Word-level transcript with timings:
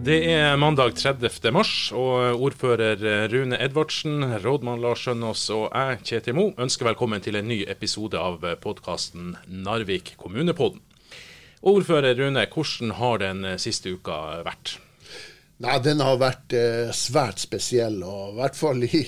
Det 0.00 0.16
er 0.32 0.54
mandag 0.56 0.94
30. 0.96 1.50
mars, 1.52 1.70
og 1.92 2.40
ordfører 2.40 3.28
Rune 3.28 3.58
Edvardsen, 3.60 4.22
rådmann 4.40 4.80
Lars 4.80 5.02
Skjønnås 5.04 5.42
og 5.52 5.66
jeg, 5.68 5.98
Kjetil 6.08 6.38
Mo, 6.38 6.46
ønsker 6.56 6.88
velkommen 6.88 7.20
til 7.20 7.36
en 7.36 7.50
ny 7.50 7.58
episode 7.68 8.16
av 8.16 8.46
podkasten 8.62 9.34
Narvik 9.52 10.14
kommunepodden. 10.16 10.80
Ordfører 11.60 12.16
Rune, 12.16 12.46
hvordan 12.48 12.94
har 12.96 13.20
den 13.20 13.44
siste 13.60 13.92
uka 13.92 14.40
vært? 14.46 14.78
Nei, 15.60 15.76
Den 15.84 16.00
har 16.00 16.16
vært 16.16 16.56
eh, 16.56 16.88
svært 16.96 17.42
spesiell, 17.42 18.00
og 18.00 18.32
i 18.32 18.38
hvert 18.38 18.56
fall 18.56 18.80
i, 18.88 19.02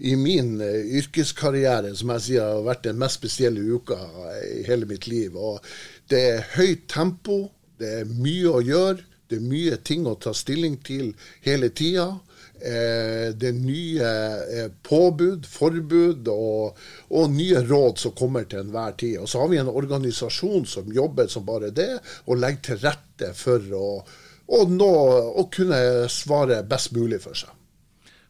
i 0.00 0.14
min 0.16 0.54
eh, 0.64 0.80
yrkeskarriere, 1.02 1.92
som 1.92 2.14
jeg 2.14 2.24
sier, 2.30 2.54
har 2.54 2.64
vært 2.64 2.86
den 2.88 2.96
mest 3.04 3.20
spesielle 3.20 3.60
uka 3.60 4.00
i 4.48 4.64
hele 4.64 4.88
mitt 4.88 5.10
liv. 5.12 5.36
Og 5.36 5.60
Det 6.08 6.24
er 6.30 6.48
høyt 6.56 6.88
tempo, 6.88 7.50
det 7.76 7.92
er 8.00 8.16
mye 8.16 8.56
å 8.56 8.64
gjøre. 8.64 9.04
Det 9.28 9.36
er 9.36 9.44
mye 9.44 9.76
ting 9.84 10.06
å 10.08 10.16
ta 10.16 10.32
stilling 10.36 10.78
til 10.84 11.12
hele 11.44 11.68
tida. 11.76 12.06
Eh, 12.58 13.28
det 13.38 13.50
er 13.52 13.58
nye 13.58 14.12
eh, 14.58 14.70
påbud, 14.82 15.44
forbud 15.46 16.30
og, 16.32 16.78
og, 17.12 17.28
nye 17.30 17.60
råd 17.62 18.00
som 18.02 18.14
kommer 18.18 18.48
til 18.48 18.64
enhver 18.64 18.96
tid. 18.98 19.18
Og 19.22 19.28
så 19.30 19.42
har 19.42 19.52
vi 19.52 19.60
en 19.60 19.70
organisasjon 19.70 20.64
som 20.66 20.88
jobber 20.92 21.28
som 21.30 21.46
bare 21.46 21.70
det, 21.70 21.92
og 22.26 22.40
legger 22.40 22.64
til 22.70 22.80
rette 22.86 23.30
for 23.36 23.68
å, 23.76 23.90
å, 24.48 24.64
nå, 24.72 24.90
å 25.38 25.46
kunne 25.54 26.08
svare 26.10 26.62
best 26.66 26.96
mulig 26.96 27.20
for 27.22 27.38
seg. 27.38 27.52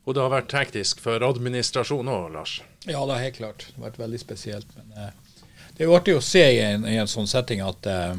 Og 0.09 0.17
det 0.17 0.25
har 0.25 0.33
vært 0.33 0.57
hektisk 0.57 1.01
for 1.05 1.25
administrasjonen 1.25 2.11
òg, 2.13 2.29
Lars? 2.35 2.59
Ja, 2.89 3.05
det 3.05 3.13
har 3.15 3.23
helt 3.23 3.41
klart. 3.41 3.67
Det 3.69 3.77
har 3.77 3.91
vært 3.91 4.03
veldig 4.03 4.21
spesielt. 4.21 4.77
Men 4.77 4.93
eh, 4.99 5.41
det 5.77 5.85
er 5.85 5.89
jo 5.89 5.97
artig 5.97 6.19
å 6.19 6.25
se 6.25 6.43
i 6.43 6.61
en, 6.65 6.85
i 6.89 6.99
en 7.01 7.11
sånn 7.11 7.29
setting 7.29 7.61
at 7.65 7.89
eh, 7.89 8.15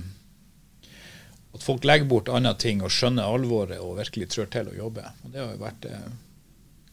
at 1.56 1.66
folk 1.66 1.86
legger 1.88 2.08
bort 2.10 2.30
andre 2.30 2.54
ting 2.62 2.84
og 2.86 2.94
skjønner 2.94 3.26
alvoret 3.26 3.82
og 3.82 3.98
virkelig 3.98 4.30
trør 4.34 4.50
til 4.54 4.70
å 4.70 4.78
jobbe. 4.78 5.06
Og 5.26 5.34
Det 5.34 5.42
har 5.42 5.52
jo 5.54 5.62
vært 5.64 5.86
eh, 5.90 6.10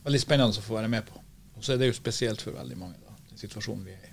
veldig 0.07 0.21
spennende 0.23 0.63
å 0.63 0.65
få 0.65 0.79
være 0.79 0.93
med 0.93 1.09
på. 1.09 1.21
Og 1.57 1.65
så 1.65 1.75
er 1.75 1.81
det 1.81 1.91
jo 1.91 1.97
spesielt 1.97 2.45
for 2.45 2.57
veldig 2.57 2.79
mange, 2.81 3.01
da, 3.05 3.17
den 3.31 3.41
situasjonen 3.41 3.85
vi 3.85 3.97
er 3.97 4.07
i. 4.09 4.13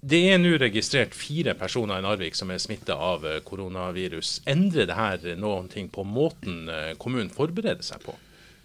Det 0.00 0.20
er 0.32 0.38
nå 0.40 0.54
registrert 0.56 1.12
fire 1.12 1.52
personer 1.60 2.00
i 2.00 2.04
Narvik 2.06 2.38
som 2.38 2.50
er 2.50 2.60
smitta 2.62 2.96
av 2.96 3.26
eh, 3.28 3.42
koronavirus. 3.44 4.40
Endrer 4.48 4.88
det 4.88 4.96
her 4.96 5.20
ting 5.68 5.90
på 5.92 6.06
måten 6.08 6.68
eh, 6.72 6.92
kommunen 6.98 7.30
forbereder 7.30 7.84
seg 7.84 8.02
på? 8.06 8.16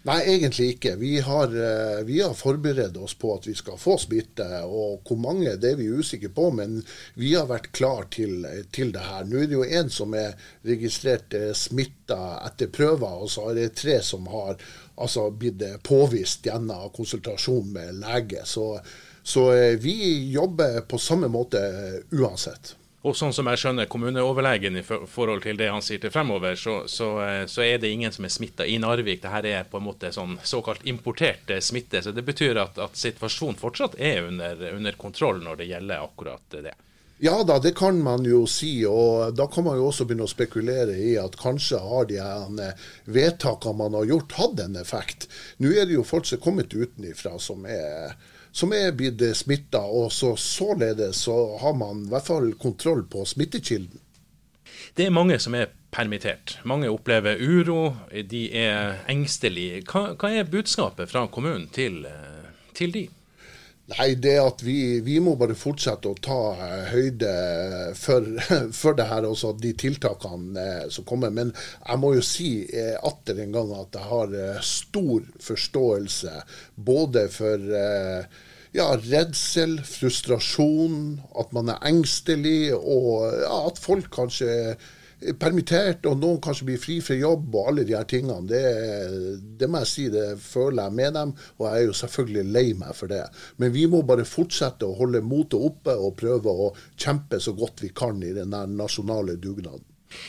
Nei, 0.06 0.20
egentlig 0.36 0.68
ikke. 0.76 0.92
Vi 1.00 1.16
har, 1.20 1.50
eh, 1.50 2.04
vi 2.06 2.20
har, 2.20 2.34
forberedt 2.34 2.96
oss 2.96 3.14
på 3.18 3.32
at 3.34 3.46
vi 3.46 3.54
skal 3.58 3.78
få 3.78 3.96
smitte. 3.98 4.46
og 4.62 5.02
Hvor 5.02 5.18
mange 5.18 5.56
det 5.56 5.72
er 5.72 5.80
vi 5.80 5.88
usikre 5.90 6.28
på, 6.28 6.50
men 6.54 6.84
vi 7.14 7.32
har 7.34 7.48
vært 7.50 7.72
klar 7.72 8.06
til, 8.10 8.46
til 8.70 8.92
det 8.94 9.02
her. 9.02 9.24
Nå 9.26 9.42
er 9.42 9.50
det 9.50 9.58
jo 9.58 9.64
én 9.66 9.90
som 9.90 10.14
er 10.14 10.38
registrert 10.62 11.34
eh, 11.34 11.50
smitta 11.52 12.38
etter 12.46 12.70
prøver, 12.70 13.18
og 13.26 13.30
så 13.30 13.50
er 13.50 13.58
det 13.58 13.74
tre 13.82 13.98
som 14.02 14.30
har 14.30 14.54
altså, 14.94 15.26
blitt 15.30 15.64
påvist 15.82 16.46
gjennom 16.46 16.92
konsultasjon 16.94 17.72
med 17.74 17.98
lege. 18.04 18.46
Så, 18.46 18.78
så 19.26 19.50
eh, 19.56 19.74
vi 19.74 20.30
jobber 20.30 20.84
på 20.86 21.02
samme 21.02 21.26
måte 21.26 21.66
uansett. 22.14 22.76
Og 23.04 23.14
sånn 23.14 23.34
som 23.34 23.46
jeg 23.50 23.60
skjønner 23.60 23.88
kommuneoverlegen 23.90 24.80
i 24.80 24.82
forhold 24.82 25.44
til 25.44 25.58
det 25.60 25.68
han 25.70 25.84
sier 25.84 26.00
til 26.02 26.10
fremover, 26.10 26.56
så, 26.58 26.78
så, 26.90 27.10
eh, 27.22 27.42
så 27.50 27.62
er 27.62 27.78
det 27.82 27.92
ingen 27.92 28.14
som 28.14 28.26
er 28.26 28.32
smitta 28.34 28.66
i 28.66 28.78
Narvik. 28.82 29.20
Dette 29.22 29.52
er 29.52 29.68
på 29.70 29.78
en 29.78 29.86
måte 29.86 30.10
sånn 30.14 30.38
såkalt 30.42 30.86
importert 30.88 31.52
eh, 31.52 31.62
smitte. 31.62 32.02
Så 32.02 32.14
det 32.16 32.24
betyr 32.26 32.58
at, 32.64 32.80
at 32.82 32.98
situasjonen 32.98 33.60
fortsatt 33.60 33.94
er 34.00 34.24
under, 34.26 34.58
under, 34.72 34.98
kontroll 34.98 35.42
når 35.44 35.60
det 35.60 35.70
gjelder 35.70 36.02
akkurat 36.08 36.58
det. 36.64 36.74
Ja 37.22 37.38
da, 37.48 37.56
det 37.62 37.72
kan 37.78 38.00
man 38.02 38.26
jo 38.28 38.42
si. 38.50 38.72
Og 38.88 39.36
da 39.36 39.46
kan 39.52 39.68
man 39.68 39.78
jo 39.78 39.86
også 39.92 40.08
begynne 40.08 40.26
å 40.26 40.32
spekulere 40.32 40.96
i 40.98 41.14
at 41.20 41.38
kanskje 41.40 41.78
har 41.84 42.08
de 42.10 42.18
eh, 42.18 42.86
vedtakene 43.06 43.84
man 43.84 44.00
har 44.00 44.08
gjort, 44.10 44.40
hatt 44.40 44.64
en 44.66 44.80
effekt. 44.82 45.28
Nå 45.62 45.70
er 45.76 45.86
det 45.86 46.00
jo 46.00 46.04
folk 46.04 46.26
som 46.26 46.40
er 46.40 46.48
kommet 46.48 46.74
utenifra 46.74 47.36
som 47.38 47.68
er 47.70 48.16
som 48.56 48.72
er 48.72 48.94
blitt 48.96 49.20
smitta. 49.36 49.82
Og 49.84 50.12
så, 50.12 50.32
således 50.40 51.26
så 51.26 51.36
har 51.60 51.76
man 51.76 52.06
i 52.06 52.10
hvert 52.12 52.28
fall 52.30 52.52
kontroll 52.60 53.04
på 53.10 53.24
smittekilden. 53.28 54.00
Det 54.96 55.06
er 55.06 55.12
mange 55.12 55.36
som 55.42 55.54
er 55.54 55.68
permittert. 55.92 56.58
Mange 56.64 56.88
opplever 56.92 57.36
uro, 57.40 57.96
de 58.30 58.46
er 58.56 59.02
engstelige. 59.12 59.82
Hva, 59.90 60.14
hva 60.16 60.32
er 60.32 60.48
budskapet 60.48 61.12
fra 61.12 61.26
kommunen 61.32 61.68
til, 61.72 62.04
til 62.76 62.94
de? 62.96 63.06
Nei, 63.86 64.16
det 64.18 64.34
at 64.42 64.62
vi, 64.66 64.98
vi, 65.06 65.20
må 65.22 65.36
bare 65.38 65.54
fortsette 65.54 66.10
å 66.10 66.18
ta 66.18 66.38
eh, 66.58 66.88
høyde 66.90 67.34
for, 67.94 68.24
for 68.80 68.98
det 68.98 69.06
her, 69.06 69.28
også 69.28 69.52
de 69.62 69.70
tiltakene 69.78 70.58
eh, 70.58 70.88
som 70.90 71.06
kommer. 71.06 71.30
Men 71.30 71.52
jeg 71.54 72.02
må 72.02 72.10
jo 72.16 72.24
si 72.26 72.50
eh, 72.66 72.96
atter 73.06 73.44
en 73.44 73.54
gang 73.54 73.70
at 73.78 73.94
jeg 73.94 74.10
har 74.10 74.34
stor 74.66 75.30
forståelse 75.46 76.34
både 76.74 77.28
for 77.30 77.70
ja, 78.74 78.88
redsel, 79.06 79.78
frustrasjon, 79.86 80.98
at 81.38 81.54
man 81.54 81.70
er 81.72 81.86
engstelig, 81.86 82.74
og 82.74 83.38
ja, 83.38 83.62
at 83.70 83.78
folk 83.80 84.10
kanskje 84.18 84.74
permittert, 85.40 86.04
og 86.08 86.20
noen 86.20 86.40
kanskje 86.44 86.68
blir 86.68 86.80
fri 86.80 86.98
fra 87.04 87.16
jobb, 87.16 87.48
og 87.54 87.70
alle 87.70 87.86
de 87.88 87.96
her 87.96 88.06
tingene. 88.08 88.44
Det, 88.50 88.62
det, 89.60 89.68
må 89.70 89.82
jeg 89.82 89.92
si, 89.92 90.06
det 90.12 90.26
føler 90.42 90.84
jeg 90.84 90.96
med 91.00 91.16
dem, 91.16 91.34
og 91.56 91.66
jeg 91.66 91.80
er 91.80 91.88
jo 91.88 91.98
selvfølgelig 92.02 92.54
lei 92.58 92.66
meg 92.78 92.94
for 92.98 93.12
det. 93.12 93.24
Men 93.62 93.74
vi 93.74 93.86
må 93.90 94.02
bare 94.06 94.28
fortsette 94.28 94.86
å 94.86 94.96
holde 94.98 95.24
motet 95.24 95.58
oppe 95.58 95.96
og 95.96 96.16
prøve 96.20 96.52
å 96.52 96.72
kjempe 96.94 97.40
så 97.40 97.56
godt 97.56 97.84
vi 97.84 97.92
kan 97.96 98.20
i 98.22 98.34
den 98.36 98.56
nasjonale 98.76 99.38
dugnaden. 99.40 99.84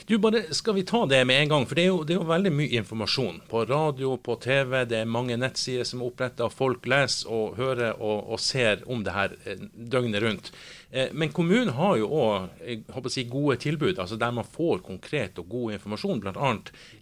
Du, 0.06 0.18
bare 0.18 0.54
Skal 0.54 0.74
vi 0.74 0.84
ta 0.84 1.06
det 1.06 1.26
med 1.26 1.42
en 1.42 1.50
gang? 1.50 1.66
For 1.68 1.78
det 1.78 1.84
er, 1.84 1.92
jo, 1.92 2.02
det 2.04 2.16
er 2.16 2.22
jo 2.22 2.30
veldig 2.30 2.54
mye 2.54 2.80
informasjon. 2.82 3.42
På 3.50 3.64
radio, 3.68 4.16
på 4.18 4.38
TV, 4.42 4.80
det 4.90 5.02
er 5.04 5.12
mange 5.18 5.38
nettsider 5.40 5.88
som 5.88 6.02
er 6.02 6.10
oppretta. 6.10 6.50
Folk 6.54 6.88
leser 6.90 7.32
og 7.34 7.58
hører 7.60 7.94
og, 7.94 8.32
og, 8.34 8.42
ser 8.42 8.84
om 8.90 9.04
det 9.06 9.16
her 9.16 9.36
eh, 9.46 9.62
døgnet 9.76 10.24
rundt. 10.24 10.52
Eh, 10.92 11.08
men 11.12 11.30
kommunen 11.36 11.74
har 11.76 11.98
jo 12.00 12.08
òg 12.08 13.10
si, 13.12 13.26
gode 13.28 13.58
tilbud, 13.60 13.98
altså 14.00 14.16
der 14.20 14.32
man 14.32 14.48
får 14.48 14.80
konkret 14.86 15.40
og 15.42 15.50
god 15.52 15.76
informasjon, 15.76 16.22
bl.a. 16.24 16.52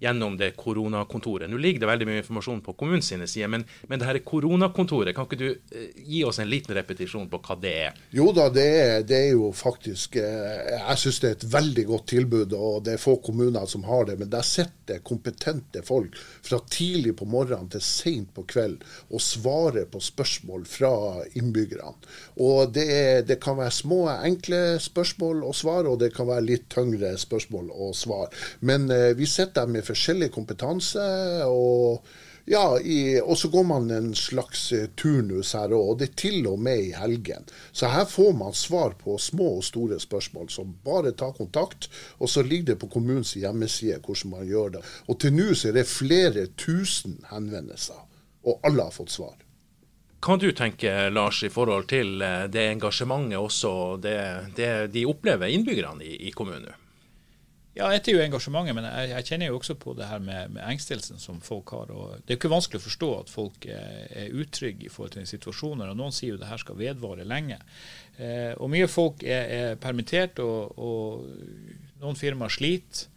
gjennom 0.02 0.38
det 0.40 0.56
koronakontoret. 0.58 1.50
Nå 1.52 1.60
ligger 1.62 1.84
det 1.84 1.92
veldig 1.92 2.08
mye 2.10 2.22
informasjon 2.24 2.64
på 2.66 2.74
kommunens 2.80 3.12
sider, 3.14 3.52
men, 3.52 3.66
men 3.88 4.02
det 4.02 4.10
her 4.10 4.20
koronakontoret, 4.26 5.14
kan 5.16 5.30
ikke 5.30 5.42
du 5.42 5.48
eh, 5.52 5.92
gi 6.02 6.24
oss 6.26 6.42
en 6.42 6.50
liten 6.50 6.74
repetisjon 6.78 7.30
på 7.30 7.42
hva 7.46 7.60
det 7.62 7.76
er? 7.84 8.02
Jo 8.16 8.32
da, 8.34 8.48
det 8.54 8.66
er, 8.66 9.06
det 9.06 9.20
er 9.28 9.32
jo 9.36 9.52
faktisk 9.56 10.18
eh, 10.22 10.74
Jeg 10.80 11.02
syns 11.04 11.22
det 11.22 11.30
er 11.30 11.38
et 11.38 11.48
veldig 11.54 11.86
godt 11.92 12.08
tilbud, 12.16 12.58
og 12.58 12.82
det 12.88 12.96
er 12.96 13.06
få 13.06 13.20
kommuner 13.26 13.70
som 13.70 13.86
har 13.86 14.10
det. 14.10 14.18
Men 14.22 14.34
der 14.34 14.46
sitter 14.46 15.04
kompetente 15.06 15.86
folk 15.86 16.18
fra 16.18 16.58
tidlig 16.72 17.16
på 17.20 17.30
morgenen 17.30 17.70
til 17.74 17.86
seint 17.86 18.34
på 18.34 18.48
kveld 18.50 18.82
og 19.12 19.22
svarer 19.22 19.86
på 19.92 20.02
spørsmål 20.02 20.66
fra 20.70 20.92
innbyggerne. 21.38 21.94
Og 22.42 22.74
det, 22.74 23.28
det 23.30 23.38
kan 23.44 23.60
være 23.60 23.75
små, 23.76 24.06
enkle 24.16 24.80
spørsmål 24.82 25.44
og 25.46 25.56
svar, 25.56 25.90
og 25.90 26.00
det 26.02 26.14
kan 26.16 26.30
være 26.32 26.48
litt 26.50 26.70
tyngre 26.74 27.16
spørsmål 27.20 27.74
og 27.74 27.96
svar. 27.98 28.32
Men 28.66 28.88
eh, 28.94 29.12
vi 29.18 29.28
sitter 29.30 29.66
der 29.66 29.74
med 29.76 29.88
forskjellig 29.88 30.32
kompetanse. 30.36 31.10
og 31.46 32.06
ja, 32.46 32.80
i, 32.80 33.20
og 33.22 33.38
så 33.42 33.50
går 33.50 33.64
man 33.66 33.88
en 33.92 34.12
slags 34.16 34.68
eh, 34.76 34.90
turnus 34.98 35.56
her 35.58 35.72
òg, 35.74 35.88
og 35.90 35.96
det 35.98 36.12
er 36.12 36.18
til 36.22 36.50
og 36.52 36.60
med 36.62 36.84
i 36.84 36.92
helgen. 36.94 37.48
Så 37.74 37.90
her 37.90 38.06
får 38.06 38.36
man 38.38 38.54
svar 38.54 38.94
på 39.00 39.18
små 39.18 39.56
og 39.58 39.64
store 39.66 39.98
spørsmål. 40.00 40.52
Så 40.54 40.68
bare 40.86 41.16
ta 41.18 41.32
kontakt, 41.34 41.90
og 42.22 42.30
så 42.30 42.46
ligger 42.46 42.74
det 42.74 42.78
på 42.84 42.92
kommunens 42.94 43.34
hjemmeside 43.34 43.98
hvordan 43.98 44.36
man 44.36 44.46
gjør 44.46 44.76
det. 44.78 44.84
Og 45.10 45.20
til 45.20 45.34
nå 45.34 45.48
så 45.56 45.72
er 45.72 45.80
det 45.80 45.88
flere 45.90 46.46
tusen 46.54 47.18
henvendelser, 47.32 48.06
og 48.46 48.62
alle 48.62 48.86
har 48.86 48.94
fått 48.94 49.16
svar. 49.16 49.45
Hva 50.26 50.40
du 50.42 50.48
tenker 50.58 51.12
Lars, 51.14 51.44
i 51.46 51.52
forhold 51.54 51.86
til 51.92 52.18
eh, 52.26 52.48
det 52.50 52.64
engasjementet 52.72 53.38
også 53.38 53.76
det, 54.02 54.18
det 54.58 54.72
de 54.96 55.06
opplever 55.06 55.54
innbyggerne 55.54 56.02
i, 56.02 56.16
i 56.30 56.34
kommunen? 56.34 56.74
Ja, 57.76 57.90
et 57.92 58.08
er 58.08 58.16
jo 58.16 58.24
engasjementet, 58.24 58.72
men 58.78 58.86
jeg, 58.88 59.10
jeg, 59.12 59.26
kjenner 59.28 59.50
jo 59.50 59.58
også 59.60 59.76
på 59.76 59.94
det 59.98 60.08
her 60.08 60.22
med, 60.24 60.54
med 60.56 60.64
engstelsen 60.64 61.20
som 61.20 61.42
folk 61.44 61.74
har. 61.76 61.90
Det 61.92 62.32
er 62.32 62.38
jo 62.38 62.40
ikke 62.40 62.54
vanskelig 62.54 62.80
å 62.80 62.86
forstå 62.86 63.10
at 63.18 63.34
folk 63.34 63.68
er, 63.68 64.06
er 64.16 64.38
utrygge 64.40 64.88
i 64.88 64.92
forhold 64.94 65.18
til 65.18 65.28
situasjoner. 65.28 65.92
og 65.92 66.00
Noen 66.00 66.16
sier 66.16 66.34
jo 66.34 66.40
det 66.40 66.48
her 66.48 66.62
skal 66.62 66.80
vedvare 66.80 67.28
lenge. 67.28 67.60
Eh, 68.16 68.54
og 68.56 68.72
Mye 68.72 68.88
folk 68.90 69.26
er, 69.28 69.52
er 69.58 69.82
permittert, 69.84 70.40
og, 70.40 70.80
og 70.80 72.00
noen 72.00 72.18
firmaer 72.18 72.56
sliter. 72.56 73.12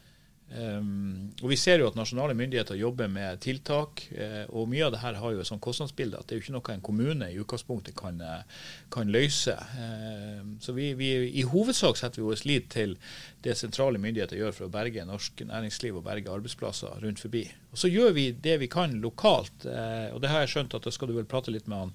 Um, 0.49 1.29
og 1.43 1.50
Vi 1.50 1.56
ser 1.61 1.83
jo 1.83 1.91
at 1.91 1.97
nasjonale 1.99 2.33
myndigheter 2.35 2.79
jobber 2.79 3.09
med 3.12 3.41
tiltak. 3.45 4.06
Uh, 4.12 4.49
og 4.49 4.69
Mye 4.73 4.87
av 4.87 4.95
det 4.95 5.03
her 5.03 5.19
har 5.21 5.35
jo 5.35 5.43
et 5.43 5.49
sånt 5.49 5.62
kostnadsbilde 5.65 6.17
at 6.17 6.29
det 6.29 6.37
er 6.37 6.41
jo 6.41 6.47
ikke 6.47 6.56
noe 6.56 6.75
en 6.75 6.85
kommune 6.89 7.29
i 7.29 7.37
utgangspunktet 7.43 7.97
kan, 7.99 8.21
eh, 8.25 8.62
kan 8.93 9.12
løse. 9.12 9.55
Uh, 9.77 10.56
så 10.65 10.73
vi, 10.73 10.95
vi, 10.97 11.12
I 11.41 11.45
hovedsak 11.49 12.00
setter 12.00 12.23
vi 12.23 12.29
vår 12.31 12.47
lit 12.49 12.71
til 12.73 12.97
det 13.44 13.55
sentrale 13.58 14.00
myndigheter 14.02 14.40
gjør 14.40 14.55
for 14.55 14.67
å 14.67 14.73
berge 14.73 15.05
norsk 15.06 15.44
næringsliv 15.46 16.00
og 16.00 16.06
berge 16.08 16.32
arbeidsplasser 16.32 16.99
rundt 17.05 17.23
forbi. 17.23 17.44
Og 17.70 17.79
Så 17.79 17.90
gjør 17.93 18.14
vi 18.17 18.31
det 18.32 18.56
vi 18.62 18.69
kan 18.70 18.96
lokalt. 19.02 19.67
Eh, 19.69 20.08
og 20.14 20.23
det 20.23 20.32
har 20.32 20.43
jeg 20.43 20.55
skjønt 20.55 20.75
at 20.75 20.87
da 20.87 20.93
skal 20.94 21.11
du 21.11 21.14
vel 21.14 21.29
prate 21.29 21.52
litt 21.55 21.69
med 21.70 21.79
han 21.79 21.93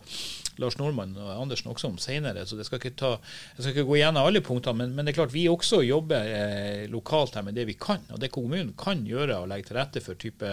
Lars 0.61 0.77
Nordmann 0.77 1.15
og 1.17 1.31
Andersen 1.33 1.71
også 1.73 1.89
om 1.89 1.97
senere. 1.99 2.45
Så 2.45 2.59
skal 2.63 2.81
ta, 2.95 3.15
jeg 3.57 3.65
skal 3.65 3.73
ikke 3.73 3.87
gå 3.89 3.97
igjennom 3.99 4.29
alle 4.29 4.43
punktene. 4.45 4.83
Men, 4.83 4.95
men, 4.95 5.05
det 5.05 5.13
er 5.13 5.19
klart 5.19 5.35
vi 5.35 5.47
også 5.51 5.81
jobber 5.83 6.29
lokalt 6.93 7.35
her 7.35 7.45
med 7.47 7.57
det 7.57 7.67
vi 7.67 7.75
kan. 7.75 8.05
og 8.13 8.21
det 8.21 8.31
kommunen 8.31 8.73
kan 8.79 9.03
gjøre 9.07 9.41
og 9.41 9.49
legge 9.51 9.69
til 9.69 9.79
rette 9.79 10.03
for 10.03 10.19
type 10.19 10.51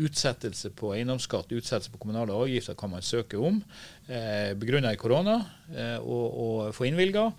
utsettelse 0.00 0.72
på 0.78 0.94
eiendomsskatt, 0.96 1.52
utsettelse 1.52 1.92
på 1.92 2.00
kommunale 2.06 2.36
avgifter 2.36 2.78
kan 2.78 2.94
man 2.94 3.04
søke 3.04 3.38
om, 3.38 3.62
eh, 4.08 4.54
Begrunna 4.54 4.92
i 4.92 5.00
korona, 5.00 5.40
eh, 5.74 5.98
og, 5.98 6.26
og 6.44 6.74
få 6.74 6.88
innvilga. 6.88 7.30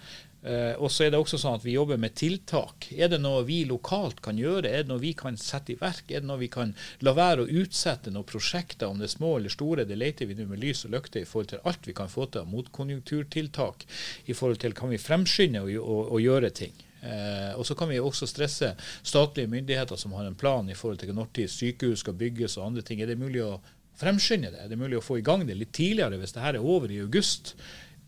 Eh, 0.42 0.74
og 0.82 0.90
så 0.90 1.06
er 1.06 1.12
det 1.14 1.20
også 1.22 1.38
sånn 1.38 1.60
at 1.60 1.66
Vi 1.66 1.76
jobber 1.76 2.00
med 2.02 2.16
tiltak. 2.18 2.88
Er 2.98 3.12
det 3.12 3.20
noe 3.22 3.44
vi 3.46 3.60
lokalt 3.70 4.24
kan 4.26 4.40
gjøre? 4.42 4.70
Er 4.70 4.84
det 4.84 4.90
noe 4.90 5.02
vi 5.04 5.14
kan 5.18 5.38
sette 5.38 5.76
i 5.76 5.78
verk? 5.78 6.08
Er 6.10 6.24
det 6.24 6.30
noe 6.30 6.42
vi 6.42 6.50
kan 6.50 6.74
la 7.06 7.14
være 7.18 7.46
å 7.46 7.60
utsette 7.62 8.14
noen 8.14 8.26
prosjekter, 8.28 8.90
om 8.90 9.02
det 9.02 9.10
er 9.10 9.16
små 9.16 9.36
eller 9.38 9.54
store? 9.54 9.86
Det 9.86 10.00
leter 10.00 10.30
vi 10.30 10.38
nå 10.40 10.48
med 10.50 10.64
lys 10.64 10.86
og 10.88 10.96
lykte 10.96 11.22
i 11.22 11.28
forhold 11.30 11.52
til 11.54 11.68
alt 11.70 11.90
vi 11.90 11.98
kan 11.98 12.10
få 12.10 12.26
til 12.26 12.42
av 12.42 12.50
motkonjunkturtiltak. 12.54 13.86
I 14.26 14.38
forhold 14.38 14.64
til 14.64 14.74
kan 14.78 14.90
vi 14.90 15.02
fremskynde 15.02 15.62
og, 15.62 16.18
gjøre 16.22 16.50
ting. 16.58 16.74
Eh, 17.02 17.54
og 17.58 17.66
så 17.66 17.78
kan 17.78 17.90
vi 17.90 18.02
også 18.02 18.28
stresse 18.30 18.74
statlige 19.02 19.50
myndigheter 19.50 19.98
som 19.98 20.18
har 20.18 20.26
en 20.26 20.38
plan 20.38 20.68
i 20.70 20.78
forhold 20.78 21.02
til 21.02 21.14
når 21.18 21.48
sykehus 21.50 22.02
skal 22.02 22.18
bygges 22.18 22.58
og 22.58 22.72
andre 22.72 22.82
ting. 22.86 23.02
Er 23.02 23.14
det 23.14 23.22
mulig 23.22 23.46
å 23.46 23.60
fremskynde 24.02 24.52
det? 24.54 24.66
Er 24.66 24.74
det 24.74 24.82
mulig 24.82 24.98
å 24.98 25.06
få 25.06 25.20
i 25.20 25.26
gang 25.26 25.46
det 25.46 25.58
litt 25.58 25.74
tidligere 25.74 26.18
hvis 26.18 26.34
det 26.34 26.46
her 26.46 26.58
er 26.58 26.66
over 26.66 26.90
i 26.90 27.02
august? 27.02 27.56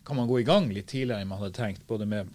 Kan 0.05 0.19
man 0.19 0.27
gå 0.27 0.39
i 0.39 0.47
gang 0.47 0.71
litt 0.73 0.91
tidligere 0.91 1.23
enn 1.23 1.31
man 1.31 1.41
hadde 1.41 1.57
tenkt. 1.57 1.85
Både 1.88 2.07
med 2.09 2.31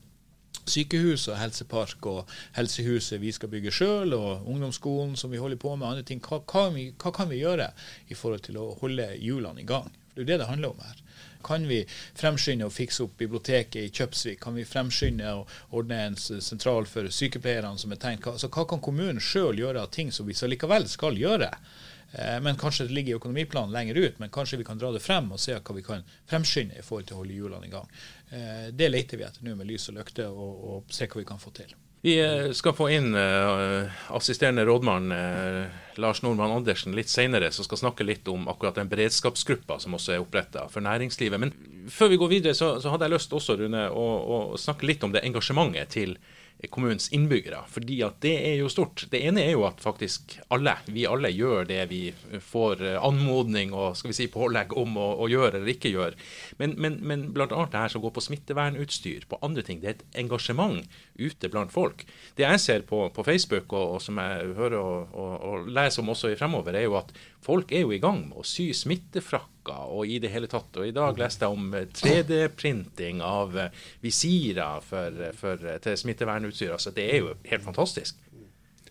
sykehus 0.69 1.27
og 1.31 1.39
helsepark 1.41 2.07
og 2.11 2.33
helsehuset 2.57 3.21
vi 3.23 3.33
skal 3.35 3.51
bygge 3.53 3.73
sjøl, 3.75 4.15
og 4.17 4.49
ungdomsskolen 4.49 5.17
som 5.17 5.33
vi 5.33 5.41
holder 5.41 5.61
på 5.61 5.75
med, 5.77 5.89
andre 5.89 6.07
ting. 6.07 6.23
Hva, 6.25 6.43
hva, 6.45 6.69
hva, 6.73 7.13
kan 7.15 7.31
vi 7.31 7.43
gjøre 7.43 7.71
i 8.09 8.17
forhold 8.19 8.47
til 8.49 8.61
å 8.61 8.71
holde 8.83 9.11
hjulene 9.17 9.65
i 9.65 9.69
gang? 9.69 9.91
For 10.13 10.21
Det 10.21 10.25
er 10.25 10.27
jo 10.27 10.31
det 10.33 10.41
det 10.43 10.51
handler 10.51 10.75
om 10.75 10.87
her. 10.87 11.05
Kan 11.47 11.69
vi 11.71 11.85
fremskynde 12.19 12.67
å 12.67 12.75
fikse 12.75 13.05
opp 13.05 13.15
biblioteket 13.21 13.79
i 13.79 13.93
Kjøpsvik? 13.95 14.41
Kan 14.43 14.57
vi 14.59 14.67
fremskynde 14.67 15.35
å 15.39 15.45
ordne 15.79 16.01
en 16.09 16.17
sentral 16.19 16.89
for 16.91 17.07
sykepleierne 17.15 17.79
som 17.79 17.95
er 17.95 18.01
tenkt? 18.03 18.27
Altså, 18.27 18.51
hva 18.51 18.67
kan 18.69 18.83
kommunen 18.83 19.23
sjøl 19.23 19.61
gjøre 19.61 19.85
av 19.85 19.93
ting 19.95 20.11
som 20.13 20.27
vi 20.27 20.37
så 20.37 20.51
likevel 20.51 20.89
skal 20.91 21.17
gjøre? 21.21 21.53
Eh, 22.13 22.41
men 22.41 22.57
kanskje 22.57 22.87
det 22.87 22.93
ligger 22.93 23.13
i 23.13 23.17
økonomiplanen 23.17 23.73
lenger 23.73 23.95
ut, 23.95 24.19
men 24.19 24.31
kanskje 24.31 24.59
vi 24.59 24.65
kan 24.65 24.79
dra 24.79 24.93
det 24.93 25.03
frem 25.05 25.29
og 25.33 25.41
se 25.41 25.57
hva 25.59 25.77
vi 25.77 25.85
kan 25.85 26.07
fremskynde 26.31 26.79
i 26.79 26.85
forhold 26.85 27.09
til 27.09 27.19
å 27.19 27.21
holde 27.23 27.37
hjulene 27.37 27.69
i 27.69 27.75
gang. 27.75 27.91
Eh, 28.31 28.71
det 28.73 28.89
leter 28.89 29.21
vi 29.21 29.29
etter 29.29 29.45
nå 29.45 29.59
med 29.59 29.69
lys 29.69 29.91
og 29.93 29.99
lykte, 30.01 30.31
og, 30.31 30.65
og 30.71 30.95
se 30.95 31.09
hva 31.09 31.21
vi 31.21 31.29
kan 31.29 31.43
få 31.43 31.53
til. 31.59 31.77
Vi 32.07 32.15
eh, 32.23 32.49
skal 32.55 32.77
få 32.79 32.89
inn 32.95 33.11
assisterende 33.19 34.65
rådmann 34.65 35.11
Lars 35.99 36.23
Nordmann 36.23 36.55
Andersen 36.55 36.95
litt 36.97 37.11
senere, 37.13 37.51
som 37.53 37.67
skal 37.67 37.83
snakke 37.83 38.07
litt 38.07 38.29
om 38.31 38.49
akkurat 38.49 38.79
den 38.79 38.89
beredskapsgruppa 38.89 39.81
som 39.83 39.99
også 39.99 40.15
er 40.15 40.25
oppretta 40.25 40.69
for 40.73 40.87
næringslivet. 40.87 41.43
Men 41.43 41.53
før 41.93 42.15
vi 42.15 42.21
går 42.23 42.33
videre, 42.39 42.57
så, 42.57 42.77
hadde 42.89 43.09
jeg 43.09 43.19
lyst 43.19 43.35
også, 43.35 43.59
Rune, 43.59 43.89
å, 43.91 44.07
å 44.55 44.61
snakke 44.61 44.89
litt 44.89 45.05
om 45.05 45.13
det 45.13 45.27
engasjementet 45.29 45.93
til 45.99 46.17
kommunens 46.67 47.09
innbyggere. 47.15 47.63
fordi 47.71 48.01
at 48.03 48.19
det 48.21 48.35
er 48.49 48.57
jo 48.59 48.69
stort. 48.69 49.07
Det 49.11 49.21
ene 49.23 49.45
er 49.45 49.53
jo 49.53 49.65
at 49.69 49.81
faktisk 49.81 50.39
alle, 50.51 50.75
vi 50.87 51.07
alle 51.07 51.31
gjør 51.31 51.69
det 51.69 51.85
vi 51.91 52.01
får 52.43 52.83
eh, 52.83 52.99
anmodning 52.99 53.73
og 53.73 53.97
skal 53.97 54.11
vi 54.11 54.17
si 54.19 54.27
pålegg 54.33 54.75
om 54.77 54.97
å, 54.99 55.07
å 55.23 55.29
gjøre 55.31 55.61
eller 55.61 55.71
ikke 55.71 55.93
gjøre. 55.93 56.19
Men, 56.59 56.75
men, 56.77 56.99
men 57.07 57.29
annet 57.39 57.73
det 57.73 57.85
her 57.85 57.95
som 57.95 58.03
går 58.03 58.15
på 58.17 58.25
smittevernutstyr, 58.27 59.29
på 59.31 59.39
andre 59.43 59.63
ting, 59.63 59.81
det 59.81 59.89
er 59.89 59.97
et 59.99 60.21
engasjement 60.25 60.83
ute 61.19 61.51
blant 61.53 61.73
folk. 61.73 62.05
Det 62.35 62.47
jeg 62.47 62.65
ser 62.65 62.87
på, 62.89 63.05
på 63.15 63.27
Facebook, 63.27 63.73
og, 63.73 63.95
og, 63.95 64.03
som 64.03 64.19
jeg 64.19 64.55
hører 64.59 64.79
og, 64.81 65.15
og, 65.15 65.35
og 65.39 65.71
leser 65.71 66.03
om 66.03 66.15
også 66.15 66.33
i 66.33 66.39
fremover, 66.39 66.75
er 66.75 66.89
jo 66.89 66.99
at 66.99 67.15
folk 67.45 67.73
er 67.73 67.85
jo 67.85 67.95
i 67.95 68.01
gang 68.03 68.25
med 68.29 68.41
å 68.41 68.47
sy 68.47 68.71
smittefrakker 68.77 69.93
og 69.95 70.09
i 70.09 70.19
det 70.23 70.33
hele 70.33 70.49
tatt. 70.51 70.71
Og 70.77 70.89
i 70.89 70.95
dag 70.97 71.19
leste 71.21 71.49
jeg 71.49 71.59
om 71.59 71.75
3D-printing 72.01 73.21
eh, 73.21 73.27
av 73.27 73.59
eh, 73.59 73.85
visirer 74.05 74.81
for, 74.85 75.21
for, 75.39 75.69
til 75.85 76.01
smittevernutstyr. 76.03 76.73
Altså, 76.77 76.95
det 76.97 77.11
er 77.13 77.23
jo 77.23 77.37
helt 77.51 77.67
fantastisk. 77.67 78.25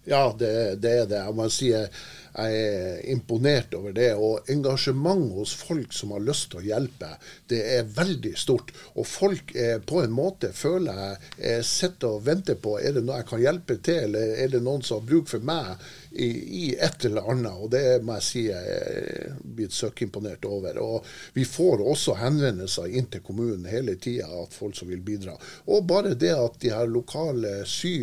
Ja, 0.08 0.36
det, 0.40 0.76
det, 0.76 0.92
er 1.02 1.08
det. 1.10 1.20
Jeg 1.20 1.36
må 1.36 1.50
si 1.52 1.74
jeg, 1.74 1.90
er 2.38 3.02
imponert 3.12 3.74
over 3.76 3.92
det. 3.96 4.12
Og 4.16 4.48
engasjement 4.54 5.34
hos 5.36 5.52
folk 5.58 5.92
som 5.96 6.14
har 6.16 6.24
lyst 6.24 6.52
til 6.52 6.62
å 6.62 6.68
hjelpe, 6.70 7.10
det 7.52 7.60
er 7.76 7.90
veldig 7.98 8.32
stort. 8.40 8.72
Og 8.96 9.08
folk 9.10 9.52
er 9.58 9.82
på 9.84 10.00
en 10.06 10.14
måte, 10.16 10.54
føler 10.56 11.18
jeg 11.36 11.66
sitter 11.68 12.16
og 12.16 12.28
venter 12.28 12.60
på 12.62 12.78
er 12.80 12.96
det 12.96 13.04
noe 13.04 13.20
jeg 13.20 13.30
kan 13.34 13.44
hjelpe 13.44 13.80
til, 13.84 14.06
eller 14.08 14.36
er 14.46 14.54
det 14.54 14.64
noen 14.64 14.86
som 14.86 15.02
har 15.02 15.10
bruk 15.10 15.28
for 15.34 15.44
meg 15.44 15.76
i, 16.26 16.76
et 16.80 17.06
eller 17.06 17.30
annet. 17.32 17.60
Og 17.62 17.72
det 17.74 17.84
må 18.06 18.18
jeg 18.18 18.28
si 18.28 18.46
jeg 18.48 18.78
er 18.78 19.36
blitt 19.42 19.76
søkkimponert 19.76 20.46
over. 20.50 20.80
Og 20.84 21.06
vi 21.38 21.46
får 21.48 21.84
også 21.84 22.18
henvendelser 22.22 22.90
inn 22.98 23.10
til 23.12 23.24
kommunen 23.26 23.70
hele 23.70 23.98
tida 24.02 24.30
at 24.42 24.56
folk 24.58 24.78
som 24.78 24.90
vil 24.92 25.04
bidra. 25.06 25.38
Og 25.68 25.88
bare 25.88 26.16
det 26.18 26.34
at 26.36 26.60
de 26.64 26.74
her 26.74 26.90
lokale 26.90 27.62
sy 27.70 27.96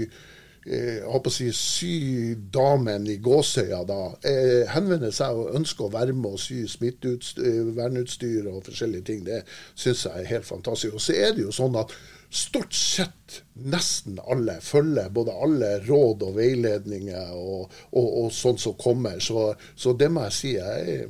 jeg 0.64 1.02
eh, 1.04 1.04
å 1.04 1.20
si, 1.28 1.50
sydamen 1.52 3.04
i 3.12 3.18
Gåsøya 3.20 3.82
da, 3.84 3.98
eh, 4.24 4.64
henvender 4.72 5.12
seg 5.12 5.36
og 5.36 5.58
ønsker 5.58 5.84
å 5.84 5.92
være 5.92 6.14
med 6.16 6.38
og 6.38 6.40
sy 6.40 6.62
smittevernutstyr 6.72 8.48
og 8.48 8.62
forskjellige 8.70 9.04
ting. 9.10 9.24
Det 9.26 9.42
syns 9.74 10.06
jeg 10.06 10.22
er 10.22 10.30
helt 10.30 10.48
fantastisk. 10.48 10.96
Og 10.96 11.04
så 11.04 11.18
er 11.20 11.36
det 11.36 11.44
jo 11.44 11.52
sånn 11.52 11.76
at 11.76 11.92
stort 12.34 12.74
sett 12.74 13.42
nesten 13.54 14.18
alle 14.26 14.56
følger 14.62 15.10
både 15.14 15.34
alle 15.46 15.70
råd 15.86 16.24
og 16.26 16.34
veiledninger 16.38 17.30
og, 17.38 17.70
og, 17.92 18.08
og 18.24 18.32
sånn 18.34 18.58
som 18.60 18.74
kommer. 18.80 19.20
Så, 19.22 19.52
så, 19.76 19.94
det 19.98 20.10
må 20.10 20.26
jeg 20.26 20.36
si. 20.38 20.52
Jeg, 20.58 21.06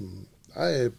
jeg 0.54 0.84
er 0.84 0.92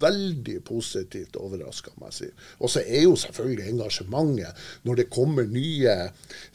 veldig 0.00 0.60
positivt 0.66 1.36
overraska, 1.40 1.92
må 1.96 2.10
jeg 2.10 2.16
si. 2.18 2.28
Og 2.60 2.72
så 2.72 2.82
er 2.84 3.06
jo 3.06 3.16
selvfølgelig 3.16 3.70
engasjementet 3.72 4.64
Når 4.86 4.94
det 5.00 5.06
kommer 5.12 5.46
nye 5.50 5.94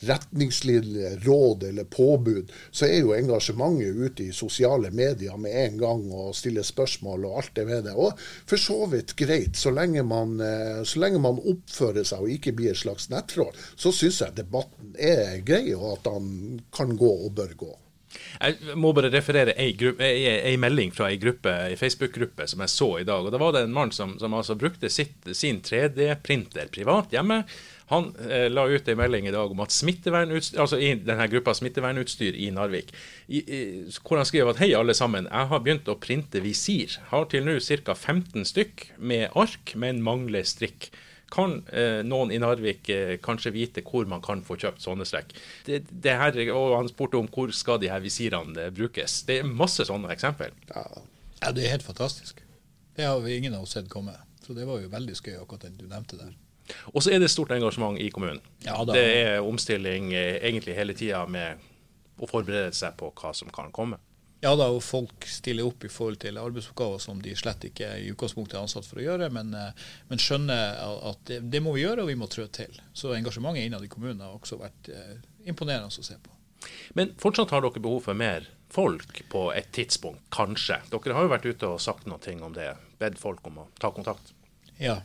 retningslinjer, 0.07 1.17
råd 1.25 1.65
eller 1.69 1.83
påbud, 1.83 2.51
så 2.71 2.87
er 2.87 3.01
jo 3.01 3.13
engasjementet 3.15 3.97
ute 3.97 4.27
i 4.27 4.35
sosiale 4.35 4.91
medier 4.91 5.37
med 5.37 5.55
en 5.65 5.77
gang 5.81 6.05
og 6.11 6.35
stiller 6.35 6.65
spørsmål 6.65 7.27
og 7.29 7.37
alt 7.41 7.53
det 7.55 7.67
med 7.67 7.85
det. 7.87 7.95
Og 7.95 8.17
for 8.49 8.61
så 8.61 8.79
vidt 8.91 9.15
greit, 9.19 9.57
så 9.57 9.73
lenge 9.73 10.03
man, 10.07 10.39
eh, 10.39 10.83
så 10.83 11.03
lenge 11.03 11.21
man 11.21 11.39
oppfører 11.39 12.07
seg 12.07 12.23
og 12.23 12.33
ikke 12.33 12.55
blir 12.57 12.73
et 12.73 12.81
slags 12.81 13.09
nettråd, 13.11 13.57
så 13.75 13.93
syns 13.95 14.21
jeg 14.23 14.37
debatten 14.37 14.95
er 14.97 15.39
grei, 15.45 15.73
og 15.75 15.97
at 15.97 16.11
han 16.13 16.59
kan 16.73 16.97
gå 16.97 17.13
og 17.25 17.33
bør 17.37 17.55
gå. 17.65 17.71
Jeg 18.39 18.77
må 18.79 18.91
bare 18.95 19.11
referere 19.13 19.55
ei, 19.59 19.73
gruppe, 19.77 20.07
ei, 20.07 20.23
ei 20.51 20.55
melding 20.59 20.93
fra 20.95 21.09
ei, 21.11 21.19
ei 21.19 21.77
Facebook-gruppe 21.79 22.47
som 22.49 22.63
jeg 22.63 22.73
så 22.73 22.89
i 23.01 23.05
dag. 23.07 23.25
og 23.25 23.33
Da 23.33 23.41
var 23.41 23.55
det 23.55 23.65
en 23.67 23.75
mann 23.75 23.93
som, 23.95 24.17
som 24.19 24.33
altså 24.37 24.57
brukte 24.59 24.89
sitt, 24.89 25.19
sin 25.37 25.61
3D-printer 25.65 26.71
privat 26.73 27.13
hjemme. 27.13 27.43
Han 27.91 28.13
eh, 28.29 28.47
la 28.47 28.63
ut 28.71 28.87
en 28.87 28.97
melding 28.97 29.27
i 29.27 29.33
dag 29.35 29.51
om 29.51 29.59
at 29.59 29.75
altså 29.75 30.79
i 30.79 30.93
denne 31.03 31.27
gruppa 31.27 31.51
smittevernutstyr 31.57 32.37
i 32.39 32.47
Narvik, 32.55 32.93
i, 33.27 33.41
i, 33.41 33.61
hvor 33.99 34.21
han 34.21 34.27
skriver 34.29 34.53
at 34.53 34.61
hei, 34.63 34.71
alle 34.77 34.95
sammen, 34.95 35.27
jeg 35.27 35.49
har 35.51 35.63
begynt 35.65 35.91
å 35.91 35.99
printe 35.99 36.39
visir. 36.39 36.95
Har 37.11 37.27
til 37.31 37.43
nå 37.43 37.57
ca. 37.59 37.95
15 37.97 38.47
stykk 38.47 38.85
med 38.97 39.27
ark, 39.35 39.75
men 39.75 39.99
mangler 40.07 40.47
strikk. 40.47 40.87
Kan 41.31 41.61
eh, 41.71 42.01
noen 42.03 42.33
i 42.33 42.39
Narvik 42.41 42.89
eh, 42.91 43.15
kanskje 43.23 43.53
vite 43.55 43.83
hvor 43.87 44.07
man 44.09 44.23
kan 44.23 44.43
få 44.43 44.57
kjøpt 44.59 44.83
sånne 44.83 45.07
strekk? 45.07 45.31
Det, 45.67 45.83
det 45.89 46.17
her, 46.19 46.39
og 46.51 46.75
Han 46.77 46.91
spurte 46.91 47.19
om 47.21 47.29
hvor 47.31 47.53
skal 47.55 47.79
de 47.81 47.91
her 47.91 48.03
visirene 48.03 48.67
eh, 48.67 48.73
brukes. 48.75 49.21
Det 49.27 49.39
er 49.39 49.47
masse 49.47 49.85
sånne 49.87 50.11
eksempel. 50.13 50.51
Ja. 50.73 50.85
ja, 51.39 51.53
det 51.55 51.65
er 51.65 51.77
helt 51.77 51.87
fantastisk. 51.87 52.43
Det 52.97 53.07
har 53.07 53.19
vi 53.23 53.37
ingen 53.37 53.55
av 53.55 53.63
oss 53.63 53.77
sett 53.77 53.89
komme. 53.89 54.17
Så 54.43 54.53
det 54.57 54.67
var 54.67 54.81
jo 54.81 54.91
veldig 54.91 55.15
skøy 55.15 55.37
akkurat 55.37 55.69
den 55.69 55.77
du 55.79 55.87
nevnte 55.87 56.19
der. 56.19 56.33
Og 56.91 57.03
så 57.03 57.13
er 57.13 57.21
det 57.21 57.31
stort 57.31 57.51
engasjement 57.55 57.99
i 57.99 58.09
kommunen. 58.13 58.41
Ja, 58.65 58.81
det 58.87 59.01
er 59.01 59.45
omstilling 59.45 60.11
eh, 60.13 60.37
egentlig 60.41 60.75
hele 60.77 60.95
tida 60.97 61.23
med 61.29 61.61
å 62.21 62.29
forberede 62.29 62.75
seg 62.75 62.97
på 62.99 63.11
hva 63.15 63.33
som 63.37 63.51
kan 63.53 63.71
komme. 63.75 63.99
Ja 64.41 64.55
da, 64.57 64.71
og 64.73 64.81
folk 64.81 65.27
stiller 65.29 65.67
opp 65.69 65.85
i 65.85 65.89
forhold 65.91 66.17
til 66.23 66.39
arbeidsoppgaver 66.41 67.01
som 67.03 67.19
de 67.21 67.35
slett 67.37 67.67
ikke 67.67 67.91
i 68.01 68.07
utgangspunktet 68.09 68.57
er 68.57 68.63
ansatt 68.65 68.87
for 68.89 68.97
å 68.97 69.05
gjøre, 69.05 69.29
men, 69.33 69.53
eh, 69.53 69.83
men 70.09 70.21
skjønner 70.21 70.79
at 71.11 71.21
det, 71.29 71.43
det, 71.53 71.61
må 71.61 71.75
vi 71.75 71.83
gjøre, 71.83 72.01
og 72.01 72.09
vi 72.09 72.17
må 72.17 72.29
trø 72.31 72.47
til. 72.49 72.73
Så 72.97 73.13
engasjementet 73.13 73.67
innad 73.67 73.85
i 73.85 73.91
kommunen 73.91 74.23
har 74.25 74.33
også 74.33 74.57
vært 74.61 74.89
eh, 74.89 75.19
imponerende 75.45 75.93
å 75.93 76.07
se 76.09 76.17
på. 76.17 76.33
Men 76.97 77.13
fortsatt 77.21 77.53
har 77.53 77.61
dere 77.61 77.81
behov 77.81 78.01
for 78.09 78.17
mer 78.17 78.49
folk 78.71 79.21
på 79.29 79.47
et 79.53 79.69
tidspunkt, 79.75 80.23
kanskje. 80.33 80.79
Dere 80.89 81.17
har 81.17 81.27
jo 81.27 81.33
vært 81.35 81.47
ute 81.49 81.71
og 81.75 81.81
sagt 81.83 82.09
noe 82.09 82.35
om 82.41 82.57
det, 82.57 82.73
bedt 83.01 83.21
folk 83.21 83.45
om 83.49 83.61
å 83.61 83.69
ta 83.81 83.93
kontakt. 83.93 84.33
Ja, 84.81 85.01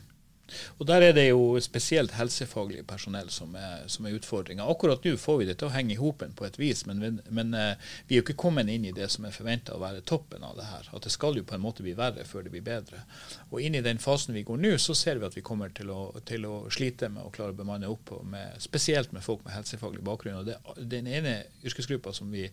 og 0.78 0.86
Der 0.86 1.02
er 1.02 1.12
det 1.16 1.24
jo 1.28 1.58
spesielt 1.60 2.14
helsefaglig 2.14 2.84
personell 2.86 3.28
som 3.34 3.54
er, 3.58 3.86
som 3.90 4.06
er 4.06 4.14
utfordringa. 4.16 4.66
Akkurat 4.70 5.04
nå 5.04 5.16
får 5.18 5.38
vi 5.40 5.48
det 5.48 5.56
til 5.60 5.68
å 5.68 5.74
henge 5.74 5.94
i 5.94 5.98
hopen 6.00 6.34
på 6.38 6.46
et 6.46 6.58
vis, 6.60 6.84
men, 6.86 7.20
men 7.28 7.54
uh, 7.54 7.74
vi 8.06 8.16
er 8.16 8.20
jo 8.20 8.26
ikke 8.26 8.38
kommet 8.46 8.70
inn 8.70 8.86
i 8.86 8.94
det 8.94 9.08
som 9.12 9.26
er 9.26 9.34
forventa 9.34 9.74
å 9.74 9.82
være 9.82 10.04
toppen 10.06 10.46
av 10.46 10.56
det 10.58 10.68
her. 10.70 10.90
At 10.94 11.06
det 11.06 11.14
skal 11.14 11.38
jo 11.38 11.46
på 11.46 11.56
en 11.56 11.64
måte 11.64 11.84
bli 11.86 11.96
verre 11.98 12.26
før 12.28 12.46
det 12.46 12.54
blir 12.54 12.66
bedre. 12.66 13.02
Og 13.50 13.60
inn 13.62 13.78
i 13.78 13.84
den 13.84 14.02
fasen 14.02 14.36
vi 14.36 14.46
går 14.46 14.62
nå, 14.62 14.74
så 14.82 14.94
ser 14.94 15.20
vi 15.20 15.28
at 15.28 15.36
vi 15.38 15.44
kommer 15.46 15.74
til 15.74 15.90
å, 15.94 16.00
til 16.28 16.46
å 16.48 16.56
slite 16.72 17.10
med 17.12 17.26
å 17.26 17.32
klare 17.34 17.54
å 17.54 17.58
bemanne 17.58 17.90
opp, 17.90 18.14
med, 18.22 18.58
spesielt 18.62 19.14
med 19.16 19.26
folk 19.26 19.44
med 19.46 19.56
helsefaglig 19.56 20.04
bakgrunn. 20.06 20.42
Og 20.42 20.50
det, 20.50 20.60
Den 20.96 21.10
ene 21.10 21.40
yrkesgruppa 21.66 22.14
som 22.14 22.30
vi 22.30 22.46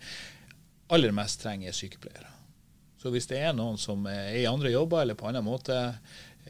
aller 0.93 1.13
mest 1.15 1.41
trenger, 1.43 1.69
er 1.69 1.77
sykepleiere. 1.77 2.33
Så 3.03 3.11
hvis 3.11 3.27
det 3.27 3.41
er 3.43 3.55
noen 3.55 3.75
som 3.81 4.05
er 4.07 4.31
i 4.39 4.45
andre 4.47 4.71
jobber 4.71 5.01
eller 5.03 5.17
på 5.19 5.27
annen 5.27 5.43
måte 5.43 5.75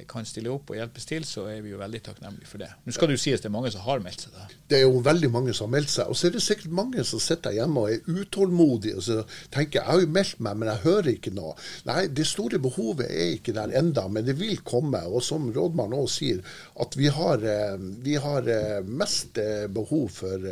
kan 0.10 0.26
stille 0.26 0.50
opp 0.50 0.72
og 0.74 0.78
hjelpes 0.78 1.06
til, 1.06 1.26
så 1.28 1.46
er 1.52 1.62
vi 1.62 1.72
jo 1.74 1.80
veldig 1.82 2.00
takknemlige 2.08 2.50
for 2.50 2.62
det. 2.64 2.70
Nå 2.84 2.94
skal 2.96 3.10
det 3.10 3.18
jo 3.18 3.22
sies 3.24 3.44
det 3.44 3.50
er 3.50 3.54
mange 3.54 3.72
som 3.74 3.84
har 3.86 4.02
meldt 4.02 4.26
seg. 4.26 4.34
da. 4.34 4.48
Det 4.70 4.80
er 4.80 4.88
jo 4.88 5.02
veldig 5.06 5.30
mange 5.34 5.54
som 5.54 5.68
har 5.68 5.76
meldt 5.76 5.92
seg. 5.94 6.10
Og 6.10 6.18
så 6.18 6.28
er 6.28 6.36
det 6.36 6.44
sikkert 6.46 6.74
mange 6.74 7.06
som 7.06 7.22
sitter 7.22 7.54
hjemme 7.54 7.84
og 7.84 7.94
er 7.94 8.24
utålmodige 8.24 8.98
og 8.98 9.06
så 9.06 9.20
tenker 9.54 9.80
jeg 9.80 9.90
har 9.90 10.02
jo 10.02 10.10
meldt 10.16 10.42
meg, 10.44 10.58
men 10.60 10.72
jeg 10.72 10.84
hører 10.88 11.10
ikke 11.14 11.34
noe. 11.36 11.54
Nei, 11.90 12.00
det 12.10 12.26
store 12.30 12.60
behovet 12.64 13.06
er 13.10 13.36
ikke 13.36 13.56
der 13.56 13.76
enda, 13.80 14.08
men 14.10 14.26
det 14.26 14.38
vil 14.40 14.58
komme. 14.66 15.04
Og 15.10 15.24
som 15.26 15.50
rådmannen 15.54 16.00
òg 16.00 16.10
sier, 16.12 16.42
at 16.82 16.98
vi 16.98 17.12
har, 17.14 17.44
eh, 17.46 17.78
vi 18.06 18.16
har, 18.24 18.48
eh, 18.50 18.82
mest 18.84 19.38
eh, 19.38 19.68
behov 19.68 20.10
for 20.10 20.50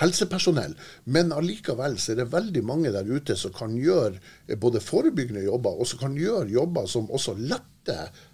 helsepersonell. 0.00 0.76
Men 1.04 1.32
allikevel 1.32 1.96
så 1.98 2.12
er 2.12 2.22
det 2.22 2.32
veldig 2.32 2.64
mange 2.64 2.92
der 2.92 3.08
ute 3.08 3.36
som 3.36 3.52
kan 3.52 3.76
gjøre 3.76 4.56
både 4.60 4.80
forebyggende 4.80 5.44
jobber, 5.46 5.80
og 5.80 5.86
som 5.86 5.98
kan 5.98 6.14
gjøre 6.18 6.50
jobber 6.50 6.86
som 6.86 7.08
også 7.10 7.36
letter 7.38 7.75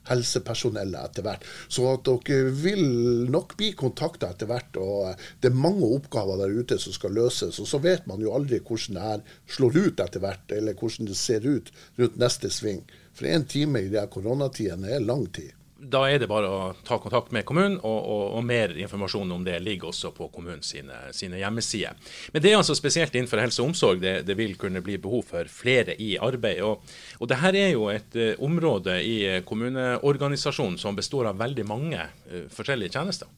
helsepersonellet 0.09 0.99
etter 1.00 1.26
hvert. 1.26 1.47
Så 1.68 1.87
at 1.92 2.09
dere 2.09 2.52
vil 2.62 2.85
nok 3.32 3.56
bli 3.59 3.73
kontakta 3.78 4.32
etter 4.32 4.50
hvert. 4.50 4.76
og 4.76 5.14
Det 5.40 5.50
er 5.50 5.62
mange 5.68 5.88
oppgaver 5.97 6.42
der 6.42 6.59
ute 6.59 6.78
som 6.82 6.94
skal 6.97 7.16
løses. 7.16 7.61
Og 7.62 7.68
så 7.68 7.80
vet 7.82 8.06
man 8.11 8.23
jo 8.23 8.35
aldri 8.35 8.61
hvordan 8.61 8.99
det 8.99 9.06
her 9.09 9.25
slår 9.56 9.78
ut 9.78 10.04
etter 10.04 10.23
hvert, 10.25 10.44
eller 10.52 10.78
hvordan 10.78 11.11
det 11.11 11.18
ser 11.18 11.47
ut 11.47 11.73
rundt 11.99 12.21
neste 12.21 12.50
sving. 12.50 12.85
For 13.12 13.28
én 13.28 13.44
time 13.47 13.82
i 13.82 13.92
de 13.92 14.06
koronatidene 14.11 14.97
er 14.97 15.04
lang 15.04 15.28
tid 15.32 15.52
da 15.83 16.03
er 16.07 16.21
det 16.23 16.29
bare 16.31 16.47
å 16.49 16.59
ta 16.87 16.99
kontakt 17.03 17.33
med 17.35 17.45
kommunen, 17.49 17.79
og, 17.83 17.99
og, 17.99 18.25
og 18.39 18.45
mer 18.47 18.75
informasjon 18.79 19.35
om 19.35 19.43
det 19.47 19.59
ligger 19.65 19.91
også 19.91 20.12
på 20.15 20.29
kommunens 20.35 20.71
sine, 20.75 20.99
sine 21.17 21.41
hjemmesider. 21.41 21.99
Men 22.33 22.45
det 22.45 22.53
er 22.53 22.59
altså 22.61 22.77
spesielt 22.79 23.15
innenfor 23.19 23.43
helse 23.43 23.62
og 23.65 23.73
omsorg 23.73 24.03
det, 24.03 24.15
det 24.29 24.37
vil 24.39 24.55
kunne 24.61 24.83
bli 24.85 24.99
behov 25.03 25.27
for 25.33 25.51
flere 25.51 25.97
i 25.99 26.15
arbeid. 26.23 26.62
Og, 26.67 26.95
og 27.19 27.37
her 27.43 27.59
er 27.59 27.73
jo 27.75 27.89
et 27.91 28.19
uh, 28.19 28.33
område 28.47 28.99
i 29.03 29.17
kommuneorganisasjonen 29.49 30.79
som 30.79 30.99
består 30.99 31.33
av 31.33 31.41
veldig 31.43 31.67
mange 31.67 32.07
uh, 32.07 32.45
forskjellige 32.55 32.95
tjenester. 32.95 33.31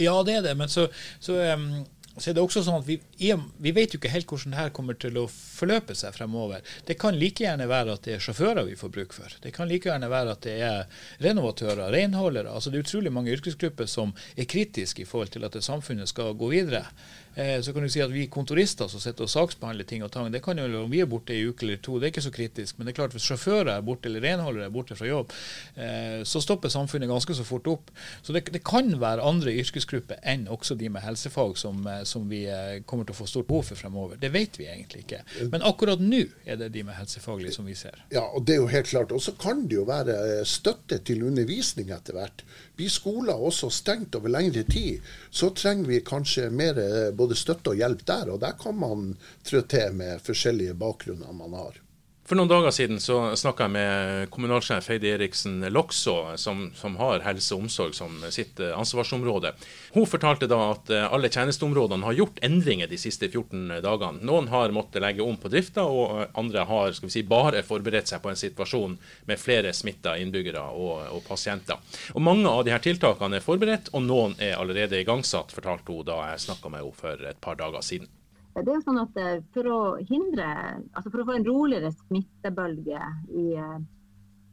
Ja, 0.00 0.16
det 0.26 0.40
er 0.40 0.48
det. 0.48 0.56
Men 0.58 0.72
så, 0.72 0.88
så 1.22 1.38
um 1.54 1.84
så 2.16 2.30
er 2.30 2.36
det 2.36 2.42
også 2.44 2.62
sånn 2.62 2.78
at 2.78 2.86
vi, 2.86 2.98
vi, 3.18 3.72
vet 3.74 3.94
jo 3.94 3.98
ikke 3.98 4.12
helt 4.12 4.30
hvordan 4.30 4.54
det 4.54 4.60
her 4.60 4.72
kommer 4.76 4.94
til 5.00 5.16
å 5.18 5.24
forløpe 5.26 5.96
seg 5.98 6.14
fremover. 6.14 6.62
Det 6.86 6.94
kan 7.00 7.16
like 7.18 7.42
gjerne 7.42 7.66
være 7.70 7.96
at 7.96 8.06
det 8.06 8.14
er 8.16 8.22
sjåfører 8.22 8.68
vi 8.68 8.78
får 8.78 8.92
bruk 8.94 9.16
for. 9.16 9.34
Det 9.42 9.50
kan 9.56 9.70
like 9.70 9.90
gjerne 9.90 10.10
være 10.12 10.36
at 10.36 10.46
det 10.46 10.54
er 10.62 11.02
renovatører, 11.24 11.90
renholdere. 11.94 12.54
Altså 12.54 12.70
det 12.70 12.78
er 12.78 12.86
utrolig 12.86 13.12
mange 13.14 13.34
yrkesgrupper 13.34 13.90
som 13.90 14.14
er 14.36 14.46
kritiske 14.50 15.02
i 15.02 15.08
forhold 15.10 15.34
til 15.34 15.48
at 15.48 15.58
samfunnet 15.64 16.10
skal 16.12 16.36
gå 16.38 16.52
videre. 16.54 16.86
Eh, 17.34 17.60
så 17.60 17.72
kan 17.72 17.82
du 17.82 17.90
si 17.90 18.02
at 18.02 18.12
vi 18.12 18.26
kontorister 18.30 18.88
som 18.90 19.02
sitter 19.02 19.26
og 19.26 19.30
saksbehandler 19.32 19.86
ting 19.88 20.04
og 20.06 20.12
tang, 20.14 20.30
det 20.32 20.42
kan 20.44 20.58
jo 20.58 20.66
om 20.84 20.90
vi 20.90 21.00
er 21.02 21.10
borte 21.10 21.34
i 21.34 21.42
uke 21.48 21.66
eller 21.66 21.80
to, 21.82 21.98
det 21.98 22.08
er 22.08 22.14
ikke 22.14 22.26
så 22.28 22.34
kritisk. 22.34 22.78
Men 22.78 22.86
det 22.86 22.94
er 22.94 22.98
klart 23.00 23.16
hvis 23.16 23.26
sjåfører 23.26 23.72
er 23.74 23.86
borte 23.86 24.08
eller 24.10 24.22
renholdere 24.22 24.68
er 24.68 24.74
borte 24.74 24.96
fra 24.98 25.08
jobb, 25.08 25.34
eh, 25.74 26.22
så 26.28 26.42
stopper 26.42 26.72
samfunnet 26.72 27.10
ganske 27.10 27.34
så 27.34 27.46
fort 27.46 27.66
opp. 27.70 27.90
Så 28.22 28.36
det, 28.36 28.46
det 28.54 28.62
kan 28.66 28.92
være 29.00 29.24
andre 29.26 29.54
yrkesgrupper 29.58 30.22
enn 30.22 30.46
også 30.52 30.78
de 30.78 30.90
med 30.94 31.02
helsefag 31.02 31.58
som, 31.58 31.82
eh, 31.90 32.04
som, 32.08 32.28
vi 32.30 32.44
kommer 32.88 33.04
til 33.04 33.12
å 33.12 33.18
få 33.18 33.26
stort 33.28 33.48
behov 33.50 33.66
for 33.68 33.78
fremover. 33.78 34.16
Det 34.20 34.30
vet 34.32 34.56
vi 34.56 34.68
egentlig 34.70 35.02
ikke. 35.04 35.20
Men 35.52 35.64
akkurat 35.66 36.00
nå 36.00 36.22
er 36.48 36.56
det 36.60 36.70
de 36.72 36.84
med 36.86 36.96
helsefaglig 36.96 37.52
som 37.56 37.66
vi 37.68 37.74
ser. 37.76 37.98
Ja, 38.14 38.22
og 38.24 38.46
det 38.46 38.56
er 38.56 38.62
jo 38.62 38.70
helt 38.70 38.88
klart. 38.88 39.12
Og 39.12 39.20
så 39.22 39.34
kan 39.36 39.66
det 39.68 39.76
jo 39.76 39.84
være 39.88 40.16
støtte 40.48 41.00
til 41.04 41.26
undervisning 41.26 41.90
etter 41.94 42.16
hvert. 42.16 42.44
Blir 42.78 42.90
skoler 42.90 43.36
også 43.36 43.68
stengt 43.70 44.16
over 44.16 44.32
lengre 44.32 44.64
tid, 44.66 45.04
så 45.34 45.50
trenger 45.54 45.90
vi 45.90 46.00
kanskje 46.06 46.48
mer 46.54 46.80
både 47.14 47.23
støtte 47.32 47.72
og 47.72 47.80
hjelp 47.80 48.04
der. 48.06 48.34
Og 48.34 48.42
der 48.42 48.52
kan 48.60 48.76
man 48.76 49.14
trå 49.46 49.62
til 49.70 49.96
med 49.96 50.20
forskjellige 50.26 50.76
bakgrunner 50.76 51.32
man 51.32 51.56
har. 51.56 51.80
For 52.24 52.38
noen 52.40 52.48
dager 52.48 52.72
siden 52.72 53.02
så 53.04 53.18
snakka 53.36 53.66
jeg 53.66 53.72
med 53.74 54.30
kommunalsjef 54.32 54.86
Heidi 54.88 55.10
Eriksen 55.12 55.58
Lokså, 55.68 56.14
som, 56.40 56.70
som, 56.72 56.94
har 56.96 57.20
helse 57.26 57.52
og 57.52 57.66
omsorg 57.66 57.92
som 57.92 58.16
sitt 58.32 58.62
eh, 58.64 58.72
ansvarsområde. 58.72 59.50
Hun 59.92 60.08
fortalte 60.08 60.48
da 60.48 60.62
at 60.70 60.88
eh, 60.88 61.04
alle 61.04 61.28
tjenesteområdene 61.28 62.08
har 62.08 62.16
gjort 62.16 62.40
endringer 62.48 62.88
de 62.88 62.96
siste 63.02 63.28
14 63.28 63.76
dagene. 63.84 64.24
Noen 64.24 64.48
har 64.48 64.72
måttet 64.72 65.04
legge 65.04 65.20
om 65.20 65.36
på 65.36 65.52
drifta, 65.52 65.84
og 65.84 66.32
andre 66.32 66.64
har 66.72 66.96
skal 66.96 67.12
vi 67.12 67.18
si, 67.18 67.26
bare 67.28 67.60
forberedt 67.60 68.08
seg 68.08 68.24
på 68.24 68.32
en 68.32 68.40
situasjon 68.40 68.96
med 69.28 69.44
flere 69.44 69.76
smitta 69.76 70.16
innbyggere 70.16 70.64
og, 70.72 71.04
og, 71.10 71.22
pasienter. 71.28 71.76
Og 72.16 72.24
Mange 72.24 72.48
av 72.48 72.64
de 72.64 72.72
her 72.72 72.80
tiltakene 72.88 73.36
er 73.36 73.44
forberedt, 73.44 73.92
og 73.92 74.08
noen 74.08 74.40
er 74.40 74.56
allerede 74.56 75.04
igangsatt, 75.04 75.52
fortalte 75.52 75.92
hun 75.92 76.08
da 76.08 76.22
jeg 76.30 76.46
snakka 76.48 76.72
med 76.72 76.86
henne 76.86 77.02
for 77.04 77.32
et 77.34 77.44
par 77.44 77.60
dager 77.60 77.84
siden. 77.84 78.08
Det 78.54 78.70
er 78.70 78.76
jo 78.78 78.84
sånn 78.86 79.00
at 79.02 79.16
eh, 79.18 79.40
For 79.54 79.66
å 79.66 79.78
hindre, 80.06 80.46
altså 80.94 81.10
for 81.10 81.22
å 81.22 81.26
få 81.26 81.34
en 81.38 81.46
roligere 81.46 81.90
smittebølge 81.96 83.00
i, 83.34 83.46
eh, 83.58 83.80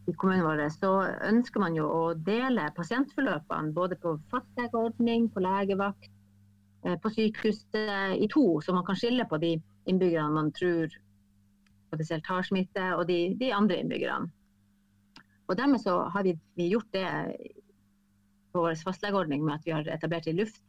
i 0.10 0.16
kommunen 0.18 0.46
vår, 0.48 0.64
så 0.74 0.94
ønsker 1.28 1.62
man 1.62 1.78
jo 1.78 1.86
å 1.86 2.02
dele 2.18 2.72
pasientforløpene 2.78 3.76
både 3.78 4.00
på 4.02 4.16
fastlegeordning, 4.34 5.30
på 5.30 5.46
legevakt, 5.46 6.10
eh, 6.82 6.98
på 6.98 7.14
sykehuset 7.14 8.18
i 8.18 8.30
to, 8.34 8.46
så 8.66 8.74
man 8.74 8.88
kan 8.90 8.98
skille 8.98 9.30
på 9.30 9.38
de 9.44 9.54
innbyggerne 9.86 10.34
man 10.34 10.52
tror 10.58 10.98
potensielt 11.92 12.34
har 12.34 12.48
smitte, 12.48 12.90
og 12.98 13.06
de, 13.06 13.22
de 13.38 13.54
andre 13.54 13.82
innbyggerne. 13.84 14.32
Og 15.52 15.58
Dermed 15.60 15.84
så 15.84 15.98
har 16.10 16.24
vi, 16.24 16.38
vi 16.56 16.72
gjort 16.72 16.90
det 16.96 17.06
på 18.56 18.64
vår 18.64 18.78
fastlegeordning 18.82 19.44
med 19.44 19.60
at 19.60 19.66
vi 19.68 19.74
har 19.76 19.90
etablert 19.94 20.30
en 20.32 20.40
luft, 20.40 20.62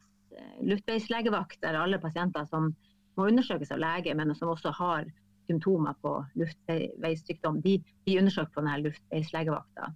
luftveislegevakt 0.60 1.62
der 1.62 1.78
alle 1.78 2.00
pasienter 2.02 2.44
som 2.50 2.72
må 3.16 3.28
undersøkes 3.28 3.72
av 3.74 3.82
lege, 3.82 4.14
men 4.18 4.34
som 4.38 4.52
også 4.52 4.72
har 4.78 5.08
symptomer 5.50 5.96
på 6.02 6.14
luftveissykdom, 6.38 7.60
de, 7.64 7.78
de 8.06 8.18
undersøkt 8.20 8.54
på 8.54 8.62
denne 8.62 8.78
luftveislegevakta. 8.84 9.90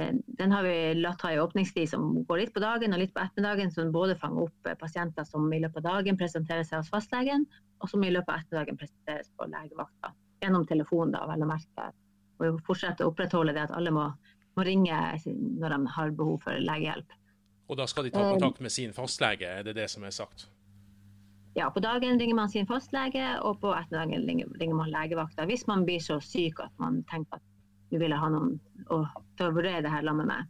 Eh, 0.00 0.14
den 0.26 0.52
har 0.52 0.64
vi 0.64 0.76
latt 0.94 1.22
ha 1.22 1.32
i 1.32 1.40
åpningstid 1.40 1.90
som 1.90 2.24
går 2.24 2.42
litt 2.42 2.54
på 2.54 2.62
dagen 2.64 2.94
og 2.94 3.02
litt 3.02 3.14
på 3.14 3.22
ettermiddagen, 3.22 3.72
som 3.74 3.92
både 3.94 4.16
fanger 4.20 4.46
opp 4.48 4.70
eh, 4.70 4.78
pasienter 4.80 5.28
som 5.28 5.48
i 5.52 5.60
løpet 5.62 5.82
av 5.84 5.98
dagen 5.98 6.18
presenterer 6.20 6.64
seg 6.66 6.82
hos 6.82 6.92
fastlegen, 6.92 7.46
og 7.82 7.90
som 7.92 8.04
i 8.04 8.12
løpet 8.12 8.32
av 8.32 8.40
ettermiddagen 8.44 8.80
presenteres 8.80 9.32
på 9.36 9.48
legevakta. 9.52 10.14
Gjennom 10.42 10.66
telefon, 10.66 11.12
da, 11.14 11.26
vel 11.30 11.44
å 11.44 11.50
merke. 11.50 11.90
Og 12.40 12.46
vi 12.46 12.52
fortsetter 12.66 13.06
å 13.06 13.12
opprettholde 13.12 13.54
det 13.54 13.66
at 13.68 13.74
alle 13.76 13.92
må, 13.94 14.08
må 14.56 14.64
ringe 14.66 15.02
når 15.26 15.76
de 15.76 15.92
har 15.98 16.16
behov 16.16 16.40
for 16.46 16.64
legehjelp. 16.64 17.18
Og 17.70 17.78
da 17.78 17.86
skal 17.88 18.08
de 18.08 18.10
ta 18.12 18.24
kontakt 18.32 18.60
med 18.64 18.72
sin 18.74 18.90
fastlege, 18.96 19.48
er 19.48 19.68
det 19.68 19.76
det 19.78 19.86
som 19.92 20.02
er 20.04 20.12
sagt? 20.12 20.48
Ja, 21.54 21.70
på 21.70 21.80
dagen 21.80 22.18
ringer 22.18 22.34
man 22.34 22.48
sin 22.48 22.66
fastlege, 22.66 23.24
og 23.44 23.60
på 23.60 23.74
ettermiddagen 23.76 24.52
ringer, 24.60 24.76
man 24.76 24.92
legevakta. 24.92 25.44
Hvis 25.48 25.66
man 25.68 25.84
blir 25.84 26.00
så 26.00 26.18
syk 26.24 26.60
at 26.64 26.72
man 26.80 27.02
tenker 27.10 27.36
at 27.36 27.48
du 27.92 27.98
ville 28.00 28.16
ha 28.16 28.28
noen 28.32 28.56
å, 28.88 29.02
til 29.36 29.50
å 29.50 29.54
vurdere 29.54 29.82
det 29.84 29.92
her 29.92 30.06
sammen 30.06 30.30
med. 30.30 30.48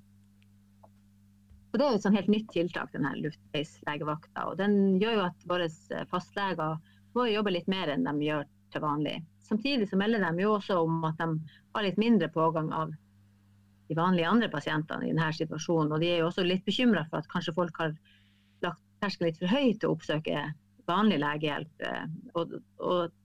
Og 1.73 1.79
Det 1.81 1.85
er 1.87 1.97
et 1.97 2.05
sånn 2.05 2.17
helt 2.17 2.31
nytt 2.31 2.51
tiltak, 2.53 2.93
denne 2.93 3.15
luftveislegevakta. 3.19 4.51
Den 4.61 5.01
gjør 5.01 5.17
jo 5.17 5.27
at 5.27 5.47
våre 5.49 5.69
fastleger 6.11 6.77
må 7.17 7.27
jobbe 7.31 7.55
litt 7.57 7.71
mer 7.73 7.91
enn 7.91 8.05
de 8.07 8.29
gjør 8.29 8.47
til 8.73 8.85
vanlig. 8.85 9.17
Samtidig 9.49 9.89
så 9.91 9.99
melder 9.99 10.23
de 10.23 10.45
jo 10.45 10.55
også 10.59 10.79
om 10.85 11.03
at 11.09 11.19
de 11.19 11.29
har 11.75 11.87
litt 11.87 11.99
mindre 12.01 12.29
pågang 12.33 12.71
av 12.77 12.93
de 13.89 13.97
vanlige 13.99 14.29
andre 14.29 14.49
pasientene 14.53 15.09
i 15.09 15.13
denne 15.13 15.33
situasjonen. 15.35 15.97
Og 15.97 16.05
de 16.05 16.13
er 16.13 16.23
jo 16.23 16.29
også 16.29 16.45
litt 16.47 16.65
bekymra 16.69 17.07
for 17.11 17.21
at 17.21 17.31
kanskje 17.33 17.57
folk 17.57 17.81
har 17.83 17.97
lagt 18.63 18.85
terskelen 19.03 19.33
litt 19.33 19.41
for 19.41 19.53
høyt 19.53 19.81
til 19.81 19.91
å 19.91 19.97
oppsøke 19.97 20.45
vanlig 20.91 21.21
legehjelp. 21.23 21.85
Eh, 21.87 22.05
og, 22.39 22.57
og, 22.79 23.19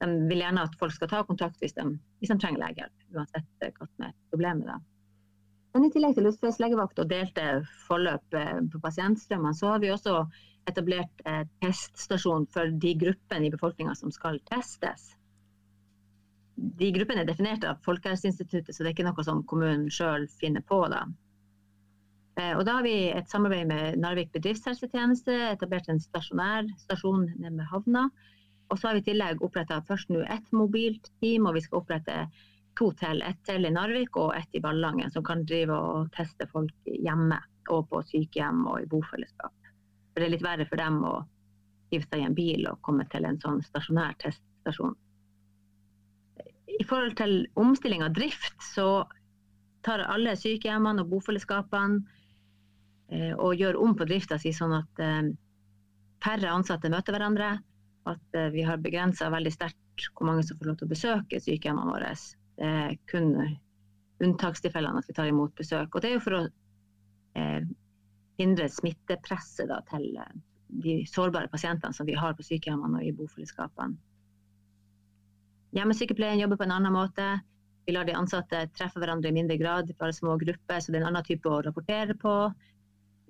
de 0.00 0.08
vil 0.30 0.40
gjerne 0.40 0.62
at 0.64 0.76
folk 0.80 0.94
skal 0.96 1.10
ta 1.10 1.18
kontakt 1.28 1.60
hvis 1.60 1.74
de, 1.76 1.84
hvis 2.20 2.32
de 2.32 2.38
trenger 2.40 2.62
legehjelp, 2.62 3.06
uansett 3.12 3.66
eh, 3.66 3.72
hva 3.76 3.88
som 3.88 4.06
er 4.08 4.14
problemet. 4.32 4.70
da. 4.70 4.78
Men 5.74 5.86
I 5.86 5.90
tillegg 5.94 6.16
til 6.16 6.26
luftveislegevakt 6.26 7.02
og 7.02 7.10
delte 7.10 7.46
forløp 7.86 8.36
eh, 8.38 8.58
på 8.72 8.82
pasientstrømmene, 8.82 9.56
så 9.56 9.74
har 9.74 9.82
vi 9.84 9.92
også 9.92 10.22
etablert 10.68 11.22
teststasjon 11.64 12.44
for 12.52 12.68
de 12.82 12.90
gruppene 13.00 13.48
i 13.48 13.50
befolkninga 13.52 13.94
som 13.96 14.12
skal 14.12 14.36
testes. 14.50 15.06
De 16.80 16.90
gruppene 16.92 17.24
er 17.24 17.28
definert 17.30 17.64
av 17.64 17.80
Folkehelseinstituttet, 17.86 18.74
så 18.76 18.84
det 18.84 18.90
er 18.90 18.94
ikke 18.94 19.06
noe 19.08 19.24
som 19.24 19.40
kommunen 19.48 19.88
sjøl 19.92 20.26
finner 20.42 20.62
på. 20.68 20.82
da. 20.92 21.06
Eh, 22.40 22.56
og 22.56 22.64
da 22.66 22.78
har 22.78 22.86
vi 22.86 22.94
et 23.12 23.30
samarbeid 23.30 23.68
med 23.68 23.98
Narvik 24.00 24.30
bedriftshelsetjeneste, 24.36 25.34
etablert 25.54 25.88
en 25.90 26.00
stasjonær 26.02 26.68
stasjon 26.84 27.26
nede 27.32 27.56
med 27.58 27.68
havna. 27.72 28.06
Og 28.70 28.78
så 28.78 28.88
har 28.88 28.96
vi 28.96 29.02
i 29.02 29.08
tillegg 29.10 29.42
oppretta 29.42 29.80
først 29.88 30.12
nå 30.14 30.22
ett 30.30 30.52
mobilt 30.54 31.10
team, 31.22 31.48
og 31.48 31.56
vi 31.58 31.64
skal 31.64 31.82
opprette 31.82 32.20
to 32.78 32.92
til. 33.00 33.22
Ett 33.26 33.40
til 33.48 33.66
i 33.66 33.72
Narvik 33.74 34.16
og 34.20 34.36
ett 34.38 34.54
i 34.54 34.62
Ballangen, 34.62 35.10
som 35.10 35.26
kan 35.26 35.42
drive 35.48 35.74
og 35.74 36.12
teste 36.16 36.46
folk 36.52 36.92
hjemme 36.94 37.40
og 37.70 37.88
på 37.90 38.02
sykehjem 38.12 38.62
og 38.70 38.84
i 38.84 38.88
bofellesskap. 38.90 39.54
For 40.10 40.22
det 40.22 40.28
er 40.28 40.34
litt 40.36 40.46
verre 40.46 40.66
for 40.70 40.80
dem 40.80 41.02
å 41.06 41.14
hive 41.90 42.06
seg 42.06 42.22
i 42.22 42.28
en 42.28 42.38
bil 42.38 42.66
og 42.70 42.80
komme 42.86 43.06
til 43.10 43.26
en 43.26 43.40
sånn 43.42 43.60
stasjonær 43.66 44.16
teststasjon. 44.22 44.94
I 46.80 46.86
forhold 46.86 47.18
til 47.18 47.34
omstilling 47.60 48.04
av 48.06 48.14
drift, 48.16 48.54
så 48.62 49.04
tar 49.84 50.06
alle 50.06 50.36
sykehjemmene 50.38 51.02
og 51.02 51.10
bofellesskapene 51.10 52.19
og 53.34 53.58
gjøre 53.58 53.80
om 53.82 53.96
på 53.98 54.06
drifta 54.06 54.38
si 54.38 54.52
sånn 54.54 54.76
at 54.76 55.02
eh, 55.02 55.32
færre 56.24 56.52
ansatte 56.54 56.90
møter 56.92 57.16
hverandre. 57.16 57.54
At 58.08 58.38
eh, 58.38 58.50
vi 58.54 58.64
har 58.66 58.80
begrensa 58.82 59.30
veldig 59.32 59.52
sterkt 59.54 60.08
hvor 60.16 60.30
mange 60.30 60.44
som 60.46 60.58
får 60.58 60.70
lov 60.70 60.78
til 60.80 60.88
å 60.88 60.94
besøke 60.94 61.42
sykehjemmene 61.42 61.92
våre. 61.92 62.14
Det 62.60 62.68
er 62.68 62.94
kun 63.10 63.34
unntakstilfellene 64.20 65.00
at 65.00 65.08
vi 65.08 65.16
tar 65.16 65.30
imot 65.30 65.54
besøk. 65.56 65.94
Og 65.94 66.02
det 66.02 66.10
er 66.10 66.16
jo 66.16 66.24
for 66.24 66.38
å 66.38 66.44
eh, 67.40 67.66
hindre 68.40 68.68
smittepresset 68.72 69.68
da, 69.70 69.80
til 69.90 70.14
eh, 70.20 70.38
de 70.84 71.00
sårbare 71.08 71.50
pasientene 71.52 71.96
som 71.96 72.08
vi 72.08 72.16
har 72.18 72.36
på 72.36 72.46
sykehjemmene 72.46 73.00
og 73.00 73.06
i 73.06 73.14
bofellesskapene. 73.16 73.98
Hjemmesykepleien 75.76 76.40
jobber 76.40 76.58
på 76.58 76.66
en 76.66 76.74
annen 76.74 76.94
måte. 76.94 77.26
Vi 77.86 77.94
lar 77.94 78.06
de 78.06 78.16
ansatte 78.18 78.64
treffe 78.74 78.98
hverandre 78.98 79.30
i 79.30 79.34
mindre 79.34 79.56
grad, 79.58 79.92
bare 79.98 80.14
små 80.14 80.34
grupper, 80.40 80.80
så 80.82 80.90
det 80.90 80.98
er 80.98 81.04
en 81.04 81.12
annen 81.12 81.26
type 81.26 81.46
å 81.48 81.60
rapportere 81.62 82.16
på. 82.18 82.32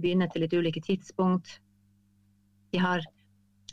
Begynne 0.01 0.29
til 0.31 0.45
litt 0.45 0.55
ulike 0.57 0.83
tidspunkt. 0.85 1.59
De 2.73 2.81
har 2.81 3.05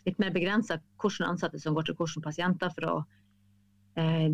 litt 0.08 0.20
mer 0.22 0.34
begrensa 0.36 0.80
hvilke 1.02 1.28
ansatte 1.28 1.60
som 1.62 1.76
går 1.76 1.90
til 1.90 1.98
hvilke 2.00 2.24
pasienter, 2.24 2.74
for 2.74 2.90
å 2.90 2.98
eh, 4.02 4.34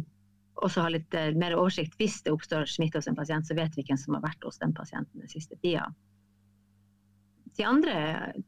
også 0.61 0.85
ha 0.85 0.91
litt 0.93 1.13
eh, 1.17 1.31
mer 1.37 1.55
oversikt. 1.57 1.97
Hvis 1.99 2.21
det 2.25 2.33
oppstår 2.33 2.69
smitte 2.69 3.01
hos 3.01 3.09
en 3.09 3.17
pasient, 3.17 3.47
så 3.47 3.57
vet 3.57 3.75
vi 3.77 3.85
hvem 3.87 3.99
som 3.99 4.17
har 4.17 4.25
vært 4.25 4.45
hos 4.47 4.61
den 4.61 4.75
pasienten 4.77 5.23
den 5.23 5.31
siste 5.31 5.57
tida. 5.61 5.87
De 7.53 7.65
andre 7.69 7.95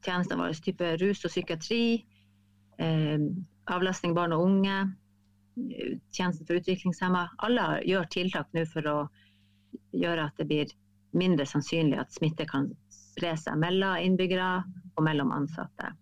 tjenestene 0.02 0.42
våre, 0.42 0.62
type 0.66 0.96
rus 1.02 1.26
og 1.26 1.34
psykiatri, 1.34 2.06
eh, 2.82 3.28
avlastning 3.74 4.16
barn 4.18 4.34
og 4.34 4.46
unge, 4.46 4.78
tjenesten 5.56 6.46
for 6.46 6.60
utviklingshemma, 6.60 7.30
alle 7.48 7.68
gjør 7.88 8.10
tiltak 8.12 8.50
nå 8.54 8.66
for 8.68 8.90
å 8.92 8.98
gjøre 9.96 10.28
at 10.28 10.42
det 10.42 10.48
blir 10.50 10.74
mindre 11.16 11.46
sannsynlig 11.48 12.00
at 12.02 12.12
smitte 12.12 12.48
kan 12.50 12.68
spre 13.16 13.36
seg 13.40 13.60
mellom 13.62 14.02
innbyggere 14.04 14.50
og 14.96 15.08
mellom 15.08 15.32
ansatte. 15.36 15.94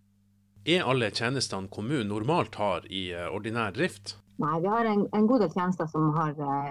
Er 0.64 0.86
alle 0.88 1.10
tjenestene 1.12 1.68
kommunen 1.68 2.08
normalt 2.08 2.56
har 2.56 2.86
i 2.88 3.10
eh, 3.12 3.28
ordinær 3.28 3.74
drift? 3.76 4.16
Nei, 4.40 4.56
vi 4.64 4.70
har 4.72 4.88
en, 4.88 5.04
en 5.14 5.26
god 5.30 5.44
del 5.44 5.52
tjenester 5.52 5.90
som 5.92 6.08
har 6.16 6.32
eh, 6.40 6.70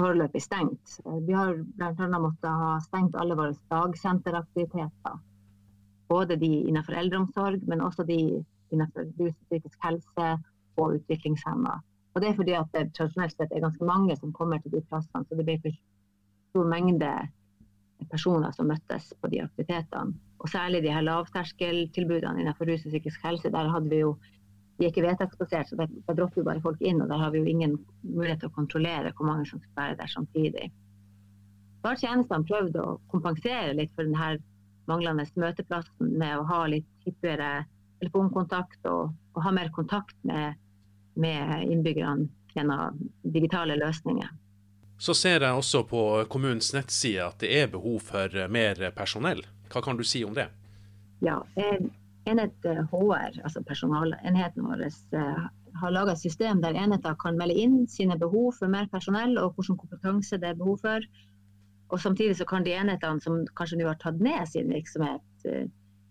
foreløpig 0.00 0.42
stengt. 0.44 1.00
Vi 1.26 1.34
har 1.36 1.58
bl.a. 1.58 2.20
måttet 2.22 2.62
ha 2.62 2.76
stengt 2.84 3.18
alle 3.18 3.36
våre 3.36 3.56
dagsenteraktiviteter. 3.72 5.18
Både 6.10 6.38
de 6.38 6.50
innenfor 6.70 6.96
eldreomsorg, 7.02 7.66
men 7.68 7.82
også 7.84 8.06
de 8.08 8.20
innenfor 8.70 9.10
rus 9.18 9.36
psykisk 9.48 9.76
helse 9.84 10.30
og 10.78 10.96
utviklingshemma. 11.00 11.76
Og 12.14 12.22
det 12.22 12.30
er 12.30 12.38
fordi 12.38 12.54
at 12.58 12.70
det 12.74 12.88
tradisjonelt 12.96 13.36
sett 13.36 13.52
er 13.54 13.62
ganske 13.62 13.86
mange 13.86 14.16
som 14.18 14.32
kommer 14.34 14.62
til 14.62 14.72
de 14.74 14.82
plassene, 14.88 15.26
så 15.26 15.38
det 15.38 15.46
blir 15.46 15.60
for 15.62 15.76
stor 16.50 16.70
mengde 16.70 17.10
personer 18.10 18.52
som 18.56 18.68
møttes 18.70 19.12
på 19.20 19.30
de 19.32 19.42
aktivitetene. 19.44 20.16
Og 20.40 20.48
særlig 20.48 20.82
de 20.84 20.92
her 20.94 21.04
lavterskeltilbudene 21.04 22.40
innenfor 22.40 22.70
rus 22.70 22.86
og 22.86 22.94
psykisk 22.94 23.24
helse. 23.26 23.52
Der 23.52 23.72
hadde 23.74 23.92
vi 23.92 24.04
jo 24.04 24.14
de 24.80 24.86
er 24.86 24.94
ikke 24.94 25.04
vedtaksbasert, 25.04 25.68
så 25.68 25.76
da, 25.76 25.84
da 26.06 26.14
dropper 26.16 26.40
jo 26.40 26.46
bare 26.46 26.62
folk 26.64 26.80
inn. 26.80 27.02
Og 27.04 27.10
der 27.10 27.20
har 27.20 27.34
vi 27.34 27.42
jo 27.42 27.50
ingen 27.50 27.74
mulighet 28.00 28.40
til 28.40 28.48
å 28.48 28.54
kontrollere 28.54 29.12
hvor 29.16 29.28
mange 29.28 29.44
som 29.50 29.60
skal 29.60 29.76
være 29.76 29.98
der 29.98 30.12
samtidig. 30.14 30.70
Da 31.82 31.92
har 31.92 32.00
tjenestene 32.00 32.48
prøvd 32.48 32.78
å 32.80 32.86
kompensere 33.12 33.74
litt 33.76 33.92
for 33.92 34.08
denne 34.08 34.38
manglende 34.88 35.26
møteplassen 35.36 36.16
med 36.20 36.38
å 36.38 36.46
ha 36.48 36.62
litt 36.72 36.88
hyppigere 37.04 37.66
telefonkontakt 38.00 38.88
og, 38.88 39.12
og 39.36 39.44
ha 39.44 39.52
mer 39.52 39.68
kontakt 39.76 40.16
med, 40.24 40.56
med 41.20 41.68
innbyggerne 41.68 42.30
gjennom 42.56 42.96
digitale 43.36 43.76
løsninger. 43.78 44.32
Så 45.00 45.14
ser 45.16 45.40
jeg 45.40 45.56
også 45.56 45.80
på 45.88 46.00
kommunens 46.28 46.74
nettside 46.76 47.24
at 47.24 47.40
det 47.40 47.48
er 47.56 47.70
behov 47.72 48.02
for 48.04 48.34
mer 48.52 48.82
personell. 48.92 49.40
Hva 49.72 49.80
kan 49.84 49.96
du 49.96 50.04
si 50.04 50.20
om 50.26 50.34
det? 50.36 50.50
Ja, 51.24 51.38
enhet 52.28 52.68
HR, 52.90 53.32
eh, 53.32 53.40
altså 53.44 53.62
personalenheten 53.64 54.66
vår, 54.68 54.84
eh, 54.84 55.48
har 55.80 55.96
laga 55.96 56.12
et 56.12 56.20
system 56.20 56.60
der 56.60 56.76
enheter 56.76 57.16
kan 57.16 57.40
melde 57.40 57.56
inn 57.56 57.88
sine 57.88 58.18
behov 58.20 58.52
for 58.58 58.68
mer 58.68 58.88
personell 58.92 59.38
og 59.38 59.56
hvilken 59.56 59.80
kompetanse 59.80 60.36
det 60.36 60.52
er 60.52 60.60
behov 60.60 60.80
for. 60.84 61.10
Og 61.90 62.00
Samtidig 62.00 62.36
så 62.36 62.44
kan 62.44 62.64
de 62.64 62.76
enhetene 62.76 63.24
som 63.24 63.44
kanskje 63.56 63.80
nå 63.80 63.88
har 63.88 63.98
tatt 64.02 64.20
ned 64.20 64.48
sin 64.48 64.68
virksomhet 64.68 65.46
eh, 65.48 65.68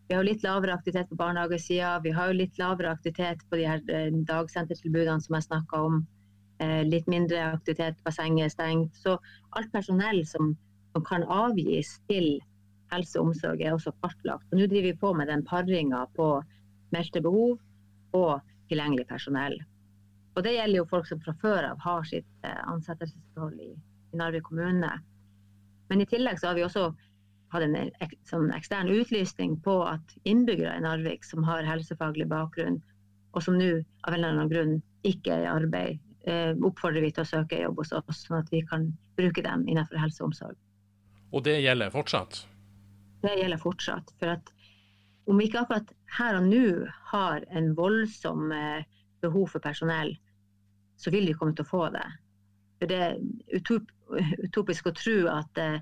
Vi 0.10 0.16
har 0.16 0.24
jo 0.24 0.32
litt 0.32 0.44
lavere 0.44 0.74
aktivitet 0.74 1.10
på 1.12 1.16
barnehagesida, 1.16 2.00
vi 2.02 2.10
har 2.10 2.32
jo 2.32 2.40
litt 2.42 2.58
lavere 2.58 2.90
aktivitet 2.90 3.44
på 3.50 3.60
de 3.60 3.68
her 3.70 3.84
dagsentertilbudene 4.26 5.22
som 5.22 5.36
jeg 5.38 5.46
snakka 5.46 5.82
om. 5.86 6.00
Litt 6.60 7.06
mindre 7.08 7.40
aktivitet, 7.54 8.00
bassenget 8.04 8.50
er 8.50 8.52
stengt. 8.52 8.98
Så 9.00 9.14
alt 9.56 9.72
personell 9.72 10.26
som, 10.28 10.54
som 10.92 11.06
kan 11.08 11.24
avgis 11.24 11.94
til 12.12 12.34
helse 12.92 13.20
og 13.20 13.30
omsorg 13.30 13.62
er 13.62 13.76
også 13.76 13.94
kartlagt. 14.04 14.48
Og 14.52 14.60
nå 14.60 14.68
driver 14.68 14.90
vi 14.90 15.02
på 15.02 15.14
med 15.16 15.30
den 15.32 15.46
paringa 15.48 16.06
på 16.18 16.30
meldte 16.96 17.22
behov 17.24 17.60
og 18.18 18.40
tilgjengelig 18.70 19.08
personell. 19.10 19.60
Og 20.36 20.44
Det 20.44 20.56
gjelder 20.56 20.78
jo 20.78 20.90
folk 20.90 21.08
som 21.10 21.22
fra 21.24 21.34
før 21.42 21.66
av 21.72 21.80
har 21.84 22.04
sitt 22.08 22.48
eh, 22.48 22.62
ansettelsesforhold 22.72 23.60
i, 23.60 23.72
i 24.14 24.20
Narvik 24.20 24.46
kommune. 24.48 24.92
Men 25.90 26.02
i 26.02 26.08
tillegg 26.10 26.40
så 26.40 26.52
har 26.52 26.60
vi 26.60 26.64
også 26.64 26.86
hatt 27.54 27.66
en 27.66 27.76
ek, 27.76 28.14
sånn 28.30 28.52
ekstern 28.56 28.92
utlysning 28.94 29.58
på 29.66 29.82
at 29.90 30.14
innbyggere 30.30 30.78
i 30.78 30.84
Narvik 30.86 31.26
som 31.26 31.44
har 31.48 31.68
helsefaglig 31.68 32.30
bakgrunn, 32.30 32.78
og 33.34 33.44
som 33.46 33.58
nå 33.58 33.72
av 34.06 34.14
en 34.14 34.20
eller 34.20 34.36
annen 34.36 34.54
grunn 34.54 34.76
ikke 35.08 35.34
er 35.34 35.48
i 35.48 35.52
arbeid, 35.52 35.98
eh, 35.98 36.09
oppfordrer 36.28 37.06
vi 37.06 37.14
til 37.16 37.24
å 37.24 37.30
søke 37.30 37.62
jobb 37.62 37.80
hos 37.80 37.94
oss, 37.96 38.26
sånn 38.26 38.42
at 38.42 38.50
vi 38.52 38.60
kan 38.68 38.90
bruke 39.18 39.44
dem 39.46 39.64
innenfor 39.68 39.98
helse 40.02 40.20
og 40.24 40.32
omsorg. 40.32 40.58
Og 41.32 41.46
det 41.46 41.60
gjelder 41.64 41.94
fortsatt? 41.94 42.42
det 43.22 43.36
gjelder 43.40 43.62
fortsatt. 43.62 44.14
For 44.20 44.34
at 44.36 44.52
om 45.30 45.38
vi 45.40 45.50
ikke 45.50 45.64
akkurat 45.64 45.92
her 46.18 46.40
og 46.40 46.48
nå 46.50 46.64
har 47.12 47.46
en 47.56 47.74
voldsom 47.78 48.52
eh, 48.56 48.88
behov 49.24 49.52
for 49.54 49.64
personell, 49.64 50.16
så 51.00 51.12
vil 51.14 51.30
vi 51.30 51.36
komme 51.38 51.56
til 51.56 51.68
å 51.68 51.72
få 51.72 51.84
det. 51.96 52.08
For 52.80 52.92
det 52.92 53.00
er 53.04 53.20
utop, 53.60 53.92
utopisk 54.48 54.90
å 54.90 54.96
tro 54.96 55.20
at 55.32 55.62
eh, 55.62 55.80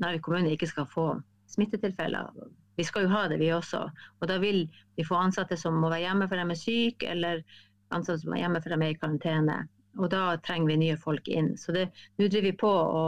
Narvik 0.00 0.22
kommune 0.24 0.54
ikke 0.54 0.70
skal 0.70 0.86
få 0.88 1.06
smittetilfeller. 1.50 2.30
Vi 2.78 2.86
skal 2.86 3.04
jo 3.04 3.12
ha 3.12 3.26
det, 3.28 3.40
vi 3.42 3.50
også. 3.52 3.82
Og 4.22 4.30
da 4.30 4.38
vil 4.40 4.62
vi 4.96 5.04
få 5.04 5.18
ansatte 5.18 5.58
som 5.60 5.76
må 5.76 5.90
være 5.90 6.06
hjemme 6.06 6.28
for 6.30 6.40
de 6.40 6.54
er 6.54 6.60
syke, 6.60 7.10
eller 7.10 7.42
ansatte 7.90 8.22
som 8.24 8.34
er 8.34 8.44
hjemme 8.44 8.62
for 8.62 8.74
de 8.74 8.80
er 8.80 8.94
i 8.94 8.98
karantene. 8.98 9.58
Og 9.98 10.10
da 10.12 10.36
trenger 10.44 10.70
vi 10.70 10.78
nye 10.84 11.00
folk 11.00 11.28
inn. 11.28 11.56
Så 11.58 11.74
nå 11.74 11.88
driver 12.18 12.46
vi 12.46 12.56
på 12.56 12.70
å 12.70 13.02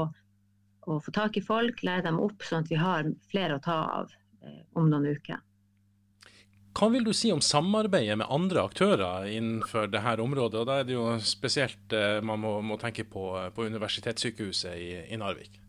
å 0.91 0.99
få 1.03 1.15
tak 1.15 1.39
i 1.39 1.45
folk, 1.45 1.83
lære 1.87 2.07
dem 2.09 2.21
opp, 2.23 2.43
sånn 2.47 2.65
at 2.65 2.71
vi 2.73 2.79
har 2.81 3.09
flere 3.31 3.59
å 3.59 3.63
ta 3.63 3.79
av 4.03 4.13
eh, 4.43 4.63
om 4.79 4.91
noen 4.91 5.13
uker. 5.15 5.43
Hva 6.73 6.89
vil 6.89 7.05
du 7.05 7.13
si 7.13 7.29
om 7.33 7.43
samarbeidet 7.45 8.17
med 8.23 8.31
andre 8.33 8.63
aktører 8.65 9.29
innenfor 9.29 9.91
dette 9.93 10.15
området? 10.25 10.63
Og 10.63 10.69
Da 10.71 10.79
er 10.81 10.89
det 10.89 10.97
jo 10.97 11.07
spesielt 11.21 11.97
eh, 11.97 12.19
man 12.25 12.41
må, 12.43 12.57
må 12.65 12.79
tenke 12.81 13.05
på, 13.05 13.27
på 13.55 13.69
Universitetssykehuset 13.69 14.79
i, 14.79 14.93
i, 15.13 15.21
Narvik. 15.21 15.61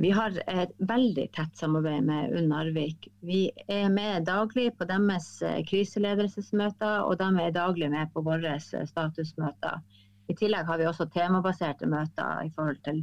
Vi 0.00 0.10
har 0.16 0.32
et 0.48 0.70
veldig 0.88 1.26
tett 1.36 1.58
samarbeid 1.60 2.06
med 2.08 2.32
UNN 2.32 2.46
Narvik. 2.54 3.08
Vi 3.20 3.50
er 3.68 3.90
med 3.92 4.24
daglig 4.24 4.70
på 4.78 4.86
deres 4.88 5.26
eh, 5.44 5.58
kriseledelsesmøter, 5.68 7.02
og 7.04 7.18
de 7.20 7.28
er 7.42 7.52
daglig 7.52 7.90
med 7.92 8.08
på 8.14 8.22
våre 8.24 8.54
eh, 8.56 8.86
statusmøter. 8.88 9.82
I 10.32 10.36
tillegg 10.40 10.64
har 10.70 10.80
vi 10.80 10.88
også 10.88 11.04
temabaserte 11.12 11.88
møter 11.90 12.46
i 12.46 12.52
forhold 12.56 12.80
til 12.86 13.02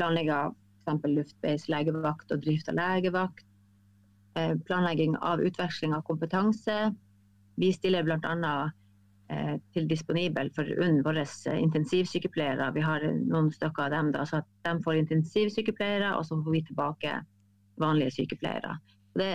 planlegging 0.00 0.32
av 0.38 0.56
f.eks. 0.86 1.04
luftbeis 1.18 1.68
legevakt 1.68 2.32
og 2.32 2.46
drift 2.46 2.72
av 2.72 2.80
legevakt. 2.80 3.44
Eh, 4.40 4.56
planlegging 4.70 5.18
av 5.20 5.44
utveksling 5.44 5.92
av 5.92 6.06
kompetanse. 6.08 6.78
Vi 7.60 7.74
stiller 7.76 8.08
bl.a. 8.08 8.54
Eh, 9.30 9.56
til 9.74 9.86
disponibel 9.86 10.48
for 10.56 10.66
UNN 10.82 11.04
våre 11.06 11.22
eh, 11.22 11.58
intensivsykepleiere. 11.62 12.72
Vi 12.74 12.82
har 12.82 13.04
noen 13.18 13.50
stykker 13.54 13.86
av 13.86 13.92
dem, 13.94 14.08
da, 14.16 14.24
så 14.26 14.40
at 14.40 14.48
de 14.66 14.72
får 14.82 15.02
intensivsykepleiere, 15.04 16.16
og 16.16 16.26
så 16.26 16.38
får 16.40 16.56
vi 16.56 16.62
tilbake 16.66 17.12
vanlige 17.80 18.16
sykepleiere. 18.16 18.74
Det 19.14 19.30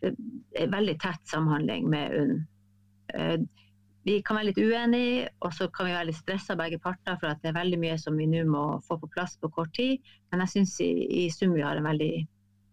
er 0.00 0.68
veldig 0.72 0.96
tett 1.00 1.24
samhandling 1.28 1.88
med 1.92 2.14
UNN 2.20 3.48
vi 4.08 4.14
kan 4.24 4.38
være 4.38 4.48
litt 4.48 4.60
uenige, 4.60 5.28
og 5.44 5.52
så 5.52 5.66
kan 5.72 5.88
vi 5.88 5.92
være 5.92 6.08
litt 6.08 6.18
stressa 6.20 6.56
begge 6.56 6.78
parter 6.80 7.18
for 7.20 7.28
at 7.30 7.40
det 7.42 7.50
er 7.50 7.58
veldig 7.58 7.80
mye 7.82 7.96
som 8.00 8.16
vi 8.16 8.28
nå 8.30 8.46
må 8.48 8.62
få 8.86 8.96
på 9.00 9.10
plass 9.12 9.34
på 9.40 9.50
kort 9.52 9.74
tid. 9.76 10.00
Men 10.32 10.44
jeg 10.44 10.54
syns 10.54 10.76
i, 10.84 10.90
i, 11.20 11.24
sum 11.32 11.52
vi 11.52 11.64
har 11.64 11.76
en 11.76 11.88
veldig 11.88 12.12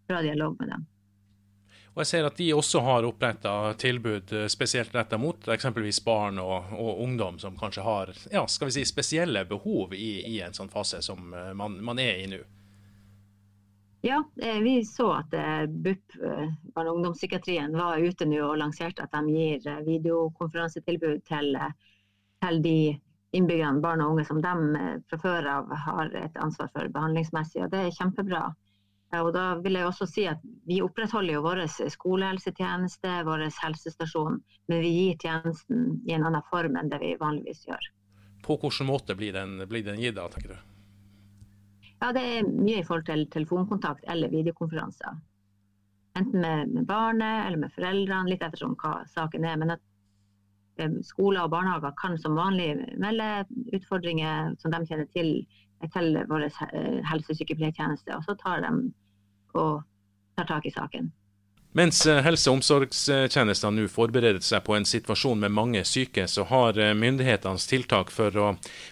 bra 0.08 0.22
dialog 0.24 0.56
med 0.60 0.72
dem. 0.72 0.86
Og 1.94 2.02
Jeg 2.04 2.06
ser 2.06 2.26
at 2.28 2.36
de 2.38 2.52
også 2.54 2.80
har 2.86 3.06
oppretta 3.08 3.52
tilbud 3.80 4.32
eh, 4.32 4.46
spesielt 4.52 4.94
retta 4.94 5.18
mot 5.18 5.48
eksempelvis 5.50 5.98
barn 6.04 6.38
og, 6.38 6.70
og, 6.76 7.00
ungdom 7.02 7.40
som 7.42 7.56
kanskje 7.58 7.82
har 7.82 8.12
ja, 8.32 8.44
skal 8.46 8.68
vi 8.68 8.76
si, 8.76 8.84
spesielle 8.86 9.42
behov 9.48 9.96
i, 9.96 10.20
i 10.28 10.38
en 10.44 10.54
sånn 10.54 10.70
fase 10.70 11.02
som 11.02 11.34
eh, 11.34 11.50
man, 11.58 11.80
man 11.84 11.98
er 11.98 12.20
i 12.22 12.28
nå. 12.30 12.38
Ja, 14.06 14.20
eh, 14.38 14.60
vi 14.62 14.76
så 14.86 15.08
at 15.16 15.34
BUP, 15.68 16.14
barne- 16.74 16.92
og 16.92 17.00
ungdomspsykiatrien, 17.00 17.74
var 17.74 17.98
ute 17.98 18.28
nå 18.30 18.44
og 18.46 18.60
lanserte 18.60 19.02
at 19.02 19.18
de 19.18 19.34
gir 19.34 19.82
videokonferansetilbud 19.88 21.26
til, 21.26 21.58
til 22.44 22.62
de 22.62 22.78
innbyggerne, 23.34 23.82
barn 23.82 24.04
og 24.04 24.14
unge, 24.14 24.28
som 24.28 24.38
de 24.44 24.86
fra 25.10 25.18
før 25.18 25.50
av 25.56 25.74
har 25.88 26.14
et 26.22 26.38
ansvar 26.40 26.70
for 26.76 26.94
behandlingsmessig. 26.94 27.64
og 27.64 27.74
Det 27.74 27.82
er 27.88 27.96
kjempebra. 27.98 28.46
Og 29.16 29.30
da 29.32 29.44
vil 29.64 29.78
jeg 29.78 29.88
også 29.88 30.06
si 30.08 30.26
at 30.28 30.42
Vi 30.68 30.82
opprettholder 30.84 31.38
jo 31.38 31.44
vår 31.46 31.62
skolehelsetjeneste, 31.94 33.12
vår 33.24 33.46
helsestasjon, 33.62 34.40
men 34.68 34.82
vi 34.84 34.90
gir 34.92 35.22
tjenesten 35.22 36.02
i 36.04 36.12
en 36.12 36.26
annen 36.28 36.44
form 36.50 36.76
enn 36.76 36.90
det 36.92 37.00
vi 37.00 37.14
vanligvis 37.20 37.64
gjør. 37.70 37.92
på 38.42 38.56
hvilken 38.56 38.86
måte 38.86 39.14
blir 39.14 39.32
den, 39.32 39.58
blir 39.68 39.84
den 39.84 40.00
gitt 40.00 40.16
tenker 40.16 40.48
du? 40.48 40.58
Ja, 42.00 42.12
Det 42.12 42.20
er 42.20 42.46
mye 42.46 42.80
i 42.80 42.84
forhold 42.84 43.06
til 43.06 43.26
telefonkontakt 43.30 44.04
eller 44.08 44.28
videokonferanser. 44.28 45.16
Enten 46.18 46.40
med, 46.40 46.68
med 46.68 46.86
barnet 46.86 47.46
eller 47.46 47.58
med 47.58 47.72
foreldrene, 47.72 48.28
litt 48.28 48.42
ettersom 48.42 48.76
hva 48.78 49.04
saken 49.06 49.44
er. 49.44 49.56
Men 49.56 49.70
at 49.70 49.80
eh, 49.80 49.87
skoler 51.06 51.44
og 51.44 51.52
barnehager 51.52 51.94
kan 52.00 52.18
som 52.20 52.36
vanlig 52.38 52.70
melde 53.00 53.44
utfordringer 53.76 54.54
som 54.62 54.74
de 54.74 54.82
kjenner 54.86 55.08
til, 55.14 55.32
til 55.94 56.18
vår 56.30 56.48
eh, 56.48 56.98
helsesykepleiertjeneste, 57.10 58.16
og 58.16 58.26
så 58.26 58.36
tar 58.42 58.64
de 58.64 58.72
og 59.58 59.82
tar 60.38 60.48
tak 60.50 60.66
i 60.68 60.74
saken. 60.74 61.10
Mens 61.78 62.06
eh, 62.06 62.18
helse- 62.26 62.50
og 62.50 62.58
omsorgstjenestene 62.58 63.84
nå 63.84 63.88
forbereder 63.92 64.42
seg 64.42 64.64
på 64.66 64.74
en 64.74 64.86
situasjon 64.88 65.38
med 65.44 65.52
mange 65.54 65.84
syke, 65.86 66.24
så 66.26 66.42
har 66.50 66.78
eh, 66.80 66.90
myndighetenes 66.98 67.68
tiltak 67.70 68.10
for 68.10 68.34
å 68.34 68.48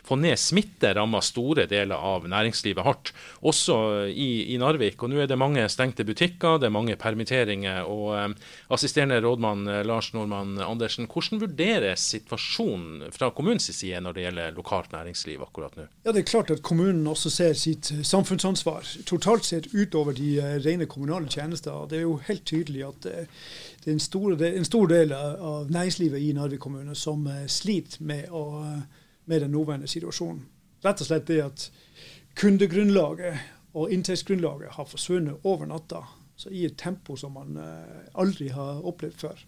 få 0.06 0.18
ned 0.20 0.38
smitte 0.38 0.92
rammet 0.94 1.26
store 1.26 1.64
deler 1.66 1.98
av 1.98 2.28
næringslivet 2.30 2.86
hardt, 2.86 3.10
også 3.42 3.78
i, 4.06 4.52
i, 4.52 4.58
Narvik. 4.62 5.02
Og 5.02 5.10
Nå 5.10 5.18
er 5.24 5.30
det 5.30 5.38
mange 5.40 5.64
stengte 5.72 6.06
butikker, 6.06 6.60
det 6.62 6.68
er 6.68 6.76
mange 6.76 6.94
permitteringer. 7.00 7.88
og 7.90 8.12
eh, 8.14 8.52
Assisterende 8.76 9.18
rådmann 9.24 9.66
eh, 9.66 9.82
Lars 9.88 10.12
Nordmann 10.14 10.54
Andersen, 10.62 11.10
hvordan 11.10 11.42
vurderes 11.42 12.06
situasjonen 12.14 13.10
fra 13.16 13.32
kommunens 13.34 13.66
side 13.72 13.98
når 14.04 14.14
det 14.14 14.28
gjelder 14.28 14.54
lokalt 14.60 14.94
næringsliv 14.94 15.42
akkurat 15.48 15.74
nå? 15.80 15.88
Ja, 16.04 16.12
Det 16.12 16.22
er 16.22 16.30
klart 16.30 16.54
at 16.54 16.62
kommunen 16.62 17.02
også 17.10 17.34
ser 17.34 17.58
sitt 17.58 17.90
samfunnsansvar 18.06 18.86
totalt 19.10 19.50
sett 19.50 19.72
utover 19.74 20.14
de 20.14 20.36
rene 20.62 20.86
kommunale 20.86 21.26
tjenester. 21.26 21.88
Det 21.90 21.98
er 21.98 22.06
jo 22.06 22.20
helt 22.30 22.46
tydelig 22.46 22.75
tydelig 22.76 22.88
at 22.88 23.06
eh, 23.06 23.26
det 23.84 23.90
er 23.90 23.96
en 23.96 24.00
stor, 24.00 24.36
en 24.42 24.68
stor 24.68 24.86
del 24.86 25.12
av 25.16 25.70
næringslivet 25.70 26.20
i 26.20 26.32
Narvik 26.36 26.60
kommune 26.60 26.94
som 26.94 27.26
eh, 27.26 27.46
sliter 27.46 28.02
med, 28.04 28.30
å, 28.30 28.44
med 29.24 29.42
den 29.42 29.52
nåværende 29.52 29.88
situasjonen. 29.88 30.44
Rett 30.84 31.00
og 31.00 31.08
slett 31.08 31.26
det 31.26 31.42
at 31.44 31.70
kundegrunnlaget 32.36 33.38
og 33.76 33.92
inntektsgrunnlaget 33.92 34.76
har 34.76 34.88
forsvunnet 34.88 35.44
over 35.44 35.66
natta. 35.66 36.04
Så 36.36 36.50
i 36.52 36.66
et 36.68 36.76
tempo 36.76 37.16
som 37.16 37.32
man 37.36 37.56
eh, 37.56 38.08
aldri 38.14 38.48
har 38.52 38.84
opplevd 38.84 39.20
før. 39.20 39.44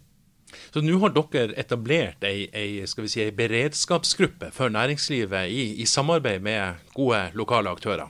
Så 0.72 0.80
nå 0.80 0.96
har 1.02 1.12
dere 1.12 1.52
etablert 1.60 2.24
ei, 2.24 2.46
ei, 2.56 2.86
si, 2.88 3.20
ei 3.20 3.32
beredskapsgruppe 3.36 4.48
for 4.56 4.72
næringslivet 4.72 5.50
i, 5.52 5.74
i, 5.82 5.84
samarbeid 5.84 6.40
med 6.40 6.80
gode 6.94 7.26
lokale 7.36 7.68
aktører? 7.68 8.08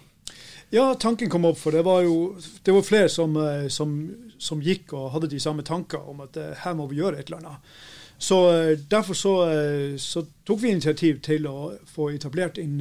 Ja, 0.71 0.93
tanken 1.01 1.31
kom 1.33 1.49
opp, 1.49 1.59
for 1.59 1.75
det 1.75 1.83
var 1.87 2.05
jo 2.05 2.37
det 2.63 2.75
var 2.77 2.85
flere 2.87 3.09
som, 3.11 3.35
eh, 3.41 3.67
som, 3.73 3.97
som 4.39 4.63
gikk 4.63 4.93
og 4.97 5.13
hadde 5.15 5.31
de 5.31 5.41
samme 5.41 5.65
tanker 5.67 6.03
om 6.11 6.23
at 6.25 6.37
uh, 6.39 6.53
her 6.65 6.77
må 6.79 6.89
vi 6.91 7.01
gjøre 7.01 7.19
et 7.19 7.31
eller 7.31 7.43
annet. 7.43 7.73
Så 8.19 8.39
uh, 8.51 8.79
Derfor 8.91 9.15
så, 9.15 9.35
uh, 9.49 9.99
så, 9.99 10.25
tok 10.47 10.63
vi 10.63 10.73
initiativ 10.73 11.21
til 11.27 11.47
å 11.51 11.75
få 11.87 12.11
etablert 12.15 12.59
en, 12.59 12.81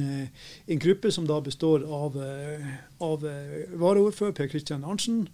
en 0.66 0.80
gruppe 0.82 1.12
som 1.14 1.26
da 1.28 1.40
består 1.44 1.84
av, 1.84 2.16
av 3.04 3.26
varaordfører 3.76 4.32
Per 4.32 4.48
Kristian 4.48 4.86
Arntzen 4.88 5.26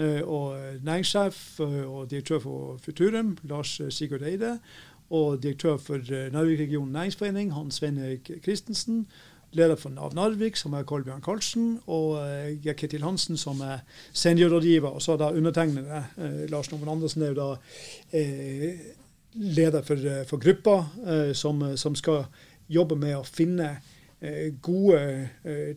og 0.00 0.54
næringssjef 0.86 1.58
og 1.60 2.06
direktør 2.08 2.38
for 2.44 2.76
Futurum, 2.80 3.34
Lars 3.50 3.74
Sigurd 3.90 4.22
Eide, 4.22 4.52
og 5.10 5.42
direktør 5.42 5.76
for 5.82 5.98
Narvik-regionen 6.32 6.94
næringsforening, 6.94 7.50
Hans 7.52 7.82
Svein 7.82 7.98
Christensen 8.44 9.02
leder 9.56 9.76
for 9.78 9.92
Nav 9.94 10.14
Narvik, 10.14 10.58
som 10.58 10.74
er 10.78 10.86
Kolbjørn 10.86 11.22
Karlsen, 11.24 11.80
og 11.90 12.18
jeg 12.20 12.72
er 12.72 12.78
Ketil 12.78 13.04
Hansen, 13.06 13.38
som 13.40 13.60
er 13.66 13.82
seniorrådgiver. 14.12 14.88
Og 14.88 15.02
så 15.02 15.16
da 15.20 15.32
undertegnede, 15.34 16.04
uh, 16.16 16.42
Lars 16.50 16.70
Nomen 16.72 16.92
Andersen, 16.92 17.22
er 17.22 17.34
jo 17.34 17.38
da 17.40 17.48
uh, 17.54 18.84
leder 19.34 19.86
for, 19.86 20.10
for 20.26 20.42
gruppa, 20.42 20.76
som, 21.38 21.62
som, 21.78 21.94
skal 21.94 22.24
jobbe 22.68 22.96
med 22.98 23.14
å 23.14 23.22
finne 23.22 23.76
gode 24.60 24.98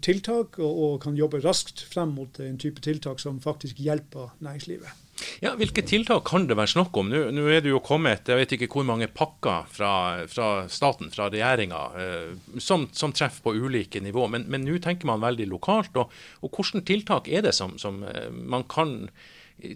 tiltak, 0.02 0.58
og 0.58 0.98
kan 1.06 1.16
jobbe 1.16 1.44
raskt 1.46 1.86
frem 1.94 2.16
mot 2.18 2.42
en 2.42 2.58
type 2.60 2.82
tiltak 2.84 3.22
som 3.22 3.38
faktisk 3.46 3.78
hjelper 3.80 4.34
næringslivet. 4.42 5.03
Ja, 5.44 5.54
Hvilke 5.60 5.84
tiltak 5.86 6.26
kan 6.28 6.48
det 6.50 6.58
være 6.58 6.72
snakk 6.74 6.98
om? 6.98 7.12
Nå, 7.12 7.28
nå, 7.36 7.46
er 7.52 7.62
det 7.64 7.72
jo 7.72 7.82
kommet 7.84 8.30
jeg 8.30 8.40
vet 8.40 8.56
ikke 8.56 8.70
hvor 8.74 8.88
mange 8.88 9.08
pakker 9.14 9.68
fra, 9.70 9.94
fra 10.30 10.50
staten, 10.72 11.12
fra 11.14 11.30
regjeringa, 11.34 11.84
eh, 12.02 12.58
som, 12.62 12.88
som, 12.96 13.14
treffer 13.14 13.46
på 13.46 13.54
ulike 13.54 14.02
nivå. 14.04 14.26
Men, 14.34 14.50
nå 14.66 14.80
tenker 14.84 15.10
man 15.10 15.24
veldig 15.24 15.48
lokalt. 15.52 15.96
Og, 16.02 16.12
og 16.42 16.58
hvilke 16.58 16.84
tiltak 16.88 17.30
er 17.30 17.46
det 17.46 17.54
som, 17.58 17.78
som, 17.82 18.02
eh, 18.10 18.30
man 18.34 18.66
kan 18.70 18.98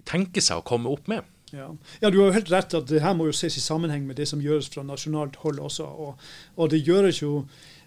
tenke 0.10 0.42
seg 0.44 0.62
å 0.62 0.68
komme 0.68 0.90
opp 0.92 1.10
med? 1.12 1.26
Ja. 1.54 1.70
ja. 2.02 2.10
du 2.10 2.20
har 2.20 2.32
jo 2.32 2.36
helt 2.36 2.52
rett 2.52 2.76
at 2.76 2.90
det 2.90 3.04
her 3.04 3.16
må 3.16 3.30
jo 3.30 3.36
ses 3.36 3.56
i 3.60 3.64
sammenheng 3.64 4.08
med 4.08 4.18
det 4.20 4.28
som 4.28 4.42
gjøres 4.44 4.72
fra 4.74 4.84
nasjonalt 4.88 5.38
hold 5.44 5.62
også. 5.70 5.86
Og, 5.86 6.30
og 6.58 6.74
det 6.74 6.84
gjøres 6.84 7.22
jo 7.22 7.44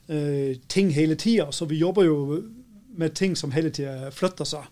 eh, 0.08 0.56
ting 0.70 0.94
hele 0.96 1.18
tida, 1.20 1.50
så 1.52 1.68
vi 1.70 1.82
jobber 1.82 2.08
jo 2.08 2.20
med 3.00 3.14
ting 3.16 3.36
som 3.38 3.52
hele 3.54 3.72
tida 3.74 4.10
flytter 4.14 4.48
seg. 4.48 4.66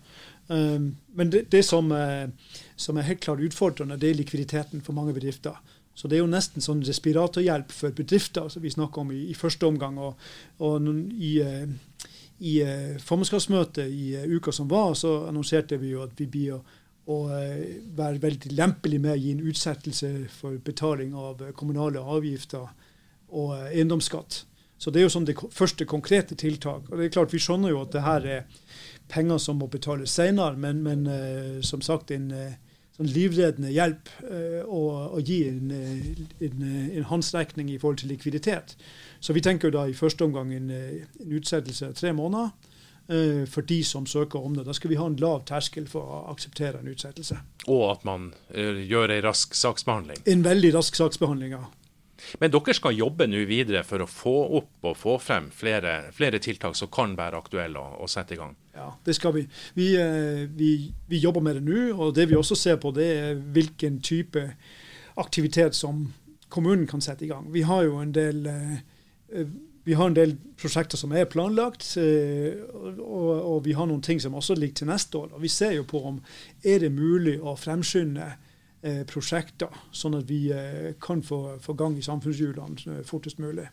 Men 0.49 1.29
det, 1.29 1.43
det 1.51 1.63
som, 1.63 1.91
uh, 1.91 2.29
som, 2.75 2.97
er 2.97 3.05
helt 3.09 3.21
klart 3.21 3.43
utfordrende, 3.45 3.97
det 4.01 4.09
er 4.09 4.17
likviditeten 4.17 4.81
for 4.81 4.97
mange 4.97 5.13
bedrifter. 5.13 5.57
Så 5.93 6.07
det 6.07 6.17
er 6.17 6.23
jo 6.23 6.31
nesten 6.31 6.63
sånn 6.63 6.81
respiratorhjelp 6.87 7.73
for 7.75 7.93
bedrifter 7.93 8.47
som 8.49 8.63
vi 8.63 8.71
snakker 8.71 9.03
om 9.03 9.11
i, 9.13 9.27
i 9.29 9.37
første 9.37 9.67
omgang. 9.67 9.99
Og, 10.01 10.17
og 10.65 10.89
i, 11.13 11.35
uh, 11.43 12.09
i 12.39 12.57
uh, 12.65 12.97
formannskapsmøtet 13.03 13.93
i 13.93 14.13
uka 14.33 14.53
som 14.55 14.69
var, 14.71 14.95
så 14.97 15.25
annonserte 15.29 15.77
vi 15.77 15.93
jo 15.93 16.05
at 16.07 16.17
vi 16.17 16.29
blir 16.31 16.57
å, 16.57 16.61
å 17.09 17.21
være 17.29 18.21
veldig 18.21 18.53
lempelig 18.53 18.99
med 19.01 19.15
å 19.15 19.19
gi 19.19 19.31
en 19.33 19.47
utsettelse 19.49 20.11
for 20.33 20.57
betaling 20.61 21.15
av 21.17 21.41
kommunale 21.57 22.01
avgifter 22.01 22.67
og 23.29 23.55
eiendomsskatt. 23.63 24.43
Så 24.79 24.93
det 24.93 25.01
er 25.01 25.09
jo 25.09 25.11
sånn 25.11 25.27
det 25.27 25.35
første 25.51 25.85
konkrete 25.89 26.37
tiltak. 26.39 26.85
Og 26.87 26.95
det 26.95 27.09
er 27.09 27.15
klart 27.17 27.33
Vi 27.33 27.41
skjønner 27.43 27.73
jo 27.73 27.81
at 27.83 27.91
det 27.91 28.05
her 28.05 28.27
er 28.37 28.69
penger 29.09 29.37
som 29.41 29.59
må 29.61 29.67
betales 29.71 30.13
senere, 30.15 30.57
men, 30.57 30.83
men 30.85 31.05
uh, 31.09 31.59
som 31.65 31.81
sagt 31.85 32.11
en 32.13 32.29
uh, 32.31 32.55
sånn 32.97 33.11
livreddende 33.13 33.71
hjelp 33.73 34.11
uh, 34.23 34.63
å, 34.65 35.19
gi 35.25 35.41
en, 35.49 35.73
en, 35.73 36.65
en 36.69 37.07
håndsrekning 37.11 37.71
i 37.73 37.79
forhold 37.81 38.03
til 38.03 38.13
likviditet. 38.13 38.75
Så 39.19 39.35
vi 39.35 39.43
tenker 39.45 39.73
da 39.75 39.87
i 39.89 39.97
første 39.97 40.27
omgang 40.27 40.53
en, 40.55 40.69
en 40.71 41.37
utsettelse 41.39 41.91
av 41.91 41.97
tre 41.99 42.15
måneder 42.15 42.51
for 43.49 43.65
de 43.65 43.79
som 43.81 44.03
søker 44.05 44.43
om 44.45 44.53
det. 44.53 44.67
Da 44.67 44.73
skal 44.77 44.91
vi 44.91 44.97
ha 44.99 45.07
en 45.09 45.15
lav 45.17 45.39
terskel 45.49 45.87
for 45.89 46.05
å 46.05 46.19
akseptere 46.29 46.77
en 46.77 46.91
utsettelse. 46.91 47.39
Og 47.65 47.79
at 47.87 48.03
man 48.05 48.27
gjør 48.53 49.15
en 49.15 49.23
rask 49.25 49.57
saksbehandling? 49.57 50.21
En 50.29 50.43
veldig 50.45 50.69
rask 50.75 50.99
saksbehandling, 50.99 51.55
ja. 51.57 51.63
Men 52.41 52.51
dere 52.53 52.75
skal 52.77 52.97
jobbe 52.97 53.27
nå 53.29 53.43
videre 53.49 53.83
for 53.87 54.03
å 54.03 54.09
få 54.09 54.35
opp 54.59 54.89
og 54.91 54.97
få 54.97 55.17
frem 55.23 55.49
flere, 55.55 56.11
flere 56.15 56.41
tiltak 56.43 56.77
som 56.77 56.91
kan 56.93 57.15
være 57.19 57.39
aktuelle 57.39 57.81
å, 57.81 57.99
å, 58.03 58.09
sette 58.11 58.35
i 58.35 58.39
gang? 58.39 58.55
Ja, 58.75 58.91
det 59.05 59.15
skal 59.17 59.35
vi. 59.35 59.45
Vi, 59.77 59.89
eh, 59.99 60.45
vi, 60.55 60.73
vi 61.09 61.23
jobber 61.23 61.45
med 61.45 61.59
det 61.59 61.65
nå. 61.67 61.87
Og 61.97 62.13
det 62.17 62.29
vi 62.31 62.37
også 62.39 62.57
ser 62.59 62.79
på, 62.81 62.93
det 62.95 63.09
er 63.15 63.41
hvilken 63.55 64.01
type 64.05 64.45
aktivitet 65.19 65.75
som 65.75 66.07
kommunen 66.49 66.87
kan 66.89 67.01
sette 67.03 67.25
i 67.25 67.31
gang. 67.31 67.49
Vi 67.53 67.65
har 67.67 67.85
jo 67.85 67.99
en 68.01 68.13
del 68.15 68.45
eh, 68.49 69.47
vi 69.89 69.95
har 69.97 70.09
en 70.09 70.13
del 70.13 70.35
prosjekter 70.59 70.99
som 70.99 71.13
er 71.17 71.25
planlagt, 71.29 71.85
eh, 71.97 72.59
og, 72.99 73.29
og 73.39 73.63
vi 73.65 73.73
har 73.77 73.87
noen 73.89 74.03
ting 74.05 74.19
som 74.21 74.35
også 74.37 74.57
ligger 74.59 74.81
til 74.81 74.91
neste 74.91 75.17
år. 75.17 75.31
Og 75.33 75.41
Vi 75.41 75.49
ser 75.49 75.73
jo 75.77 75.87
på 75.87 76.03
om 76.05 76.19
er 76.61 76.83
det 76.83 76.91
mulig 76.93 77.39
å 77.41 77.55
fremskynde 77.57 78.27
eh, 78.27 78.37
prosjekter, 79.07 79.73
sånn 79.91 80.17
at 80.19 80.29
vi 80.29 80.49
eh, 80.55 80.93
kan 81.01 81.23
få, 81.25 81.57
få 81.63 81.75
gang 81.79 81.97
i 81.97 82.05
samfunnshjulene 82.05 83.03
fortest 83.07 83.41
mulig. 83.43 83.67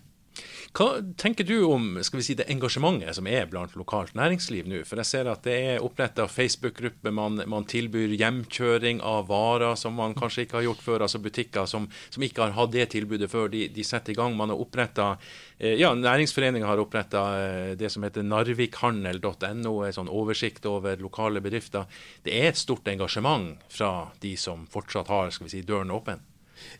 Hva 0.76 0.98
tenker 1.16 1.46
du 1.48 1.62
om 1.64 1.94
skal 2.04 2.18
vi 2.20 2.24
si, 2.26 2.34
det 2.36 2.50
engasjementet 2.52 3.16
som 3.16 3.28
er 3.30 3.46
blant 3.48 3.72
lokalt 3.80 4.12
næringsliv 4.18 4.66
nå? 4.68 4.82
For 4.84 5.00
jeg 5.00 5.08
ser 5.08 5.30
at 5.32 5.46
det 5.46 5.54
er 5.70 5.84
oppretta 5.84 6.26
Facebook-grupper, 6.28 7.14
man, 7.16 7.40
man, 7.48 7.64
tilbyr 7.64 8.12
hjemkjøring 8.12 9.00
av 9.00 9.30
varer 9.30 9.72
som 9.80 9.96
man 9.96 10.12
kanskje 10.18 10.44
ikke 10.44 10.58
har 10.58 10.66
gjort 10.66 10.84
før. 10.84 11.06
Altså 11.06 11.22
butikker 11.24 11.64
som, 11.70 11.88
som 12.12 12.26
ikke 12.26 12.44
har 12.44 12.56
hatt 12.58 12.74
det 12.76 12.90
tilbudet 12.92 13.30
før, 13.32 13.48
de, 13.54 13.64
de 13.72 13.88
setter 13.88 14.12
i 14.12 14.18
gang. 14.20 14.36
Man 14.36 14.52
har 14.52 14.60
oppretta 14.60 15.08
eh, 15.56 15.78
ja, 15.80 15.94
Næringsforeninga 15.96 16.68
har 16.68 16.84
oppretta 16.84 17.24
eh, 17.40 17.72
det 17.80 17.92
som 17.94 18.04
heter 18.04 18.28
narvikhandel.no, 18.28 19.76
en 19.88 19.98
sånn 20.02 20.12
oversikt 20.12 20.68
over 20.68 21.00
lokale 21.00 21.40
bedrifter. 21.40 21.88
Det 22.26 22.36
er 22.36 22.50
et 22.52 22.60
stort 22.60 22.92
engasjement 22.92 23.56
fra 23.72 24.10
de 24.20 24.36
som 24.36 24.68
fortsatt 24.68 25.08
har 25.08 25.32
skal 25.32 25.48
vi 25.48 25.56
si, 25.56 25.64
døren 25.64 25.96
åpen? 25.96 26.20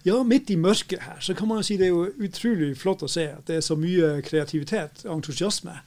Ja, 0.07 0.23
midt 0.23 0.51
i 0.51 0.57
mørket 0.57 1.03
her 1.03 1.21
så 1.21 1.35
kan 1.35 1.49
man 1.49 1.63
jo 1.63 1.69
si 1.69 1.77
det 1.77 1.89
er 1.89 1.95
jo 1.95 2.11
utrolig 2.23 2.77
flott 2.79 3.03
å 3.03 3.11
se 3.11 3.29
at 3.33 3.47
det 3.49 3.61
er 3.61 3.65
så 3.65 3.77
mye 3.79 4.21
kreativitet 4.27 5.05
og 5.07 5.19
entusiasme. 5.19 5.81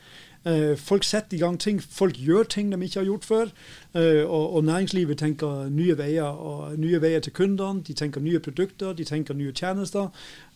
Uh, 0.47 0.77
folk 0.77 1.03
setter 1.03 1.35
i 1.35 1.39
gang 1.41 1.57
ting, 1.59 1.81
folk 1.83 2.15
gjør 2.15 2.43
ting 2.47 2.71
de 2.71 2.77
ikke 2.85 2.99
har 2.99 3.07
gjort 3.09 3.25
før. 3.25 3.49
Uh, 3.95 4.23
og, 4.23 4.53
og, 4.55 4.63
næringslivet 4.63 5.19
tenker 5.19 5.67
nye 5.69 5.97
veier 5.99 6.23
og 6.31 6.79
nye 6.79 7.01
veier 7.01 7.19
til 7.19 7.35
kundene. 7.35 7.83
De 7.83 7.93
tenker 7.93 8.23
nye 8.23 8.39
produkter, 8.39 8.93
de 8.93 9.03
tenker 9.03 9.35
nye 9.35 9.51
tjenester. 9.51 10.07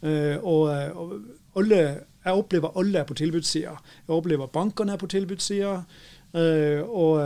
Uh, 0.01 0.39
og, 0.39 0.61
og, 0.95 1.13
alle, 1.59 1.81
jeg 2.23 2.33
opplever 2.33 2.79
alle 2.79 2.99
er 2.99 3.03
på 3.03 3.13
tilbudssida. 3.19 3.75
Jeg 4.07 4.15
opplever 4.15 4.47
bankene 4.47 4.95
er 4.95 4.97
på 4.97 5.11
tilbudssida. 5.11 5.81
og 6.87 7.21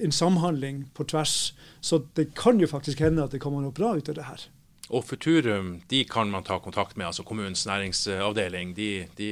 en 0.00 0.12
samhandling 0.12 0.90
på 0.94 1.04
tvers. 1.04 1.54
Så 1.80 2.02
det 2.16 2.34
kan 2.34 2.60
jo 2.60 2.66
faktisk 2.66 3.00
hende 3.00 3.24
at 3.24 3.32
det 3.32 3.40
kommer 3.40 3.60
noe 3.60 3.72
bra 3.72 3.94
ut 3.96 4.08
av 4.08 4.14
det 4.14 4.24
her. 4.24 4.46
Og 4.92 5.04
Futurum 5.08 5.78
de 5.88 6.02
kan 6.04 6.28
man 6.30 6.44
ta 6.44 6.58
kontakt 6.60 6.96
med, 6.96 7.06
altså 7.08 7.24
kommunens 7.24 7.64
næringsavdeling. 7.66 8.74
De, 8.76 8.88
de, 9.16 9.28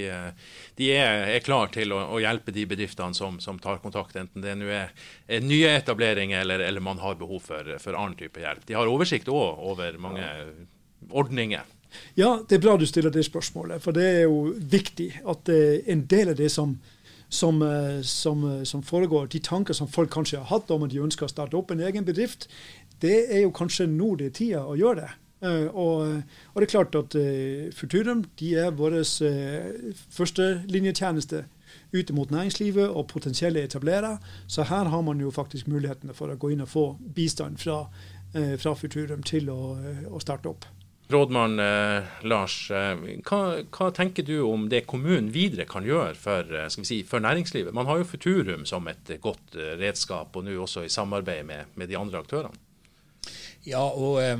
de 0.78 0.88
er, 0.94 1.26
er 1.34 1.44
klar 1.44 1.68
til 1.74 1.92
å, 1.92 1.98
å, 2.14 2.20
hjelpe 2.22 2.54
de 2.56 2.64
bedriftene 2.70 3.12
som, 3.14 3.36
som 3.42 3.60
tar 3.60 3.82
kontakt, 3.84 4.16
enten 4.16 4.44
det 4.44 4.54
er, 4.56 4.94
er 5.28 5.44
nye 5.44 5.74
etableringer 5.76 6.40
eller, 6.40 6.64
eller, 6.64 6.84
man 6.84 7.02
har 7.04 7.20
behov 7.20 7.44
for, 7.50 7.68
for 7.82 7.98
annen 7.98 8.16
type 8.16 8.40
hjelp. 8.40 8.64
De 8.68 8.78
har 8.78 8.88
oversikt 8.88 9.28
òg 9.28 9.60
over 9.72 10.00
mange 10.00 10.24
ordninger. 11.10 11.68
Ja, 12.16 12.38
det 12.48 12.56
er 12.56 12.64
bra 12.64 12.78
du 12.80 12.86
stiller 12.88 13.12
det 13.12 13.26
spørsmålet. 13.28 13.84
For 13.84 13.92
det 13.92 14.08
er 14.08 14.22
jo 14.24 14.54
viktig 14.56 15.10
at 15.28 15.52
en 15.52 16.06
del 16.08 16.32
av 16.32 16.40
det 16.40 16.48
som 16.54 16.78
som, 17.32 17.62
eh, 17.62 18.02
som, 18.02 18.44
eh, 18.44 18.64
som, 18.64 18.82
foregår, 18.82 19.26
de 19.26 19.40
tanker 19.40 19.74
som 19.74 19.88
folk 19.88 20.10
kanskje 20.10 20.38
har 20.38 20.44
hatt 20.44 20.70
om 20.70 20.82
at 20.84 20.90
de 20.92 21.00
ønsker 21.00 21.24
å 21.24 21.32
starte 21.32 21.56
opp 21.56 21.70
en 21.72 21.80
egen 21.80 22.04
bedrift, 22.04 22.48
det 23.00 23.32
er 23.32 23.46
jo 23.46 23.54
kanskje 23.56 23.88
nå 23.88 24.16
det 24.20 24.26
er 24.26 24.36
tida 24.36 24.64
å 24.68 24.76
gjøre 24.76 25.06
det. 25.06 25.10
Uh, 25.42 25.66
og, 25.74 26.22
og, 26.55 26.61
det 26.61 26.68
er 26.68 26.70
klart 26.70 26.94
at 26.94 27.16
uh, 27.18 27.72
Futurum 27.74 28.22
de 28.38 28.52
er 28.62 28.70
vår 28.78 29.00
uh, 29.00 29.94
førstelinjetjeneste 30.14 31.44
ute 31.92 32.14
mot 32.14 32.31
næringslivet 32.31 32.88
og 32.88 33.09
potensielle 33.11 33.64
etablerere. 33.64 34.18
Så 34.46 34.62
her 34.68 34.85
har 34.92 35.02
man 35.02 35.20
jo 35.20 35.31
faktisk 35.31 35.66
mulighetene 35.68 36.14
for 36.14 36.31
å 36.31 36.38
gå 36.38 36.52
inn 36.52 36.64
og 36.64 36.70
få 36.72 36.85
bistand 37.16 37.59
fra, 37.61 37.83
fra 38.33 38.72
Futurum 38.76 39.24
til 39.24 39.50
å, 39.52 39.74
å 40.09 40.20
starte 40.20 40.48
opp. 40.52 40.68
Rådmann 41.12 41.59
eh, 41.61 42.05
Lars, 42.24 42.70
eh, 42.70 42.96
hva, 43.26 43.40
hva, 43.74 43.90
tenker 43.94 44.24
du 44.26 44.38
om 44.46 44.68
det 44.72 44.85
kommunen 44.88 45.31
videre 45.35 45.66
kan 45.68 45.85
gjøre 45.87 46.14
for, 46.18 46.48
eh, 46.57 46.68
si, 46.72 47.02
for, 47.09 47.22
næringslivet? 47.24 47.74
Man 47.74 47.88
har 47.88 48.00
jo 48.00 48.09
Futurum 48.09 48.64
som 48.68 48.88
et 48.88 49.12
godt 49.22 49.57
eh, 49.59 49.74
redskap, 49.81 50.37
og 50.37 50.46
nå 50.46 50.57
også 50.64 50.87
i 50.87 50.92
samarbeid 50.92 51.44
med, 51.48 51.74
med 51.76 51.92
de 51.92 51.98
andre 52.00 52.22
aktørene. 52.22 52.57
Ja, 53.66 53.85
og 53.85 54.22
eh, 54.22 54.38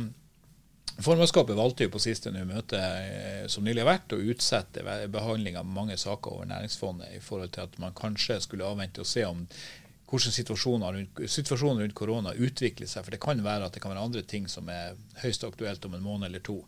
Formannskapet 1.03 1.57
valgte 1.57 1.87
jo 1.87 1.93
på 1.95 2.01
siste 2.03 2.31
møte 2.33 2.79
eh, 2.79 3.45
som 3.51 3.65
nylig 3.67 3.83
har 3.83 3.91
vært, 3.91 4.15
å 4.15 4.33
utsette 4.33 4.85
behandling 5.11 5.57
av 5.59 5.67
mange 5.67 5.97
saker 5.99 6.37
over 6.37 6.51
Næringsfondet, 6.51 7.17
i 7.17 7.23
forhold 7.23 7.55
til 7.55 7.67
at 7.67 7.79
man 7.83 7.97
kanskje 7.99 8.41
skulle 8.45 8.69
avvente 8.69 9.03
og 9.03 9.09
se 9.11 9.25
om 9.27 9.47
hvordan 10.13 10.35
situasjonen 10.35 11.81
rundt, 11.81 11.95
korona 11.97 12.35
utvikler 12.37 12.89
seg. 12.91 13.05
For 13.05 13.15
det 13.15 13.21
kan 13.23 13.41
være 13.41 13.65
at 13.65 13.73
det 13.73 13.81
kan 13.81 13.95
være 13.95 14.05
andre 14.05 14.23
ting 14.29 14.45
som 14.51 14.69
er 14.69 14.99
høyst 15.23 15.47
aktuelt 15.49 15.85
om 15.89 15.97
en 15.97 16.05
måned 16.05 16.29
eller 16.29 16.43
to. 16.45 16.59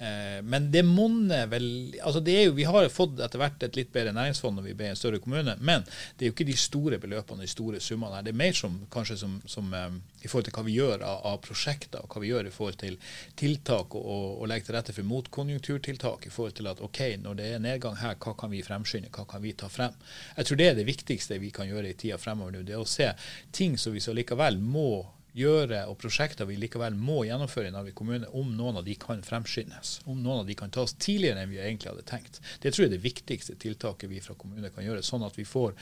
Eh, 0.00 0.42
men 0.42 0.70
det 0.72 0.80
monner 0.88 1.44
vel 1.50 1.66
altså 2.00 2.22
det 2.24 2.32
er 2.32 2.46
jo, 2.46 2.54
Vi 2.56 2.64
har 2.64 2.86
fått 2.88 3.18
etter 3.20 3.40
hvert 3.42 3.64
et 3.66 3.76
litt 3.76 3.90
bedre 3.92 4.14
næringsfond 4.16 4.56
når 4.56 4.64
vi 4.70 4.76
ble 4.78 4.86
en 4.88 4.96
større 4.96 5.20
kommune, 5.20 5.56
men 5.60 5.84
det 6.16 6.24
er 6.24 6.30
jo 6.30 6.34
ikke 6.36 6.46
de 6.48 6.56
store 6.56 6.96
beløpene, 7.02 7.44
de 7.44 7.52
store 7.52 7.82
summene 7.84 8.16
her. 8.16 8.24
Det 8.24 8.32
er 8.32 8.40
mer 8.40 8.56
som 8.56 8.78
kanskje 8.92 9.18
som, 9.20 9.36
som 9.44 9.68
eh, 9.76 9.98
i 10.24 10.30
forhold 10.30 10.48
til 10.48 10.56
hva 10.56 10.64
vi 10.64 10.78
gjør 10.78 11.04
av, 11.04 11.20
av, 11.32 11.36
prosjekter, 11.44 12.00
og 12.00 12.14
hva 12.14 12.24
vi 12.24 12.32
gjør 12.32 12.48
i 12.48 12.54
forhold 12.54 12.80
til 12.80 12.96
tiltak 13.36 13.98
og, 13.98 14.08
og, 14.16 14.26
og 14.40 14.50
legge 14.50 14.70
til 14.70 14.78
rette 14.78 14.96
for 14.96 15.10
motkonjunkturtiltak. 15.12 16.26
i 16.26 16.34
forhold 16.34 16.56
til 16.56 16.72
at 16.72 16.80
ok, 16.80 17.02
når 17.20 17.40
det 17.42 17.52
er 17.52 17.64
nedgang 17.68 18.00
her, 18.00 18.16
hva 18.16 18.36
kan 18.40 18.52
vi 18.52 18.64
fremskynde, 18.64 19.12
hva 19.12 19.28
kan 19.28 19.44
vi 19.44 19.52
ta 19.52 19.68
frem? 19.68 19.96
Jeg 20.36 20.48
tror 20.48 20.62
det 20.62 20.70
er 20.70 20.80
det 20.80 20.88
viktigste 20.88 21.40
vi 21.44 21.52
kan 21.52 21.68
gjøre 21.68 21.92
i 21.92 21.96
tida 22.00 22.16
fremover 22.18 22.56
nå. 22.56 22.64
det 22.64 22.76
er 22.76 22.80
å 22.80 22.88
se 22.88 23.12
ting 23.52 23.76
som 23.76 23.92
vi 23.92 24.00
så 24.00 24.16
likevel 24.16 24.56
må 24.64 25.04
gjøre, 25.36 25.84
og 25.90 25.98
prosjekter 26.00 26.48
vi 26.48 26.58
likevel 26.60 26.96
må 26.98 27.22
gjennomføre 27.28 27.70
i 27.70 27.74
Narvik 27.74 27.98
kommune, 28.00 28.28
om 28.36 28.54
noen 28.56 28.80
av 28.80 28.86
de 28.86 28.96
kan 29.00 29.22
fremskyndes. 29.26 30.00
Om 30.06 30.22
noen 30.24 30.42
av 30.42 30.48
de 30.48 30.56
kan 30.58 30.72
tas 30.74 30.96
tidligere 30.98 31.44
enn 31.44 31.52
vi 31.52 31.60
egentlig 31.62 31.92
hadde 31.92 32.08
tenkt. 32.08 32.40
Det 32.62 32.72
tror 32.72 32.86
jeg 32.86 32.92
er 32.92 32.96
det 32.96 33.04
viktigste 33.04 33.58
tiltaket 33.60 34.10
vi 34.10 34.22
fra 34.24 34.38
kommune 34.38 34.72
kan 34.74 34.86
gjøre, 34.86 35.04
sånn 35.06 35.26
at 35.26 35.38
vi 35.38 35.46
får 35.48 35.76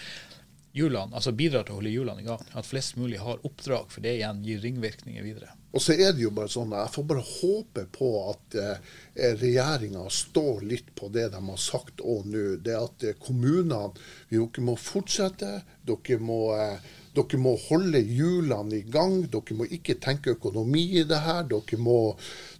hjulene, 0.77 1.15
altså 1.17 1.33
bidrar 1.37 1.65
til 1.67 1.75
å 1.75 1.79
holde 1.81 1.93
hjulene 1.93 2.23
i 2.23 2.27
gang. 2.27 2.43
At 2.59 2.69
flest 2.69 2.99
mulig 2.99 3.21
har 3.23 3.41
oppdrag, 3.47 3.89
for 3.93 4.05
det 4.05 4.19
igjen 4.19 4.45
gir 4.47 4.61
ringvirkninger 4.63 5.25
videre. 5.25 5.55
Og 5.77 5.83
så 5.85 5.95
er 5.99 6.15
det 6.17 6.23
jo 6.25 6.33
bare 6.35 6.49
sånn, 6.49 6.73
Jeg 6.73 6.93
får 6.95 7.05
bare 7.11 7.25
håpe 7.29 7.85
på 7.93 8.09
at 8.31 8.57
eh, 8.57 8.95
regjeringa 9.41 10.07
står 10.11 10.63
litt 10.65 10.95
på 10.97 11.11
det 11.13 11.29
de 11.35 11.43
har 11.45 11.61
sagt 11.61 12.01
òg 12.01 12.29
nå. 12.29 12.47
Det 12.65 12.77
at 12.77 13.05
eh, 13.05 13.19
kommunene 13.21 13.93
dere 14.31 14.65
må 14.65 14.79
fortsette. 14.81 15.59
Dere 15.85 16.19
må, 16.25 16.41
eh, 16.57 16.81
dere 17.17 17.41
må 17.41 17.55
holde 17.69 18.01
hjulene 18.03 18.81
i 18.81 18.85
gang. 18.89 19.21
Dere 19.33 19.57
må 19.59 19.69
ikke 19.69 19.99
tenke 20.03 20.37
økonomi 20.37 20.85
i 21.01 21.07
det 21.09 21.23
her. 21.25 21.47
Dere 21.51 21.81
må, 21.81 21.99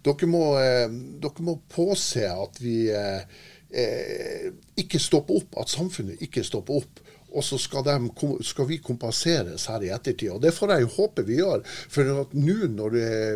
dere 0.05 0.31
må, 0.31 0.43
eh, 0.61 0.87
dere 1.21 1.45
må 1.45 1.59
påse 1.71 2.25
at 2.29 2.59
vi 2.63 2.79
eh, 2.93 3.21
eh, 3.69 4.49
ikke 4.79 5.01
stopper 5.01 5.41
opp, 5.43 5.61
at 5.63 5.71
samfunnet 5.75 6.25
ikke 6.25 6.45
stopper 6.47 6.81
opp 6.83 7.05
og 7.29 7.43
så 7.45 7.59
skal, 7.61 7.83
de, 7.85 8.41
skal, 8.41 8.65
vi 8.65 8.79
kompenseres 8.81 9.67
her 9.69 9.83
i 9.85 9.91
ettertid. 9.93 10.31
Og 10.33 10.41
Det 10.41 10.53
får 10.55 10.73
jeg 10.73 10.91
håpe 10.95 11.25
vi 11.27 11.37
gjør. 11.37 11.61
For 11.93 12.23
at 12.23 12.31
nå 12.33 12.71
når 12.73 12.95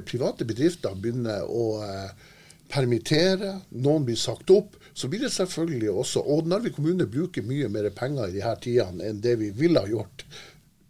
private 0.10 0.48
bedrifter 0.50 0.96
begynner 0.98 1.46
å 1.46 1.68
eh, 1.86 2.32
permittere, 2.74 3.60
noen 3.86 4.08
blir 4.08 4.18
sagt 4.18 4.50
opp, 4.54 4.80
så 4.94 5.10
blir 5.10 5.24
det 5.26 5.32
selvfølgelig 5.34 5.90
også 5.90 6.22
Og 6.30 6.46
Narvik 6.46 6.76
kommune 6.78 7.08
bruker 7.10 7.46
mye 7.46 7.70
mer 7.70 7.88
penger 7.98 8.30
i 8.30 8.36
disse 8.36 8.52
tidene 8.62 9.08
enn 9.10 9.22
det 9.26 9.40
vi 9.40 9.50
ville 9.58 9.82
ha 9.82 9.90
gjort 9.90 10.26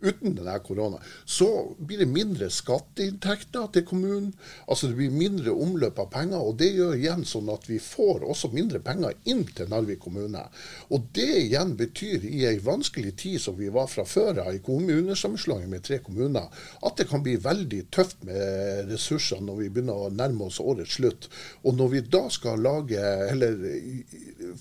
uten 0.04 0.36
denne 0.38 0.56
korona, 0.66 1.00
så 1.26 1.48
blir 1.80 2.04
det 2.04 2.10
mindre 2.12 2.50
skatteinntekter 2.52 3.70
til 3.74 3.86
kommunen. 3.88 4.32
Altså 4.68 4.90
det 4.92 4.98
blir 5.00 5.16
mindre 5.16 5.56
omløp 5.56 6.00
av 6.04 6.10
penger. 6.14 6.42
og 6.42 6.58
Det 6.60 6.72
gjør 6.76 6.98
igjen 6.98 7.26
sånn 7.28 7.52
at 7.54 7.68
vi 7.70 7.80
får 7.84 8.26
også 8.28 8.52
mindre 8.54 8.82
penger 8.84 9.16
inn 9.30 9.46
til 9.48 9.72
Narvik 9.72 10.04
kommune. 10.04 10.46
Og 10.92 11.10
Det 11.16 11.30
igjen 11.46 11.76
betyr 11.80 12.26
i 12.28 12.44
ei 12.50 12.60
vanskelig 12.64 13.16
tid 13.24 13.42
som 13.42 13.58
vi 13.58 13.72
var 13.74 13.88
fra 13.92 14.06
før 14.08 14.44
av, 14.46 14.54
i 14.54 14.64
kommunesammenslåing 14.64 15.70
med 15.72 15.84
tre 15.88 16.00
kommuner, 16.04 16.50
at 16.84 16.98
det 17.00 17.08
kan 17.10 17.24
bli 17.24 17.36
veldig 17.42 17.84
tøft 17.94 18.24
med 18.28 18.90
ressursene 18.92 19.48
når 19.48 19.62
vi 19.62 19.70
begynner 19.74 20.06
å 20.06 20.14
nærme 20.14 20.50
oss 20.50 20.62
årets 20.64 20.98
slutt. 21.00 21.30
Og 21.64 21.78
når 21.80 21.94
vi 21.94 22.02
da 22.16 22.26
skal 22.34 22.64
lage, 22.64 23.04
eller 23.30 23.60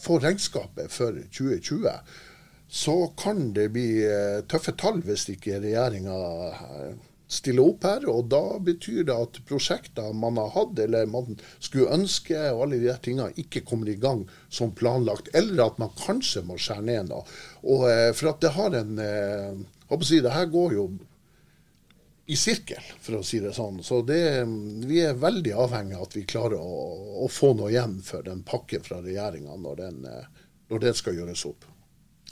få 0.00 0.20
regnskapet 0.22 0.92
for 0.92 1.18
2020 1.32 1.88
så 2.72 3.06
kan 3.06 3.52
det 3.52 3.68
bli 3.68 4.00
eh, 4.00 4.38
tøffe 4.48 4.72
tall 4.80 5.02
hvis 5.04 5.26
ikke 5.28 5.58
regjeringa 5.60 6.14
eh, 6.56 6.92
stiller 7.28 7.66
opp 7.68 7.82
her. 7.84 8.06
Og 8.08 8.30
da 8.32 8.40
betyr 8.64 9.02
det 9.10 9.16
at 9.26 9.40
prosjekter 9.44 10.14
man 10.16 10.38
har 10.40 10.54
hatt 10.54 10.78
eller 10.80 11.10
man 11.12 11.36
skulle 11.58 11.92
ønske, 11.92 12.38
og 12.54 12.62
alle 12.64 12.78
de 12.80 12.94
tingene 13.04 13.28
ikke 13.42 13.60
kommer 13.68 13.90
i 13.92 13.98
gang 14.00 14.22
som 14.48 14.72
planlagt. 14.72 15.28
Eller 15.36 15.66
at 15.66 15.76
man 15.82 15.92
kanskje 16.00 16.40
må 16.48 16.56
skjære 16.56 16.86
ned 16.86 17.10
noe. 17.10 17.26
Og, 17.60 17.84
eh, 17.90 18.08
for 18.16 18.30
at 18.30 18.40
det 18.40 18.54
har 18.56 18.78
en 18.78 19.02
si, 20.00 20.22
Det 20.24 20.32
her 20.32 20.48
går 20.54 20.72
jo 20.78 20.86
i 22.32 22.38
sirkel, 22.40 22.88
for 23.04 23.18
å 23.18 23.22
si 23.26 23.42
det 23.44 23.52
sånn. 23.52 23.82
Så 23.84 24.00
det, 24.00 24.22
vi 24.88 25.02
er 25.04 25.20
veldig 25.20 25.52
avhengig 25.66 25.98
av 25.98 26.06
at 26.08 26.16
vi 26.16 26.24
klarer 26.24 26.56
å, 26.56 26.80
å 27.20 27.28
få 27.28 27.52
noe 27.52 27.68
igjen 27.68 28.00
for 28.00 28.24
den 28.24 28.40
pakken 28.48 28.80
fra 28.80 29.02
regjeringa 29.04 29.60
når, 29.60 29.84
når 30.72 30.84
den 30.88 30.96
skal 30.96 31.20
gjøres 31.20 31.44
opp. 31.52 31.68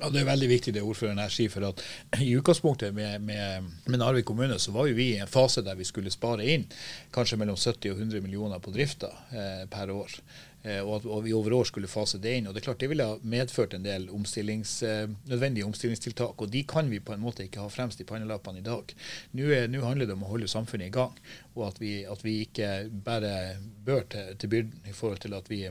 Ja, 0.00 0.08
Det 0.08 0.22
er 0.22 0.30
veldig 0.30 0.48
viktig 0.48 0.72
det 0.72 0.82
ordføreren 0.82 1.18
her 1.20 1.32
sier. 1.32 1.50
for 1.52 1.66
at 1.68 1.82
I 2.24 2.32
utgangspunktet 2.38 2.94
med, 2.94 3.20
med, 3.20 3.70
med, 3.84 3.98
Narvik 4.00 4.24
kommune 4.24 4.56
så 4.58 4.72
var 4.72 4.88
jo 4.88 4.96
vi 4.96 5.10
i 5.14 5.18
en 5.20 5.28
fase 5.28 5.60
der 5.62 5.76
vi 5.76 5.84
skulle 5.84 6.10
spare 6.10 6.46
inn 6.48 6.64
kanskje 7.12 7.36
mellom 7.36 7.56
70 7.56 7.92
og 7.92 7.98
100 7.98 8.22
millioner 8.24 8.62
på 8.64 8.72
drifta 8.72 9.10
eh, 9.28 9.66
per 9.68 9.92
år. 9.92 10.14
Eh, 10.62 10.80
og 10.80 10.94
at 11.00 11.24
vi 11.24 11.34
over 11.36 11.52
år 11.58 11.68
skulle 11.68 11.88
fase 11.88 12.20
det 12.20 12.32
inn. 12.38 12.48
og 12.48 12.54
Det 12.54 12.62
er 12.62 12.68
klart 12.70 12.80
det 12.80 12.88
ville 12.88 13.10
ha 13.10 13.18
medført 13.20 13.76
en 13.76 13.84
del 13.84 14.08
omstillings, 14.08 14.82
eh, 14.82 15.04
nødvendige 15.28 15.68
omstillingstiltak. 15.68 16.40
og 16.40 16.50
De 16.50 16.64
kan 16.64 16.88
vi 16.90 17.00
på 17.00 17.12
en 17.12 17.20
måte 17.20 17.44
ikke 17.44 17.60
ha 17.60 17.68
fremst 17.68 18.00
i 18.00 18.08
pannelappene 18.08 18.64
i 18.64 18.64
dag. 18.64 18.94
Nå, 19.32 19.52
er, 19.52 19.68
nå 19.68 19.84
handler 19.84 20.06
det 20.06 20.16
om 20.16 20.24
å 20.24 20.32
holde 20.32 20.48
samfunnet 20.48 20.88
i 20.88 20.96
gang, 20.96 21.12
og 21.54 21.68
at 21.68 21.80
vi, 21.80 22.04
at 22.04 22.24
vi 22.24 22.40
ikke 22.46 22.88
bare 23.04 23.56
bør 23.84 24.08
til, 24.08 24.34
til 24.36 24.48
byrden 24.48 24.88
i 24.88 24.96
forhold 24.96 25.20
til 25.20 25.36
at 25.36 25.52
vi 25.52 25.66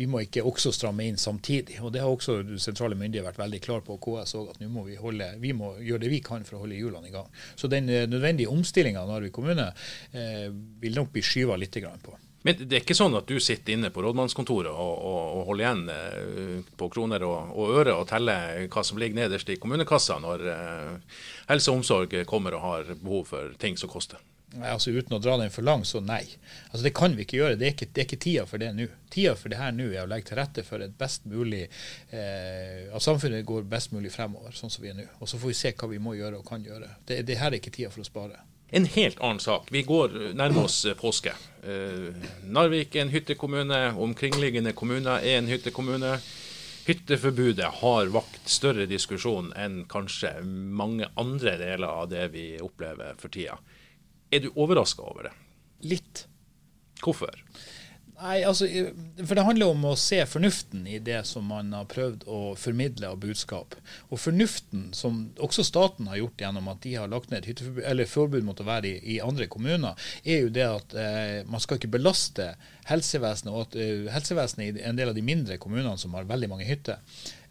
vi 0.00 0.08
må 0.08 0.22
ikke 0.24 0.44
også 0.48 0.72
stramme 0.72 1.04
inn 1.04 1.20
samtidig. 1.20 1.76
og 1.84 1.92
Det 1.92 2.00
har 2.00 2.08
også 2.08 2.40
sentrale 2.62 2.96
myndigheter 2.96 3.28
vært 3.28 3.42
veldig 3.42 3.60
klar 3.66 3.84
på, 3.84 3.98
og 3.98 4.06
KS 4.06 4.34
òg, 4.38 4.54
at 4.54 4.64
må 4.64 4.86
vi, 4.88 4.96
holde, 4.96 5.28
vi 5.42 5.52
må 5.56 5.74
gjøre 5.76 6.06
det 6.06 6.14
vi 6.14 6.22
kan 6.24 6.46
for 6.48 6.56
å 6.56 6.62
holde 6.64 6.78
hjulene 6.78 7.10
i 7.10 7.14
gang. 7.14 7.28
Så 7.56 7.68
den 7.68 7.90
eh, 7.92 8.08
nødvendige 8.08 8.48
omstillinga 8.52 9.02
av 9.02 9.12
Narvik 9.12 9.36
kommune 9.36 9.68
eh, 10.16 10.48
vil 10.80 10.96
nok 10.96 11.12
bli 11.12 11.24
skyva 11.24 11.60
litt 11.60 11.76
på. 12.00 12.16
Men 12.42 12.56
det 12.56 12.72
er 12.72 12.80
ikke 12.80 12.96
sånn 12.96 13.18
at 13.18 13.28
du 13.28 13.36
sitter 13.42 13.76
inne 13.76 13.90
på 13.92 14.00
rådmannskontoret 14.00 14.72
og, 14.72 14.94
og, 14.96 15.20
og 15.36 15.48
holder 15.50 15.66
igjen 15.66 15.82
eh, 15.92 16.72
på 16.80 16.88
kroner 16.92 17.26
og, 17.28 17.52
og, 17.52 17.76
øre 17.82 17.98
og 18.00 18.08
teller 18.08 18.64
hva 18.72 18.84
som 18.86 19.00
ligger 19.00 19.20
nederst 19.20 19.52
i 19.52 19.58
kommunekassa 19.60 20.16
når 20.24 20.46
eh, 20.54 21.18
helse 21.52 21.68
og 21.68 21.82
omsorg 21.82 22.16
kommer 22.30 22.56
og 22.56 22.64
har 22.64 22.94
behov 22.94 23.28
for 23.34 23.52
ting 23.60 23.76
som 23.76 23.92
koster? 23.92 24.22
Altså 24.58 24.90
Uten 24.90 25.14
å 25.16 25.20
dra 25.22 25.36
den 25.38 25.52
for 25.54 25.66
langt, 25.66 25.86
så 25.86 26.00
nei. 26.02 26.24
Altså 26.70 26.82
Det 26.86 26.94
kan 26.96 27.14
vi 27.16 27.24
ikke 27.26 27.38
gjøre. 27.38 27.58
Det 27.60 27.68
er 27.68 27.74
ikke, 27.76 27.90
det 27.94 28.02
er 28.02 28.08
ikke 28.08 28.22
tida 28.24 28.46
for 28.50 28.62
det 28.62 28.70
nå. 28.74 28.86
Tida 29.10 29.34
for 29.38 29.52
det 29.52 29.60
her 29.60 29.74
nå 29.76 29.88
er 29.92 30.04
å 30.04 30.10
legge 30.10 30.30
til 30.30 30.40
rette 30.40 30.64
for 30.66 30.82
et 30.84 30.96
best 30.98 31.26
mulig 31.30 31.64
eh, 31.66 32.90
at 32.90 33.04
samfunnet 33.04 33.46
går 33.46 33.68
best 33.70 33.94
mulig 33.94 34.12
fremover, 34.14 34.54
sånn 34.56 34.72
som 34.72 34.84
vi 34.84 34.92
er 34.92 34.98
nå. 34.98 35.06
Og 35.20 35.30
Så 35.30 35.38
får 35.38 35.52
vi 35.52 35.58
se 35.62 35.74
hva 35.74 35.90
vi 35.90 36.02
må 36.02 36.16
gjøre 36.18 36.42
og 36.42 36.48
kan 36.48 36.64
gjøre. 36.66 36.96
Det, 37.06 37.22
det 37.28 37.38
her 37.40 37.52
er 37.52 37.60
ikke 37.60 37.74
tida 37.74 37.92
for 37.94 38.02
å 38.02 38.08
spare. 38.08 38.42
En 38.70 38.86
helt 38.86 39.18
annen 39.18 39.42
sak. 39.42 39.70
Vi 39.74 39.82
går 39.82 40.34
nærmer 40.38 40.66
oss 40.68 40.84
eh, 40.86 40.98
påske. 40.98 41.34
Eh, 41.62 42.28
Narvik 42.50 42.94
er 42.94 43.06
en 43.06 43.14
hyttekommune. 43.14 43.80
Omkringliggende 43.98 44.74
kommuner 44.78 45.22
er 45.22 45.40
en 45.40 45.50
hyttekommune. 45.50 46.16
Hytteforbudet 46.86 47.68
har 47.82 48.08
vakt 48.14 48.48
større 48.50 48.86
diskusjon 48.90 49.52
enn 49.58 49.84
kanskje 49.90 50.40
mange 50.42 51.06
andre 51.20 51.58
deler 51.60 51.86
av 51.86 52.08
det 52.10 52.30
vi 52.32 52.46
opplever 52.62 53.18
for 53.20 53.30
tida. 53.30 53.58
Er 54.30 54.44
du 54.44 54.50
overraska 54.54 55.02
over 55.02 55.28
det? 55.28 55.36
Litt. 55.90 56.26
Hvorfor? 57.00 57.34
Nei, 58.20 58.42
altså, 58.44 58.66
for 59.24 59.38
Det 59.38 59.44
handler 59.46 59.70
om 59.72 59.84
å 59.88 59.94
se 59.96 60.18
fornuften 60.28 60.84
i 60.84 60.98
det 61.00 61.22
som 61.28 61.46
man 61.48 61.72
har 61.72 61.86
prøvd 61.88 62.26
å 62.28 62.40
formidle 62.60 63.08
av 63.14 63.20
budskap. 63.22 63.76
Og 64.12 64.20
fornuften 64.20 64.90
som 64.96 65.22
også 65.40 65.64
staten 65.64 66.10
har 66.10 66.20
gjort 66.20 66.44
gjennom 66.44 66.68
at 66.68 66.82
de 66.84 66.94
har 67.00 67.08
lagt 67.08 67.32
ned 67.32 67.48
forbud 68.10 68.44
mot 68.44 68.60
å 68.60 68.68
være 68.68 68.90
i, 68.90 69.14
i, 69.14 69.20
andre 69.24 69.48
kommuner, 69.48 69.96
er 70.20 70.44
jo 70.44 70.52
det 70.52 70.66
at 70.68 70.96
eh, 71.00 71.38
man 71.48 71.64
skal 71.64 71.80
ikke 71.80 71.94
belaste 71.96 72.52
helsevesenet, 72.90 73.52
og 73.54 73.68
at 73.68 73.76
eh, 73.80 74.08
helsevesenet 74.12 74.80
i 74.80 74.86
en 74.88 74.98
del 74.98 75.12
av 75.12 75.18
de 75.18 75.24
mindre 75.24 75.58
kommunene 75.62 75.96
som 76.00 76.14
har 76.18 76.28
veldig 76.28 76.50
mange 76.50 76.68
hytter, 76.68 76.98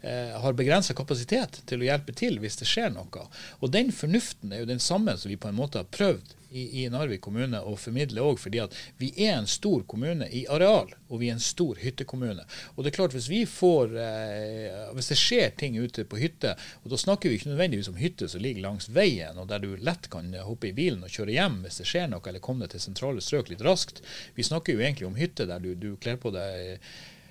eh, 0.00 0.36
har 0.40 0.58
begrensa 0.58 0.96
kapasitet 0.96 1.62
til 1.66 1.82
å 1.82 1.88
hjelpe 1.88 2.16
til 2.16 2.40
hvis 2.42 2.60
det 2.60 2.68
skjer 2.68 2.92
noe. 2.94 3.26
Og 3.60 3.72
den 3.72 3.92
fornuften 3.94 4.52
er 4.52 4.64
jo 4.64 4.72
den 4.72 4.82
samme 4.82 5.16
som 5.18 5.32
vi 5.32 5.40
på 5.40 5.50
en 5.50 5.58
måte 5.58 5.82
har 5.82 5.90
prøvd 5.90 6.36
i, 6.50 6.82
i 6.82 6.88
Narvik 6.90 7.22
kommune 7.22 7.60
å 7.62 7.76
formidle 7.78 8.22
òg, 8.24 8.40
fordi 8.42 8.60
at 8.62 8.74
vi 9.00 9.10
er 9.22 9.36
en 9.36 9.48
stor 9.50 9.84
kommune 9.88 10.26
i 10.34 10.42
areal, 10.50 10.90
og 11.08 11.22
vi 11.22 11.30
er 11.30 11.36
en 11.36 11.42
stor 11.42 11.78
hyttekommune. 11.80 12.44
Og 12.74 12.82
det 12.82 12.90
er 12.90 12.96
klart, 12.96 13.14
Hvis 13.14 13.28
vi 13.30 13.44
får, 13.46 13.94
eh, 13.98 14.90
hvis 14.94 15.10
det 15.10 15.18
skjer 15.18 15.50
ting 15.58 15.78
ute 15.78 16.04
på 16.04 16.18
hytte, 16.18 16.56
og 16.84 16.90
da 16.90 16.96
snakker 16.96 17.30
vi 17.30 17.38
ikke 17.38 17.50
nødvendigvis 17.50 17.88
om 17.88 17.98
hytte 17.98 18.28
som 18.28 18.42
ligger 18.42 18.62
langs 18.62 18.88
veien, 18.88 19.38
og 19.38 19.48
der 19.48 19.58
du 19.58 19.76
lett 19.76 20.10
kan 20.10 20.32
hoppe 20.34 20.70
i 20.70 20.72
bilen 20.72 21.04
og 21.04 21.10
kjøre 21.10 21.34
hjem 21.34 21.62
hvis 21.64 21.80
det 21.82 21.88
skjer 21.90 22.10
noe, 22.10 22.22
eller 22.26 22.42
komme 22.42 22.66
deg 22.66 22.74
til 22.74 22.84
sentrale 22.86 23.22
strøk 23.22 23.50
litt 23.50 23.64
raskt. 23.66 24.02
Vi 24.34 24.46
snakker 24.46 24.74
jo 24.74 24.82
egentlig 24.82 25.06
om 25.06 25.18
hytte 25.30 25.48
der 25.48 25.62
du, 25.62 25.72
du 25.78 25.94
kler 26.02 26.20
på 26.20 26.32
deg 26.34 26.76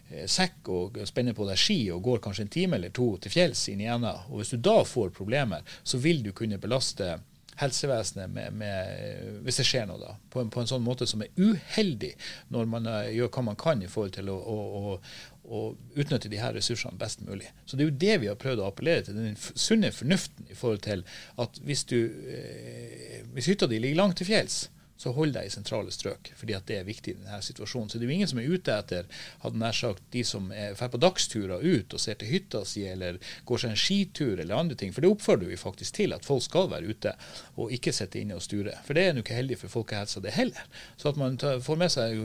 eh, 0.09 0.25
sekk 0.25 0.71
og 0.73 1.01
spenner 1.05 1.37
på 1.37 1.47
deg 1.49 1.59
ski 1.59 1.79
og 1.93 2.03
går 2.07 2.23
kanskje 2.25 2.47
en 2.47 2.53
time 2.55 2.79
eller 2.79 2.93
to 2.95 3.11
til 3.21 3.35
fjells 3.35 3.67
inn 3.69 3.83
i 3.83 3.89
enda. 3.91 4.15
Og 4.29 4.41
Hvis 4.41 4.55
du 4.55 4.63
da 4.69 4.79
får 4.87 5.13
problemer, 5.15 5.67
så 5.83 6.01
vil 6.01 6.23
du 6.25 6.33
kunne 6.33 6.61
belaste 6.61 7.17
helsevesenet 7.59 8.31
med, 8.31 8.53
med, 8.53 9.41
hvis 9.43 9.59
det 9.59 9.65
skjer 9.67 9.87
noe, 9.89 9.99
da, 9.99 10.13
på 10.31 10.43
en, 10.43 10.51
på 10.53 10.61
en, 10.61 10.69
sånn 10.69 10.85
måte 10.85 11.07
som 11.09 11.23
er 11.23 11.33
uheldig 11.35 12.13
når 12.53 12.69
man 12.71 12.87
uh, 12.87 13.09
gjør 13.11 13.31
hva 13.35 13.43
man 13.49 13.59
kan 13.59 13.83
i 13.83 13.89
forhold 13.91 14.15
til 14.15 14.31
å, 14.31 14.37
å, 14.37 14.57
å, 14.79 14.95
å, 15.43 15.63
utnytte 15.99 16.31
de 16.31 16.39
her 16.39 16.55
ressursene 16.55 16.99
best 16.99 17.23
mulig. 17.27 17.51
Så 17.65 17.75
Det 17.75 17.83
er 17.83 17.91
jo 17.91 17.99
det 18.05 18.17
vi 18.23 18.31
har 18.31 18.39
prøvd 18.39 18.63
å 18.63 18.69
appellere 18.69 19.07
til, 19.07 19.19
den 19.19 19.35
sunne 19.39 19.91
fornuften 19.95 20.47
i 20.47 20.57
forhold 20.57 20.85
til 20.87 21.03
at 21.43 21.59
hvis, 21.67 21.83
du, 21.91 21.97
eh, 22.31 23.19
hvis 23.35 23.51
hytta 23.51 23.67
di 23.67 23.81
ligger 23.81 24.05
langt 24.05 24.21
til 24.21 24.29
fjells, 24.29 24.69
så 24.99 25.13
hold 25.15 25.31
deg 25.35 25.47
i 25.47 25.51
sentrale 25.53 25.93
strøk, 25.95 26.33
fordi 26.35 26.55
at 26.57 26.65
det 26.67 26.79
er 26.79 26.87
viktig 26.87 27.13
i 27.13 27.17
denne 27.21 27.39
situasjonen. 27.43 27.87
Så 27.87 27.99
det 27.99 28.03
er 28.03 28.11
jo 28.11 28.15
ingen 28.17 28.31
som 28.31 28.41
er 28.41 28.49
ute 28.51 28.73
etter 28.75 29.07
hadde 29.45 29.61
nær 29.61 29.75
sagt, 29.75 30.03
de 30.11 30.23
som 30.27 30.49
drar 30.51 30.91
på 30.91 30.99
dagsturer 30.99 31.63
ut 31.63 31.95
og 31.95 32.01
ser 32.03 32.19
til 32.19 32.27
hytta 32.33 32.65
si, 32.67 32.83
eller 32.83 33.19
går 33.47 33.63
seg 33.63 33.71
en 33.71 33.79
skitur 33.79 34.33
eller 34.35 34.59
andre 34.59 34.75
ting. 34.79 34.91
For 34.91 35.05
det 35.05 35.11
oppfordrer 35.13 35.53
vi 35.53 35.59
faktisk 35.59 35.95
til, 36.01 36.15
at 36.15 36.27
folk 36.27 36.43
skal 36.43 36.67
være 36.73 36.91
ute 36.91 37.13
og 37.55 37.71
ikke 37.75 37.93
sitte 37.95 38.19
inne 38.19 38.35
og 38.35 38.43
sture. 38.43 38.75
For 38.83 38.97
det 38.97 39.05
er 39.07 39.15
nå 39.15 39.23
ikke 39.23 39.37
heldig 39.39 39.59
for 39.61 39.75
folkehelsa, 39.79 40.19
det 40.23 40.35
heller. 40.35 40.67
Så 40.99 41.13
at 41.13 41.19
man 41.21 41.39
får 41.39 41.79
med 41.79 41.93
seg 41.95 42.19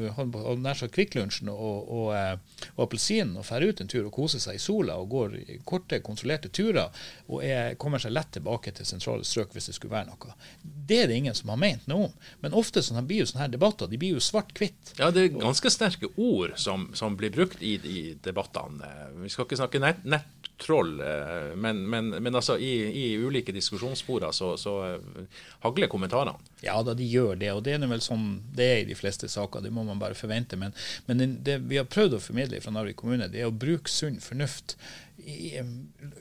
nær 0.65 0.79
sagt 0.79 0.95
Kvikklunsjen 0.95 1.51
og, 1.53 1.61
og, 1.63 2.11
og, 2.11 2.59
og 2.75 2.85
appelsinen 2.89 3.39
og 3.39 3.47
drar 3.47 3.65
ut 3.65 3.81
en 3.81 3.91
tur 3.91 4.09
og 4.09 4.13
koser 4.15 4.43
seg 4.43 4.59
i 4.59 4.63
sola 4.63 4.99
og 5.01 5.11
går 5.15 5.39
korte, 5.69 6.01
kontrollerte 6.05 6.51
turer 6.55 6.91
og 7.29 7.45
er, 7.47 7.75
kommer 7.81 8.03
seg 8.03 8.15
lett 8.15 8.35
tilbake 8.35 8.75
til 8.75 8.89
sentrale 8.89 9.27
strøk 9.27 9.55
hvis 9.55 9.71
det 9.71 9.77
skulle 9.79 9.95
være 9.95 10.11
noe. 10.11 10.35
Det 10.63 11.05
er 11.05 11.11
det 11.11 11.23
ingen 11.23 11.39
som 11.39 11.55
har 11.55 11.61
ment 11.61 11.87
noe 11.91 12.11
om. 12.11 12.19
Men 12.43 12.57
ofte 12.65 12.83
sånn, 12.83 13.03
blir 13.09 13.23
jo 13.23 13.29
sånne 13.31 13.47
her 13.47 13.53
debatter 13.53 13.91
de 13.91 14.01
blir 14.01 14.17
jo 14.17 14.23
svart-hvitt. 14.23 14.95
Ja, 14.99 15.11
det 15.15 15.27
er 15.27 15.37
ganske 15.37 15.71
sterke 15.73 16.11
ord 16.17 16.57
som, 16.61 16.89
som 16.97 17.19
blir 17.19 17.33
brukt 17.35 17.63
i, 17.63 17.77
i, 17.79 18.03
debattene. 18.25 18.89
Vi 19.23 19.33
skal 19.33 19.47
ikke 19.47 19.61
snakke 19.61 19.83
nett, 19.83 20.03
nettroll, 20.09 20.97
eh, 21.05 21.53
men, 21.61 21.85
men, 21.91 22.11
men, 22.17 22.35
altså 22.35 22.57
i, 22.59 22.73
i 22.89 23.05
ulike 23.21 23.55
diskusjonssporer 23.55 24.35
så, 24.35 24.55
så 24.61 24.75
eh, 24.89 25.39
hagler 25.67 25.93
kommentarene. 25.93 26.37
Ja 26.65 26.79
da, 26.85 26.97
de 26.97 27.07
gjør 27.07 27.39
det, 27.41 27.53
og 27.53 27.65
det 27.67 27.77
er 27.77 27.87
vel 27.91 28.05
sånn 28.05 28.29
det 28.57 28.71
er 28.71 28.83
i 28.83 28.89
de 28.89 28.99
fleste 28.99 29.29
saker. 29.31 29.65
Det 29.65 29.73
må 29.75 29.87
man 29.87 30.01
bare 30.03 30.19
forvente. 30.19 30.59
Men, 30.61 30.75
men 31.07 31.41
det 31.45 31.61
vi 31.69 31.81
har 31.81 31.91
prøvd 31.91 32.19
å 32.19 32.23
formidle 32.23 32.63
fra 32.65 32.75
Narvik 32.75 32.99
kommune, 33.03 33.29
det 33.31 33.45
er 33.45 33.51
å 33.51 33.55
bruke 33.55 33.93
sunn 33.93 34.21
fornuft 34.25 34.79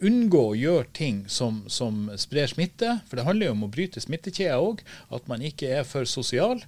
unngå 0.04 0.42
å 0.52 0.58
gjøre 0.58 0.88
ting 0.94 1.24
som, 1.28 1.64
som, 1.68 2.08
sprer 2.20 2.48
smitte. 2.48 3.00
For 3.10 3.20
det 3.20 3.26
handler 3.28 3.50
jo 3.50 3.56
om 3.58 3.66
å 3.68 3.72
bryte 3.72 4.04
smittekjeder 4.04 4.62
òg. 4.62 4.84
At 5.14 5.30
man 5.32 5.44
ikke 5.46 5.72
er 5.80 5.88
for 5.88 6.08
sosial. 6.10 6.62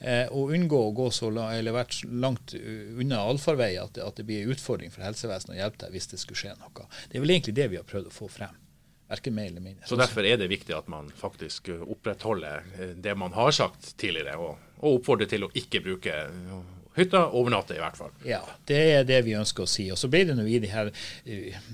Eh, 0.00 0.26
og 0.32 0.54
unngå 0.56 0.80
å 0.86 0.94
gå 0.96 1.10
så 1.12 1.28
langt, 1.34 2.00
langt 2.08 2.54
unna 2.56 3.20
allfarvei 3.28 3.74
at, 3.80 4.00
at, 4.00 4.16
det 4.16 4.24
blir 4.28 4.46
en 4.46 4.54
utfordring 4.54 4.92
for 4.94 5.04
helsevesenet 5.04 5.58
å 5.58 5.60
hjelpe 5.60 5.82
deg 5.84 5.96
hvis 5.96 6.08
det 6.12 6.20
skulle 6.22 6.40
skje 6.40 6.56
noe. 6.56 6.88
Det 7.10 7.18
er 7.18 7.24
vel 7.26 7.34
egentlig 7.36 7.56
det 7.58 7.68
vi 7.72 7.80
har 7.80 7.88
prøvd 7.88 8.08
å 8.08 8.14
få 8.14 8.30
frem. 8.32 8.56
Verken 9.10 9.34
mer 9.34 9.50
eller 9.50 9.64
mindre. 9.64 9.88
Så 9.90 9.98
derfor 9.98 10.24
er 10.24 10.38
det 10.40 10.46
viktig 10.52 10.72
at 10.76 10.88
man 10.88 11.10
faktisk 11.18 11.72
opprettholder 11.74 12.68
eh, 12.78 12.92
det 12.96 13.16
man 13.18 13.34
har 13.36 13.52
sagt 13.56 13.92
tidligere, 14.00 14.38
og, 14.40 14.70
og 14.80 15.00
oppfordrer 15.00 15.28
til 15.28 15.48
å 15.48 15.52
ikke 15.58 15.82
bruke 15.84 16.16
hytta 17.00 17.22
overnatte, 17.36 17.76
i 17.76 17.82
hvert 17.82 17.98
fall. 17.98 18.12
Ja, 18.26 18.40
det 18.68 18.80
er 18.94 19.08
det 19.08 19.22
vi 19.26 19.36
ønsker 19.38 19.64
å 19.64 19.70
si. 19.70 19.88
Og 19.92 19.98
så 20.00 20.10
blir 20.12 20.28
det 20.28 20.36
nå 20.38 20.46
i 20.48 20.60
de 20.62 20.70
her 20.72 20.90
uh, 20.92 21.70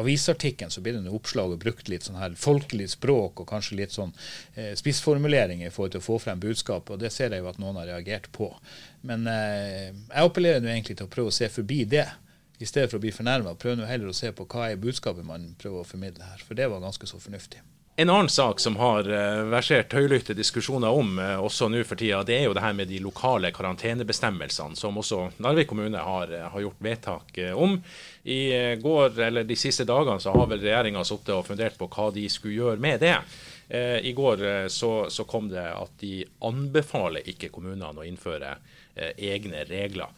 avisartikkelen 0.00 0.72
så 0.74 0.82
blir 0.84 0.96
det 0.96 1.04
noe 1.04 1.18
oppslag 1.18 1.54
og 1.54 1.60
brukt 1.62 1.88
litt 1.90 2.06
sånn 2.06 2.18
her 2.18 2.34
folkelig 2.38 2.88
språk 2.94 3.42
og 3.42 3.48
kanskje 3.50 3.78
litt 3.78 3.94
sånn 3.94 4.12
uh, 4.14 4.72
spissformuleringer 4.78 5.74
til 5.74 6.00
å 6.00 6.04
få 6.04 6.18
frem 6.22 6.42
budskapet, 6.42 6.96
og 6.96 7.02
det 7.02 7.12
ser 7.14 7.34
jeg 7.34 7.44
jo 7.44 7.50
at 7.50 7.60
noen 7.62 7.78
har 7.80 7.90
reagert 7.92 8.30
på. 8.34 8.50
Men 9.06 9.28
uh, 9.30 9.90
jeg 9.90 10.24
appellerer 10.24 10.64
nå 10.64 10.72
egentlig 10.72 10.98
til 10.98 11.08
å 11.08 11.14
prøve 11.14 11.32
å 11.32 11.38
se 11.38 11.50
forbi 11.52 11.84
det. 11.88 12.08
I 12.62 12.66
stedet 12.70 12.86
for 12.86 13.00
å 13.00 13.02
bli 13.02 13.10
fornærma, 13.12 13.56
prøv 13.58 13.74
nå 13.76 13.86
heller 13.88 14.12
å 14.12 14.16
se 14.16 14.30
på 14.32 14.46
hva 14.46 14.68
er 14.70 14.80
budskapet 14.80 15.26
man 15.26 15.50
prøver 15.58 15.82
å 15.82 15.88
formidle 15.88 16.26
her. 16.28 16.42
For 16.46 16.58
det 16.58 16.70
var 16.70 16.82
ganske 16.84 17.08
så 17.10 17.18
fornuftig. 17.20 17.64
En 17.96 18.10
annen 18.10 18.28
sak 18.28 18.60
som 18.60 18.76
har 18.76 19.06
uh, 19.06 19.44
versert 19.52 19.92
høylytte 19.94 20.34
diskusjoner 20.34 20.90
om 20.90 21.12
uh, 21.20 21.36
også 21.38 21.68
nå 21.70 21.84
for 21.86 21.94
tida, 22.00 22.24
det 22.26 22.40
er 22.40 22.48
jo 22.48 22.54
det 22.56 22.64
her 22.64 22.74
med 22.74 22.90
de 22.90 22.98
lokale 22.98 23.52
karantenebestemmelsene, 23.54 24.74
som 24.74 24.98
også 24.98 25.20
Narvik 25.38 25.70
kommune 25.70 26.00
har, 26.02 26.32
uh, 26.34 26.48
har 26.50 26.64
gjort 26.64 26.82
vedtak 26.82 27.38
om. 27.54 27.76
I 28.24 28.74
går, 28.82 29.20
eller 29.28 29.46
De 29.46 29.54
siste 29.54 29.86
dagene 29.86 30.18
så 30.18 30.34
har 30.34 30.48
vel 30.50 30.64
regjeringa 30.64 31.04
sittet 31.06 31.36
og 31.36 31.46
fundert 31.46 31.78
på 31.78 31.86
hva 31.92 32.08
de 32.10 32.24
skulle 32.32 32.56
gjøre 32.56 32.82
med 32.82 33.04
det. 33.04 33.18
I 33.68 34.12
går 34.16 34.42
så, 34.72 35.06
så, 35.12 35.24
kom 35.28 35.50
det 35.52 35.62
at 35.64 35.92
de 36.00 36.22
anbefaler 36.44 37.28
ikke 37.28 37.50
kommunene 37.52 38.00
å 38.00 38.06
innføre 38.08 38.54
egne 38.96 39.64
regler. 39.68 40.12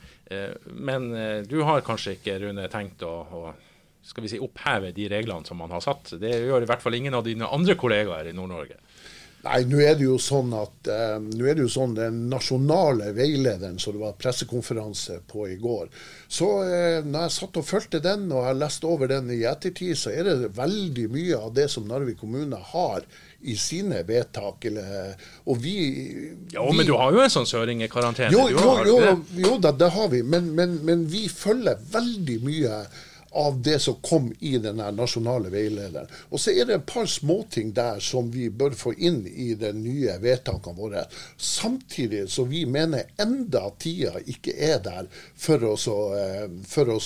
Men 0.70 1.08
du 1.50 1.60
har 1.66 1.82
kanskje 1.86 2.16
ikke, 2.16 2.38
Rune, 2.42 2.66
tenkt 2.70 3.02
å, 3.06 3.14
å 3.26 3.42
skal 4.06 4.22
vi 4.22 4.30
si, 4.30 4.40
oppheve 4.42 4.92
de 4.94 5.08
reglene 5.10 5.46
som 5.46 5.58
man 5.58 5.74
har 5.74 5.82
satt. 5.84 6.14
Det 6.20 6.30
gjør 6.30 6.62
i 6.62 6.70
hvert 6.70 6.82
fall 6.84 6.94
ingen 6.98 7.16
av 7.18 7.26
dine 7.26 7.48
andre 7.50 7.74
kollegaer 7.78 8.30
i 8.30 8.36
Nord-Norge. 8.36 8.78
Nei, 9.46 9.60
nå 9.68 9.78
er 9.84 9.94
det 9.94 10.06
jo 10.06 10.16
sånn 10.18 10.50
at 10.58 10.88
eh, 10.90 11.18
nå 11.22 11.46
er 11.46 11.54
det 11.54 11.66
jo 11.66 11.70
sånn 11.70 11.92
den 11.94 12.24
nasjonale 12.32 13.12
veilederen 13.14 13.76
som 13.78 13.94
det 13.94 14.02
var 14.02 14.16
pressekonferanse 14.18 15.20
på 15.30 15.46
i 15.52 15.58
går. 15.60 15.90
Så 16.26 16.48
uh, 16.66 17.04
når 17.06 17.28
jeg 17.28 17.34
satt 17.36 17.60
og 17.60 17.66
fulgte 17.68 18.00
den 18.02 18.26
og 18.32 18.42
jeg 18.48 18.58
leste 18.58 18.90
over 18.90 19.12
den 19.12 19.30
i 19.30 19.44
ettertid, 19.46 19.94
så 20.00 20.10
er 20.10 20.26
det 20.26 20.50
veldig 20.56 21.06
mye 21.14 21.38
av 21.38 21.54
det 21.54 21.68
som 21.70 21.86
Narvik 21.86 22.18
kommune 22.24 22.58
har 22.72 23.06
i 23.46 23.54
sine 23.60 24.02
vedtak. 24.08 24.66
Eller, 24.66 25.14
og 25.46 25.60
vi, 25.62 25.76
Ja, 26.50 26.64
vi, 26.66 26.80
Men 26.80 26.88
du 26.88 26.96
har 26.98 27.14
jo 27.14 27.22
en 27.22 27.34
sånn 27.36 27.46
søringekarantene? 27.46 28.32
Jo, 28.34 28.48
jo, 28.50 28.72
jo, 28.88 29.18
jo 29.46 29.58
da, 29.62 29.70
det 29.76 29.92
har 29.94 30.10
vi. 30.10 30.24
Men, 30.26 30.50
men, 30.58 30.80
men 30.88 31.06
vi 31.12 31.28
følger 31.30 31.78
veldig 31.94 32.40
mye 32.48 32.80
av 33.36 33.62
det 33.62 33.78
som 33.78 33.98
kom 34.00 34.32
i 34.40 34.56
den 34.58 34.80
nasjonale 34.96 35.50
veilederen. 35.52 36.08
Og 36.30 36.40
så 36.40 36.54
er 36.56 36.68
det 36.68 36.78
et 36.78 36.86
par 36.88 37.08
småting 37.10 37.74
der 37.76 38.00
som 38.00 38.30
vi 38.32 38.48
bør 38.50 38.76
få 38.76 38.94
inn 38.96 39.22
i 39.28 39.50
de 39.58 39.72
nye 39.76 40.16
vedtakene 40.22 40.76
våre. 40.78 41.04
Samtidig 41.36 42.26
så 42.32 42.46
vi 42.48 42.64
mener 42.66 43.10
enda 43.20 43.66
tida 43.78 44.16
ikke 44.24 44.54
er 44.56 44.80
der 44.84 45.10
for 45.36 45.64
å, 45.68 45.74
så, 45.80 45.96
eh, 46.16 46.46
for 46.64 46.94
å 46.96 47.00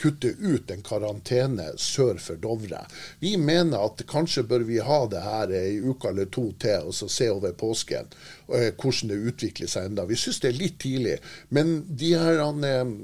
kutte 0.00 0.32
ut 0.38 0.70
en 0.72 0.84
karantene 0.86 1.74
sør 1.76 2.16
for 2.22 2.40
Dovre. 2.40 2.86
Vi 3.20 3.34
mener 3.36 3.84
at 3.84 4.06
kanskje 4.08 4.46
bør 4.48 4.64
vi 4.68 4.78
ha 4.84 5.02
det 5.12 5.24
her 5.24 5.52
ei 5.60 5.76
uke 5.80 6.08
eller 6.08 6.30
to 6.32 6.46
til, 6.60 6.88
og 6.88 6.96
så 6.96 7.08
se 7.12 7.28
over 7.32 7.52
påsken 7.52 8.08
eh, 8.48 8.70
hvordan 8.72 9.12
det 9.12 9.20
utvikler 9.34 9.68
seg 9.68 9.90
enda. 9.90 10.08
Vi 10.08 10.16
syns 10.16 10.40
det 10.40 10.54
er 10.54 10.62
litt 10.62 10.80
tidlig. 10.80 11.18
Men 11.52 11.82
de 12.00 12.14
her 12.16 12.40
eh, 12.40 12.96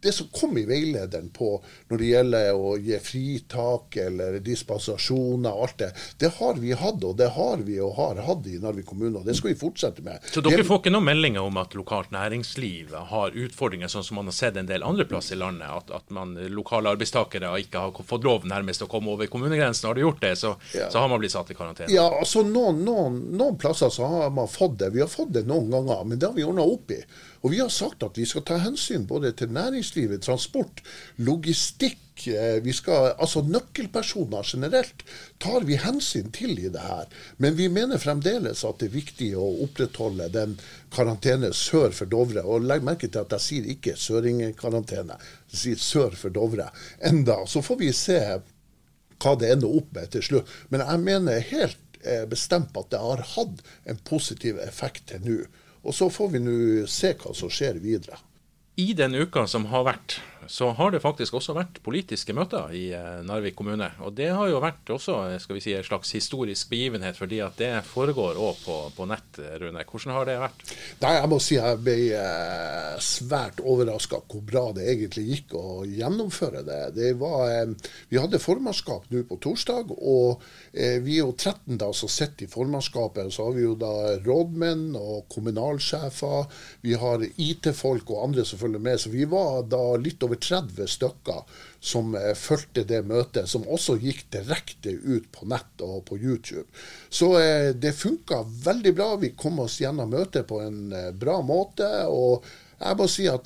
det 0.00 0.12
som 0.14 0.28
kom 0.32 0.58
i 0.58 0.64
veilederen 0.68 1.30
på 1.34 1.50
når 1.88 1.98
det 2.00 2.10
gjelder 2.12 2.58
å 2.58 2.74
gi 2.82 2.98
fritak 3.02 3.96
eller 4.02 4.38
dispensasjoner 4.44 5.50
og 5.50 5.66
alt 5.66 5.78
det, 5.82 5.90
det 6.22 6.30
har 6.38 6.60
vi 6.60 6.72
hatt, 6.72 7.04
og 7.04 7.16
det 7.18 7.30
har 7.34 7.64
vi 7.66 7.78
og 7.82 7.96
har 7.98 8.22
hatt 8.26 8.46
i 8.46 8.58
Narvik 8.62 8.86
kommune, 8.88 9.18
og 9.20 9.26
det 9.26 9.36
skal 9.38 9.52
vi 9.52 9.58
fortsette 9.58 10.04
med. 10.06 10.22
Så 10.32 10.42
dere 10.44 10.66
får 10.66 10.82
ikke 10.82 10.92
noen 10.94 11.08
meldinger 11.08 11.46
om 11.46 11.58
at 11.60 11.74
lokalt 11.78 12.12
næringsliv 12.14 12.94
har 13.10 13.34
utfordringer, 13.34 13.90
sånn 13.90 14.06
som 14.06 14.20
man 14.20 14.30
har 14.30 14.36
sett 14.36 14.58
en 14.60 14.68
del 14.68 14.86
andre 14.86 15.06
plasser 15.08 15.36
i 15.36 15.40
landet? 15.42 15.68
At, 15.68 15.92
at 15.94 16.14
man, 16.14 16.36
lokale 16.52 16.92
arbeidstakere 16.94 17.52
ikke 17.62 17.84
har 17.86 18.04
fått 18.08 18.26
lov 18.26 18.46
nærmest 18.48 18.84
å 18.84 18.90
komme 18.90 19.12
over 19.14 19.30
kommunegrensen. 19.30 19.88
Har 19.88 19.98
de 19.98 20.06
gjort 20.06 20.22
det, 20.22 20.34
så, 20.40 20.54
ja. 20.74 20.90
så 20.92 21.02
har 21.02 21.10
man 21.10 21.22
blitt 21.22 21.34
satt 21.34 21.50
i 21.52 21.58
karantene? 21.58 21.90
Ja, 21.94 22.06
altså 22.20 22.44
noen, 22.46 22.82
noen, 22.86 23.20
noen, 23.38 23.58
plasser 23.58 23.92
så 23.92 24.06
har 24.08 24.30
man 24.34 24.50
fått 24.50 24.78
det. 24.82 24.92
Vi 24.94 25.02
har 25.02 25.10
fått 25.10 25.34
det 25.36 25.46
noen 25.48 25.70
ganger, 25.74 26.04
men 26.04 26.18
det 26.20 26.30
har 26.30 26.36
vi 26.36 26.46
ordna 26.46 26.66
opp 26.66 26.94
i. 26.94 27.02
Og 27.42 27.52
vi 27.52 27.60
har 27.62 27.70
sagt 27.70 28.02
at 28.02 28.18
vi 28.18 28.26
skal 28.26 28.44
ta 28.46 28.58
hensyn 28.62 29.06
både 29.06 29.32
til 29.38 29.52
næringslivet, 29.54 30.22
transport, 30.26 30.82
logistikk. 31.16 31.98
eh, 32.26 32.58
Vi 32.64 32.72
skal, 32.72 33.14
altså 33.18 33.42
Nøkkelpersoner 33.46 34.42
generelt 34.42 35.04
tar 35.38 35.62
vi 35.64 35.76
hensyn 35.78 36.32
til 36.34 36.58
i 36.58 36.68
det 36.68 36.82
her. 36.82 37.06
Men 37.38 37.54
vi 37.54 37.68
mener 37.68 37.98
fremdeles 37.98 38.64
at 38.64 38.78
det 38.80 38.88
er 38.88 38.96
viktig 38.96 39.30
å 39.38 39.46
opprettholde 39.64 40.28
den 40.34 40.58
karantene 40.90 41.52
sør 41.54 41.94
for 41.94 42.06
Dovre. 42.10 42.42
Og 42.42 42.66
legg 42.66 42.82
merke 42.82 43.08
til 43.08 43.22
at 43.22 43.32
jeg 43.36 43.46
sier 43.46 43.70
ikke 43.70 43.94
søringkarantene, 43.96 45.18
jeg 45.52 45.58
sier 45.62 45.76
sør 45.76 46.16
for 46.18 46.34
Dovre. 46.34 46.70
Enda. 47.00 47.44
Så 47.46 47.62
får 47.62 47.78
vi 47.78 47.92
se 47.92 48.18
hva 49.18 49.34
det 49.38 49.52
ender 49.54 49.78
opp 49.78 49.94
med 49.94 50.10
til 50.10 50.22
slutt. 50.22 50.50
Men 50.70 50.82
jeg 50.82 51.06
mener 51.06 51.48
helt 51.52 52.02
eh, 52.02 52.26
bestemt 52.26 52.76
at 52.78 52.90
det 52.90 53.00
har 53.02 53.24
hatt 53.36 53.62
en 53.86 53.98
positiv 54.10 54.58
effekt 54.62 55.08
til 55.12 55.22
nå. 55.26 55.40
Og 55.82 55.94
så 55.94 56.08
får 56.10 56.32
vi 56.34 56.40
nå 56.42 56.56
se 56.90 57.12
hva 57.18 57.34
som 57.36 57.52
skjer 57.52 57.78
videre. 57.82 58.18
I 58.78 58.92
den 58.94 59.14
uka 59.14 59.46
som 59.50 59.66
har 59.72 59.86
vært, 59.88 60.20
så 60.48 60.70
har 60.78 60.92
det 60.92 61.02
faktisk 61.04 61.36
også 61.38 61.54
vært 61.56 61.80
politiske 61.84 62.34
møter 62.36 62.72
i 62.74 62.88
eh, 62.96 63.20
Narvik 63.26 63.56
kommune. 63.58 63.90
Og 64.04 64.14
det 64.16 64.30
har 64.34 64.48
jo 64.50 64.62
vært 64.64 64.90
også 64.94 65.20
skal 65.42 65.58
vi 65.58 65.62
si, 65.64 65.74
en 65.76 65.86
slags 65.86 66.12
historisk 66.16 66.70
begivenhet, 66.72 67.18
fordi 67.18 67.42
at 67.44 67.58
det 67.60 67.72
foregår 67.88 68.40
òg 68.40 68.62
på, 68.64 68.78
på 68.96 69.08
nett, 69.10 69.40
Rune. 69.60 69.84
Hvordan 69.84 70.14
har 70.16 70.28
det 70.28 70.38
vært? 70.40 70.64
Nei, 71.02 71.12
jeg 71.18 71.30
må 71.30 71.38
si 71.42 71.58
jeg 71.58 71.80
ble 71.84 71.96
eh, 72.16 72.96
svært 73.04 73.60
overraska 73.60 74.22
hvor 74.28 74.44
bra 74.46 74.64
det 74.76 74.86
egentlig 74.90 75.24
gikk 75.28 75.54
å 75.58 75.82
gjennomføre 75.86 76.64
det. 76.66 76.80
det 76.96 77.12
var, 77.20 77.44
eh, 77.52 77.92
vi 78.08 78.20
hadde 78.20 78.40
formannskap 78.42 79.08
nå 79.12 79.24
på 79.28 79.38
torsdag, 79.44 79.92
og 79.98 80.42
eh, 80.72 80.98
vi 81.04 81.18
er 81.18 81.26
jo 81.26 81.34
13 81.34 81.78
da 81.80 81.90
som 81.96 82.10
sitter 82.12 82.46
i 82.46 82.50
formannskapet. 82.50 83.32
Så 83.34 83.48
har 83.48 83.56
vi 83.56 83.66
jo 83.66 83.74
da 83.78 83.92
rådmenn 84.24 84.96
og 84.98 85.28
kommunalsjefer, 85.32 86.48
vi 86.84 86.96
har 86.98 87.24
IT-folk 87.36 88.10
og 88.14 88.24
andre 88.28 88.46
som 88.48 88.60
følger 88.60 88.82
med. 88.82 89.00
Så 89.00 89.12
vi 89.12 89.26
var 89.28 89.64
da 89.68 89.82
litt 90.00 90.22
over 90.24 90.37
30 90.40 90.88
stykker 90.88 91.42
som 91.80 92.14
eh, 92.14 92.34
fulgte 92.34 92.84
det 92.84 93.02
møtet, 93.06 93.48
som 93.48 93.66
også 93.68 93.98
gikk 94.02 94.24
direkte 94.34 94.92
ut 94.92 95.28
på 95.32 95.48
nett 95.50 95.84
og 95.84 96.04
på 96.08 96.18
YouTube. 96.18 96.66
Så 97.08 97.32
eh, 97.40 97.74
det 97.74 97.96
funka 97.98 98.42
veldig 98.64 98.94
bra. 98.94 99.10
Vi 99.20 99.34
kom 99.38 99.60
oss 99.64 99.80
gjennom 99.80 100.10
møtet 100.10 100.48
på 100.48 100.62
en 100.64 100.88
eh, 100.92 101.12
bra 101.14 101.40
måte. 101.42 101.90
og 102.08 102.46
jeg 102.78 102.94
må 102.94 103.06
si 103.10 103.24
at 103.26 103.42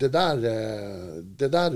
det 0.00 0.08
der, 0.14 0.38
det 1.36 1.48
der 1.52 1.74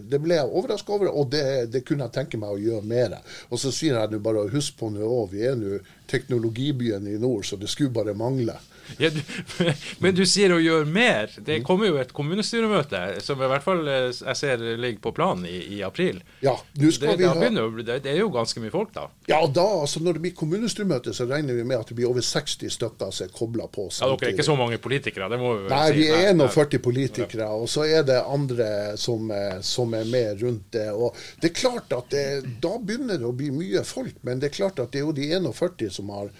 det 0.00 0.20
ble 0.24 0.38
jeg 0.38 0.48
overraska 0.48 0.94
over, 0.94 1.10
og 1.12 1.26
det, 1.34 1.66
det 1.68 1.82
kunne 1.84 2.06
jeg 2.06 2.14
tenke 2.14 2.40
meg 2.40 2.54
å 2.54 2.62
gjøre 2.62 2.88
mer. 2.88 3.18
Og 3.52 3.60
så 3.60 3.68
sier 3.68 3.98
jeg 4.00 4.22
bare 4.24 4.46
husk 4.48 4.78
på 4.80 4.88
nå 4.94 5.10
vi 5.28 5.44
er 5.44 5.58
nå 5.60 5.76
teknologibyen 6.08 7.04
i 7.12 7.18
nord, 7.20 7.44
så 7.44 7.60
det 7.60 7.68
skulle 7.68 7.92
bare 7.92 8.16
mangle. 8.16 8.56
Ja, 8.98 9.10
du, 9.10 9.20
men 10.02 10.16
du 10.16 10.24
sier 10.28 10.54
å 10.54 10.60
gjøre 10.62 10.86
mer. 10.88 11.32
Det 11.46 11.60
kommer 11.66 11.90
jo 11.90 11.98
et 12.00 12.12
kommunestyremøte 12.16 13.20
som 13.24 13.40
i 13.42 13.50
hvert 13.50 13.64
fall 13.64 13.86
eh, 13.90 14.08
jeg 14.14 14.38
ser 14.38 14.62
ligger 14.76 15.02
på 15.08 15.12
planen 15.16 15.46
i, 15.48 15.58
i 15.78 15.82
april. 15.86 16.22
Ja, 16.44 16.56
Det, 16.72 17.06
ha 17.06 17.34
begynner, 17.36 17.70
det, 17.82 18.10
er 18.10 18.20
jo 18.20 18.30
ganske 18.34 18.60
mye 18.62 18.72
folk, 18.72 18.92
da. 18.94 19.08
Ja, 19.30 19.40
da, 19.46 19.66
altså 19.82 20.00
Når 20.04 20.18
det 20.18 20.24
blir 20.26 20.36
kommunestyremøte, 20.38 21.14
så 21.16 21.26
regner 21.28 21.56
vi 21.58 21.64
med 21.66 21.80
at 21.80 21.90
det 21.90 21.98
blir 21.98 22.10
over 22.10 22.24
60 22.24 22.72
stykker 22.72 23.12
som 23.14 23.26
er 23.26 23.32
kobla 23.34 23.68
på. 23.72 23.88
Ja, 24.00 24.10
Dere 24.14 24.30
er 24.30 24.36
ikke 24.36 24.46
så 24.46 24.56
mange 24.58 24.78
politikere, 24.82 25.30
det 25.32 25.40
må 25.40 25.54
vi 25.54 25.66
vel 25.66 25.74
Nei, 25.74 25.86
si. 25.90 26.00
vi 26.00 26.08
er 26.14 26.34
Nei, 26.36 26.48
41 26.52 26.82
politikere, 26.84 27.50
og 27.52 27.68
så 27.70 27.86
er 27.88 28.06
det 28.06 28.18
andre 28.22 28.68
som, 29.00 29.30
eh, 29.30 29.60
som 29.66 29.94
er 29.96 30.08
med 30.10 30.42
rundt 30.42 30.70
det. 30.76 30.88
Og 30.94 31.16
det 31.42 31.50
er 31.52 31.56
klart 31.62 31.92
at 31.96 32.10
det, 32.12 32.26
Da 32.62 32.76
begynner 32.78 33.20
det 33.20 33.28
å 33.28 33.34
bli 33.36 33.50
mye 33.54 33.82
folk, 33.86 34.20
men 34.26 34.40
det 34.42 34.50
er 34.50 34.58
klart 34.60 34.80
at 34.82 34.92
det 34.92 35.02
er 35.02 35.08
jo 35.08 35.16
de 35.16 35.30
41 35.36 35.90
som 35.92 36.12
har, 36.14 36.30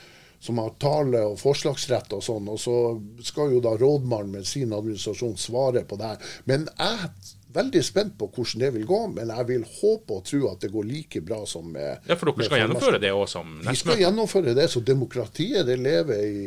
som 0.41 0.59
har 0.59 0.74
tale- 0.82 1.24
og 1.30 1.39
forslagsrett 1.41 2.12
og 2.16 2.22
sånn, 2.24 2.49
og 2.53 2.61
så 2.61 2.76
skal 3.24 3.55
jo 3.55 3.62
da 3.64 3.76
rådmannen 3.78 4.37
med 4.39 4.47
sin 4.47 4.74
administrasjon 4.76 5.37
svare 5.41 5.84
på 5.89 5.99
det 6.01 6.12
her. 6.12 6.30
Men 6.45 6.68
jeg 6.76 7.09
er 7.09 7.34
veldig 7.57 7.82
spent 7.84 8.16
på 8.20 8.28
hvordan 8.34 8.62
det 8.64 8.70
vil 8.74 8.87
gå, 8.89 8.99
men 9.16 9.30
jeg 9.32 9.49
vil 9.51 9.66
håpe 9.78 10.18
og 10.18 10.24
tro 10.28 10.41
at 10.51 10.64
det 10.64 10.70
går 10.74 10.89
like 10.89 11.22
bra 11.24 11.43
som 11.49 11.70
med 11.72 12.09
Ja, 12.09 12.16
for 12.18 12.30
dere 12.30 12.49
skal 12.49 12.62
gjennomføre 12.62 13.01
det 13.03 13.12
òg 13.16 13.24
som 13.32 13.55
Vi 13.64 13.76
skal 13.80 14.03
gjennomføre 14.03 14.57
det, 14.57 14.66
så 14.72 14.82
demokratiet 14.84 15.66
det 15.68 15.78
lever 15.80 16.26
i 16.26 16.43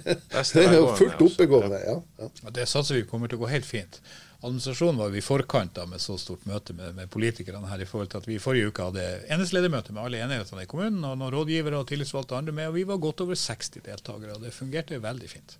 Det 0.54 0.66
er 0.66 0.76
jo 0.78 0.92
fullt 0.98 1.24
oppegående. 1.26 1.80
Ja. 1.82 1.98
ja. 2.22 2.54
Det 2.54 2.68
satser 2.70 3.00
vi 3.00 3.08
kommer 3.08 3.30
til 3.30 3.40
å 3.40 3.44
gå 3.44 3.50
helt 3.50 3.68
fint. 3.68 4.00
Administrasjonen 4.44 5.00
var 5.00 5.08
jo 5.08 5.16
i 5.16 5.24
forkant 5.24 5.72
da 5.78 5.86
med 5.88 6.02
så 6.04 6.18
stort 6.20 6.44
møte 6.44 6.76
med, 6.76 6.92
med 6.98 7.08
politikerne 7.12 7.70
her 7.70 7.80
i 7.80 7.88
forhold 7.88 8.10
til 8.12 8.20
at 8.20 8.28
vi 8.28 8.36
i 8.36 8.42
forrige 8.42 8.68
uke 8.68 8.90
hadde 8.90 9.04
enesledermøte 9.32 9.94
med 9.96 10.04
alle 10.04 10.20
enighetene 10.20 10.66
i 10.66 10.68
kommunen, 10.68 11.00
og 11.08 11.16
noen 11.16 11.32
rådgivere 11.32 11.80
og 11.80 11.88
tillitsvalgte 11.88 12.36
andre 12.36 12.52
med, 12.52 12.68
og 12.68 12.76
vi 12.76 12.84
var 12.90 13.00
godt 13.00 13.24
over 13.24 13.38
60 13.40 13.80
deltakere, 13.86 14.36
og 14.36 14.44
det 14.44 14.52
fungerte 14.52 15.00
veldig 15.00 15.30
fint. 15.32 15.56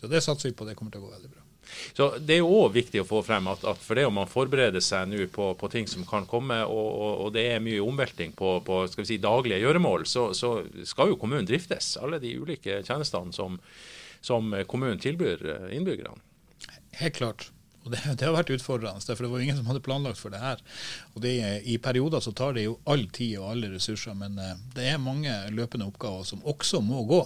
Så 0.00 0.12
det 0.12 0.20
satser 0.20 0.50
vi 0.50 0.58
på, 0.58 0.68
det 0.68 0.76
kommer 0.76 0.92
til 0.92 1.00
å 1.00 1.08
gå 1.08 1.14
veldig 1.14 1.32
bra. 1.32 1.46
Så 1.96 2.18
Det 2.18 2.36
er 2.36 2.42
jo 2.44 2.52
òg 2.60 2.76
viktig 2.76 3.00
å 3.02 3.08
få 3.08 3.22
frem 3.26 3.48
at, 3.50 3.64
at 3.66 3.80
for 3.82 3.98
det 3.98 4.04
om 4.06 4.14
man 4.20 4.30
forbereder 4.30 4.84
seg 4.84 5.08
nå 5.10 5.26
på, 5.32 5.48
på 5.58 5.72
ting 5.72 5.88
som 5.90 6.04
kan 6.06 6.28
komme, 6.28 6.60
og, 6.68 6.86
og, 6.92 7.24
og 7.24 7.34
det 7.34 7.48
er 7.54 7.64
mye 7.64 7.82
omvelting 7.82 8.36
på, 8.36 8.58
på 8.66 8.84
skal 8.92 9.02
vi 9.02 9.10
si, 9.14 9.18
daglige 9.22 9.62
gjøremål, 9.64 10.06
så, 10.06 10.28
så 10.36 10.60
skal 10.86 11.12
jo 11.12 11.18
kommunen 11.20 11.48
driftes. 11.48 11.96
Alle 12.02 12.20
de 12.22 12.36
ulike 12.38 12.82
tjenestene 12.86 13.34
som, 13.34 13.58
som 14.20 14.54
kommunen 14.68 15.02
tilbyr 15.02 15.48
eh, 15.56 15.68
innbyggerne. 15.80 16.20
Helt 17.00 17.18
klart. 17.18 17.50
Og 17.86 17.92
det, 17.94 18.02
det 18.18 18.26
har 18.26 18.34
vært 18.34 18.50
utfordrende, 18.56 19.00
for 19.06 19.22
det 19.22 19.30
var 19.30 19.44
ingen 19.44 19.58
som 19.60 19.68
hadde 19.70 19.84
planlagt 19.86 20.18
for 20.18 20.34
det 20.34 20.42
her. 20.42 20.62
Og 21.14 21.22
det, 21.22 21.34
I 21.70 21.78
perioder 21.82 22.24
så 22.24 22.34
tar 22.36 22.56
det 22.56 22.66
jo 22.66 22.78
all 22.90 23.06
tid 23.14 23.36
og 23.38 23.52
alle 23.52 23.70
ressurser, 23.76 24.16
men 24.18 24.38
eh, 24.42 24.56
det 24.74 24.88
er 24.90 25.02
mange 25.02 25.32
løpende 25.54 25.86
oppgaver 25.86 26.26
som 26.26 26.42
også 26.42 26.82
må 26.84 27.04
gå, 27.06 27.20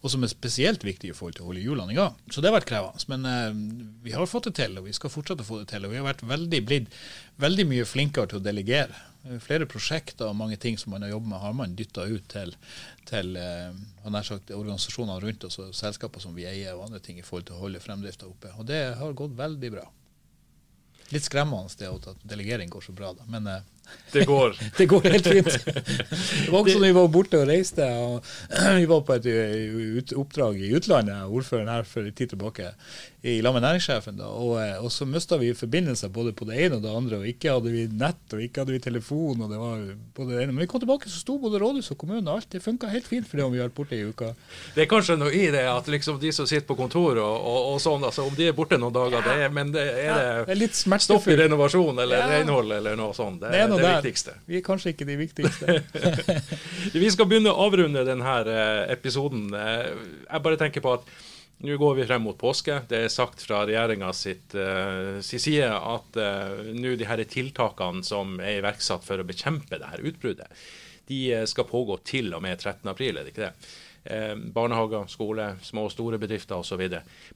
og 0.00 0.12
som 0.12 0.22
er 0.22 0.30
spesielt 0.30 0.86
viktige 0.86 1.10
i 1.10 1.16
forhold 1.18 1.38
til 1.38 1.46
å 1.46 1.50
holde 1.50 1.64
hjulene 1.64 1.96
i 1.96 1.98
gang. 1.98 2.14
Så 2.30 2.40
det 2.40 2.50
har 2.50 2.58
vært 2.60 2.70
krevende. 2.70 3.08
Men 3.10 3.26
eh, 3.30 3.96
vi 4.06 4.14
har 4.14 4.30
fått 4.30 4.50
det 4.50 4.54
til, 4.60 4.78
og 4.78 4.86
vi 4.86 4.94
skal 4.94 5.12
fortsette 5.12 5.42
å 5.42 5.48
få 5.48 5.62
det 5.62 5.72
til. 5.72 5.88
Og 5.88 5.94
vi 5.94 5.98
har 5.98 6.06
vært 6.06 6.22
veldig, 6.30 6.62
blitt 6.68 6.94
veldig 7.42 7.66
mye 7.72 7.88
flinkere 7.88 8.30
til 8.30 8.38
å 8.38 8.44
delegere. 8.44 9.02
Flere 9.40 9.66
prosjekter 9.66 10.28
og 10.28 10.36
mange 10.36 10.58
ting 10.60 10.76
som 10.78 10.92
man 10.92 11.02
har 11.02 11.14
jobbet 11.14 11.30
med, 11.30 11.40
har 11.40 11.54
man 11.56 11.74
dytta 11.78 12.04
ut 12.04 12.26
til, 12.28 12.54
til 13.08 13.38
eh, 13.40 14.22
sagt, 14.22 14.52
organisasjoner 14.52 15.24
rundt 15.24 15.48
oss 15.48 15.58
og 15.64 15.74
selskaper 15.74 16.22
som 16.22 16.36
vi 16.36 16.46
eier 16.46 16.76
og 16.76 16.86
andre 16.86 17.00
ting 17.02 17.18
i 17.18 17.24
forhold 17.24 17.48
til 17.48 17.56
å 17.56 17.64
holde 17.64 17.82
fremdrifta 17.82 18.28
oppe. 18.28 18.52
Og 18.60 18.68
det 18.68 18.82
har 19.00 19.16
gått 19.16 19.36
veldig 19.38 19.74
bra. 19.78 19.88
Litt 21.12 21.26
skremmende 21.26 21.68
det 21.78 21.90
at 21.90 22.22
delegering 22.22 22.70
går 22.72 22.86
så 22.86 22.94
bra, 22.96 23.12
da. 23.16 23.26
Men 23.28 23.46
eh, 23.50 23.66
Det 24.14 24.24
går. 24.28 24.54
det 24.78 24.86
går 24.86 25.08
helt 25.10 25.26
fint. 25.26 25.48
Det 25.66 26.50
var 26.52 26.60
også 26.60 26.78
da 26.78 26.86
vi 26.86 26.94
var 26.96 27.08
borte 27.12 27.40
og 27.42 27.48
reiste. 27.50 27.86
og 27.98 28.24
Vi 28.80 28.86
var 28.90 29.02
på 29.06 29.16
et 29.18 29.26
uh, 29.26 30.20
oppdrag 30.20 30.60
i 30.62 30.70
utlandet, 30.78 31.24
ordføreren 31.26 31.72
her 31.72 31.88
for 31.88 32.06
en 32.06 32.14
tid 32.14 32.34
tilbake, 32.34 32.70
i 33.24 33.38
lag 33.42 33.54
med 33.56 33.64
næringssjefen. 33.64 34.18
da, 34.20 34.26
og, 34.28 34.58
eh, 34.60 34.76
og 34.84 34.90
så 34.92 35.06
mista 35.08 35.38
vi 35.40 35.54
forbindelser 35.56 36.10
både 36.12 36.34
på 36.36 36.44
det 36.44 36.58
ene 36.60 36.76
og 36.76 36.82
det 36.84 36.90
andre. 36.92 37.20
og 37.22 37.28
Ikke 37.30 37.54
hadde 37.54 37.72
vi 37.72 37.86
nett 37.88 38.34
og 38.36 38.42
ikke 38.44 38.60
hadde 38.60 38.74
vi 38.76 38.80
telefon. 38.84 39.40
og 39.40 39.50
det 39.50 39.60
var 39.60 39.78
både 40.16 40.34
det 40.34 40.42
ene. 40.42 40.52
Men 40.52 40.66
vi 40.66 40.68
kom 40.70 40.82
tilbake, 40.82 41.08
så 41.08 41.22
sto 41.22 41.38
både 41.40 41.58
rådhus 41.62 41.88
og 41.94 41.98
kommune 41.98 42.20
og 42.28 42.36
alt. 42.36 42.50
Det 42.52 42.60
funka 42.62 42.90
helt 42.92 43.08
fint 43.08 43.26
for 43.28 43.40
det 43.40 43.46
om 43.46 43.52
vi 43.54 43.62
har 43.62 43.70
vært 43.70 43.78
borte 43.78 43.96
i 43.96 44.04
uka. 44.04 44.34
Det 44.74 44.84
er 44.84 44.90
kanskje 44.90 45.16
noe 45.16 45.32
i 45.32 45.46
det 45.54 45.64
at 45.70 45.88
liksom 45.88 46.20
de 46.20 46.32
som 46.36 46.46
sitter 46.46 46.68
på 46.68 46.76
kontor 46.76 47.16
og, 47.22 47.34
og, 47.48 47.60
og 47.72 47.80
sånn, 47.80 48.04
altså 48.04 48.26
om 48.28 48.36
de 48.36 48.50
er 48.50 48.56
borte 48.56 48.76
noen 48.78 48.92
dager, 48.92 49.24
det 49.24 49.38
er, 49.46 49.48
men 49.56 49.72
det 49.72 49.86
er 49.88 50.04
Ja, 50.04 50.18
det, 50.20 50.46
det 50.50 50.54
er 50.58 50.60
litt 50.60 50.76
stopp 50.76 51.28
i 51.32 51.38
renovasjon 51.40 51.98
eller 52.04 52.20
Ja. 52.20 52.28
renhold 52.34 52.76
eller 52.76 52.96
noe 53.00 53.16
sånt. 53.16 53.40
Det, 53.40 53.50
Det 53.54 53.62
er 53.64 53.73
det 53.80 53.86
der. 53.86 54.00
viktigste. 54.00 54.34
Vi 54.48 54.58
er 54.58 54.64
kanskje 54.66 54.94
ikke 54.94 55.06
de 55.08 55.16
viktigste. 55.20 55.78
Vi 57.02 57.12
skal 57.12 57.28
begynne 57.30 57.52
å 57.52 57.66
avrunde 57.66 58.04
denne 58.06 58.34
episoden. 58.92 59.48
Eh, 59.54 59.86
Jeg 60.28 60.44
bare 60.46 60.60
tenker 60.60 60.84
på 60.84 60.98
at 60.98 61.08
nå 61.64 61.76
går 61.80 61.94
vi 61.94 62.06
frem 62.08 62.24
mot 62.26 62.36
påske. 62.38 62.80
Det 62.90 63.04
er 63.04 63.12
sagt 63.12 63.44
fra 63.46 63.62
regjeringa 63.64 64.10
sitt 64.16 64.56
uh, 64.58 65.20
si 65.24 65.38
side 65.40 65.70
at 65.70 66.18
uh, 66.18 66.64
nå 66.74 66.96
de 66.98 67.06
her 67.08 67.22
tiltakene 67.30 68.04
som 68.04 68.36
er 68.42 68.58
iverksatt 68.58 69.06
for 69.06 69.22
å 69.22 69.26
bekjempe 69.28 69.78
det 69.80 69.92
her 69.92 70.02
utbruddet, 70.04 70.64
de 71.08 71.20
eh, 71.36 71.46
skal 71.48 71.66
pågå 71.68 71.98
til 72.08 72.32
og 72.32 72.40
med 72.44 72.56
13. 72.56 72.88
april, 72.88 73.18
er 73.18 73.26
det 73.26 73.34
ikke 73.34 73.48
det? 73.50 73.72
Eh, 74.04 74.34
barnehager, 74.36 75.06
skole, 75.08 75.46
små 75.64 75.86
og 75.88 75.92
store 75.94 76.18
bedrifter 76.20 76.58
osv. 76.60 76.82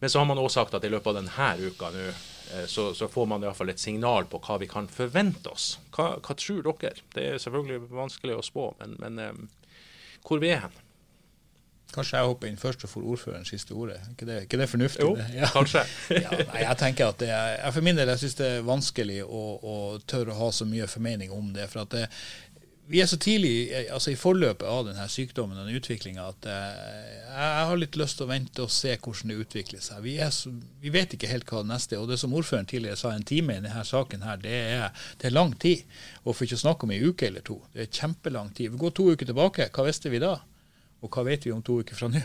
Men 0.01 0.11
så 0.11 0.21
har 0.21 0.27
man 0.29 0.39
også 0.39 0.61
sagt 0.61 0.75
at 0.77 0.85
i 0.85 0.91
løpet 0.93 1.15
av 1.15 1.23
denne 1.23 1.53
uka 1.65 1.89
nå, 1.95 2.09
eh, 2.09 2.67
så, 2.69 2.91
så 2.95 3.09
får 3.09 3.31
man 3.31 3.47
iallfall 3.47 3.73
et 3.73 3.81
signal 3.81 4.29
på 4.29 4.41
hva 4.45 4.59
vi 4.61 4.69
kan 4.69 4.89
forvente 4.93 5.49
oss. 5.49 5.79
Hva, 5.97 6.19
hva 6.21 6.37
tror 6.37 6.67
dere? 6.69 7.01
Det 7.15 7.25
er 7.25 7.41
selvfølgelig 7.41 7.89
vanskelig 7.89 8.37
å 8.37 8.45
spå, 8.45 8.69
men, 8.83 8.99
men 9.01 9.25
eh, 9.25 9.41
hvor 10.29 10.45
vi 10.45 10.53
er 10.53 10.67
hen? 10.67 10.77
Kanskje 11.89 12.19
jeg 12.19 12.29
hopper 12.29 12.51
inn 12.51 12.59
først 12.61 12.83
og 12.85 12.91
får 12.93 13.05
ordføreren 13.15 13.47
siste 13.49 13.73
ordet. 13.73 13.97
Ikke 14.13 14.27
det, 14.29 14.35
ikke 14.45 14.59
det 14.61 14.67
fornuftig? 14.69 15.07
Jo. 15.07 15.15
Ja. 15.39 15.49
kanskje. 15.55 15.87
ja, 16.25 16.35
nei, 16.51 16.61
jeg 16.67 16.77
tenker 16.83 17.09
at 17.15 17.23
det 17.23 17.31
er, 17.33 17.63
For 17.73 17.87
min 17.87 17.97
del 17.97 18.13
jeg 18.13 18.21
synes 18.27 18.37
det 18.37 18.49
er 18.59 18.67
vanskelig 18.67 19.23
å, 19.25 19.45
å 19.57 19.77
tørre 20.05 20.35
å 20.35 20.41
ha 20.43 20.51
så 20.53 20.69
mye 20.69 20.89
formening 20.91 21.33
om 21.33 21.49
det. 21.57 21.65
for 21.73 21.87
at 21.87 21.97
det, 21.97 22.05
vi 22.89 23.03
er 23.03 23.09
så 23.11 23.19
tidlig 23.21 23.69
eh, 23.69 23.91
altså 23.93 24.13
i 24.13 24.19
forløpet 24.19 24.65
av 24.69 24.87
denne 24.87 25.05
sykdommen 25.13 25.61
og 25.61 25.75
utviklinga 25.77 26.25
at 26.31 26.49
eh, 26.49 27.11
jeg 27.29 27.67
har 27.69 27.81
litt 27.81 27.99
lyst 28.01 28.19
til 28.19 28.25
å 28.27 28.31
vente 28.31 28.65
og 28.65 28.73
se 28.73 28.95
hvordan 28.97 29.33
det 29.33 29.37
utvikler 29.45 29.83
seg. 29.85 30.01
Vi, 30.07 30.17
så, 30.33 30.53
vi 30.81 30.93
vet 30.95 31.13
ikke 31.15 31.31
helt 31.31 31.49
hva 31.53 31.63
det 31.65 31.73
neste 31.75 31.97
er. 31.97 32.03
Og 32.03 32.09
det 32.09 32.19
som 32.23 32.35
ordføreren 32.35 32.69
tidligere 32.71 32.99
sa, 33.01 33.13
en 33.13 33.29
time 33.29 33.59
i 33.59 33.63
denne 33.63 33.85
saken 33.85 34.25
her, 34.25 34.41
det 34.43 34.57
er, 34.73 35.07
det 35.21 35.29
er 35.29 35.37
lang 35.37 35.53
tid. 35.61 35.85
Og 36.25 36.33
for 36.33 36.49
ikke 36.49 36.59
å 36.59 36.65
snakke 36.65 36.89
om 36.89 36.97
ei 36.97 37.03
uke 37.05 37.29
eller 37.29 37.45
to. 37.45 37.61
Det 37.75 37.85
er 37.85 37.95
kjempelang 38.01 38.53
tid. 38.57 38.73
Vi 38.73 38.81
går 38.81 38.97
to 38.97 39.09
uker 39.13 39.29
tilbake. 39.29 39.71
Hva 39.75 39.89
visste 39.89 40.13
vi 40.13 40.23
da? 40.25 40.39
Og 41.05 41.13
hva 41.13 41.29
vet 41.29 41.47
vi 41.47 41.55
om 41.55 41.65
to 41.65 41.81
uker 41.83 41.99
fra 41.99 42.11
nå? 42.11 42.25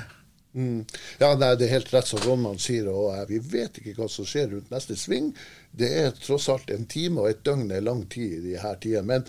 Mm. 0.54 0.86
Ja, 1.20 1.34
nei, 1.34 1.56
Det 1.58 1.66
er 1.66 1.80
helt 1.80 1.92
rett 1.94 2.08
som 2.08 2.22
Ronman 2.24 2.60
sier. 2.62 2.88
og 2.88 3.12
eh, 3.18 3.26
Vi 3.30 3.40
vet 3.52 3.82
ikke 3.82 3.98
hva 3.98 4.08
som 4.12 4.28
skjer 4.28 4.52
rundt 4.54 4.72
neste 4.72 4.96
sving. 4.96 5.34
Det 5.72 5.90
er 6.04 6.14
tross 6.18 6.48
alt 6.54 6.72
en 6.72 6.86
time, 6.88 7.22
og 7.22 7.30
et 7.32 7.44
døgn 7.46 7.72
er 7.74 7.84
lang 7.84 8.06
tid 8.08 8.38
i 8.38 8.44
de 8.52 8.60
her 8.62 8.78
tidene. 8.82 9.10
Men 9.10 9.28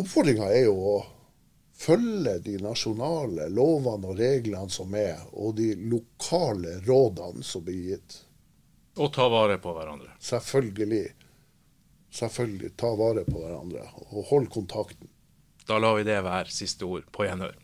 oppfordringa 0.00 0.50
er 0.52 0.66
jo 0.66 0.76
å 0.94 0.94
følge 1.74 2.38
de 2.44 2.58
nasjonale 2.62 3.48
lovene 3.52 4.12
og 4.12 4.18
reglene 4.18 4.70
som 4.70 4.94
er, 4.98 5.18
og 5.32 5.56
de 5.58 5.72
lokale 5.90 6.78
rådene 6.86 7.44
som 7.44 7.64
blir 7.66 7.90
gitt. 7.90 8.20
Og 8.96 9.10
ta 9.14 9.26
vare 9.30 9.58
på 9.58 9.74
hverandre. 9.74 10.12
Selvfølgelig. 10.22 11.04
Selvfølgelig 12.14 12.76
ta 12.78 12.92
vare 12.94 13.24
på 13.26 13.40
hverandre, 13.40 13.88
og 14.12 14.30
hold 14.30 14.46
kontakten. 14.54 15.10
Da 15.66 15.80
lar 15.80 15.96
vi 15.98 16.06
det 16.06 16.20
være 16.22 16.52
siste 16.52 16.86
ord 16.86 17.08
på 17.10 17.26
gjenhør. 17.26 17.56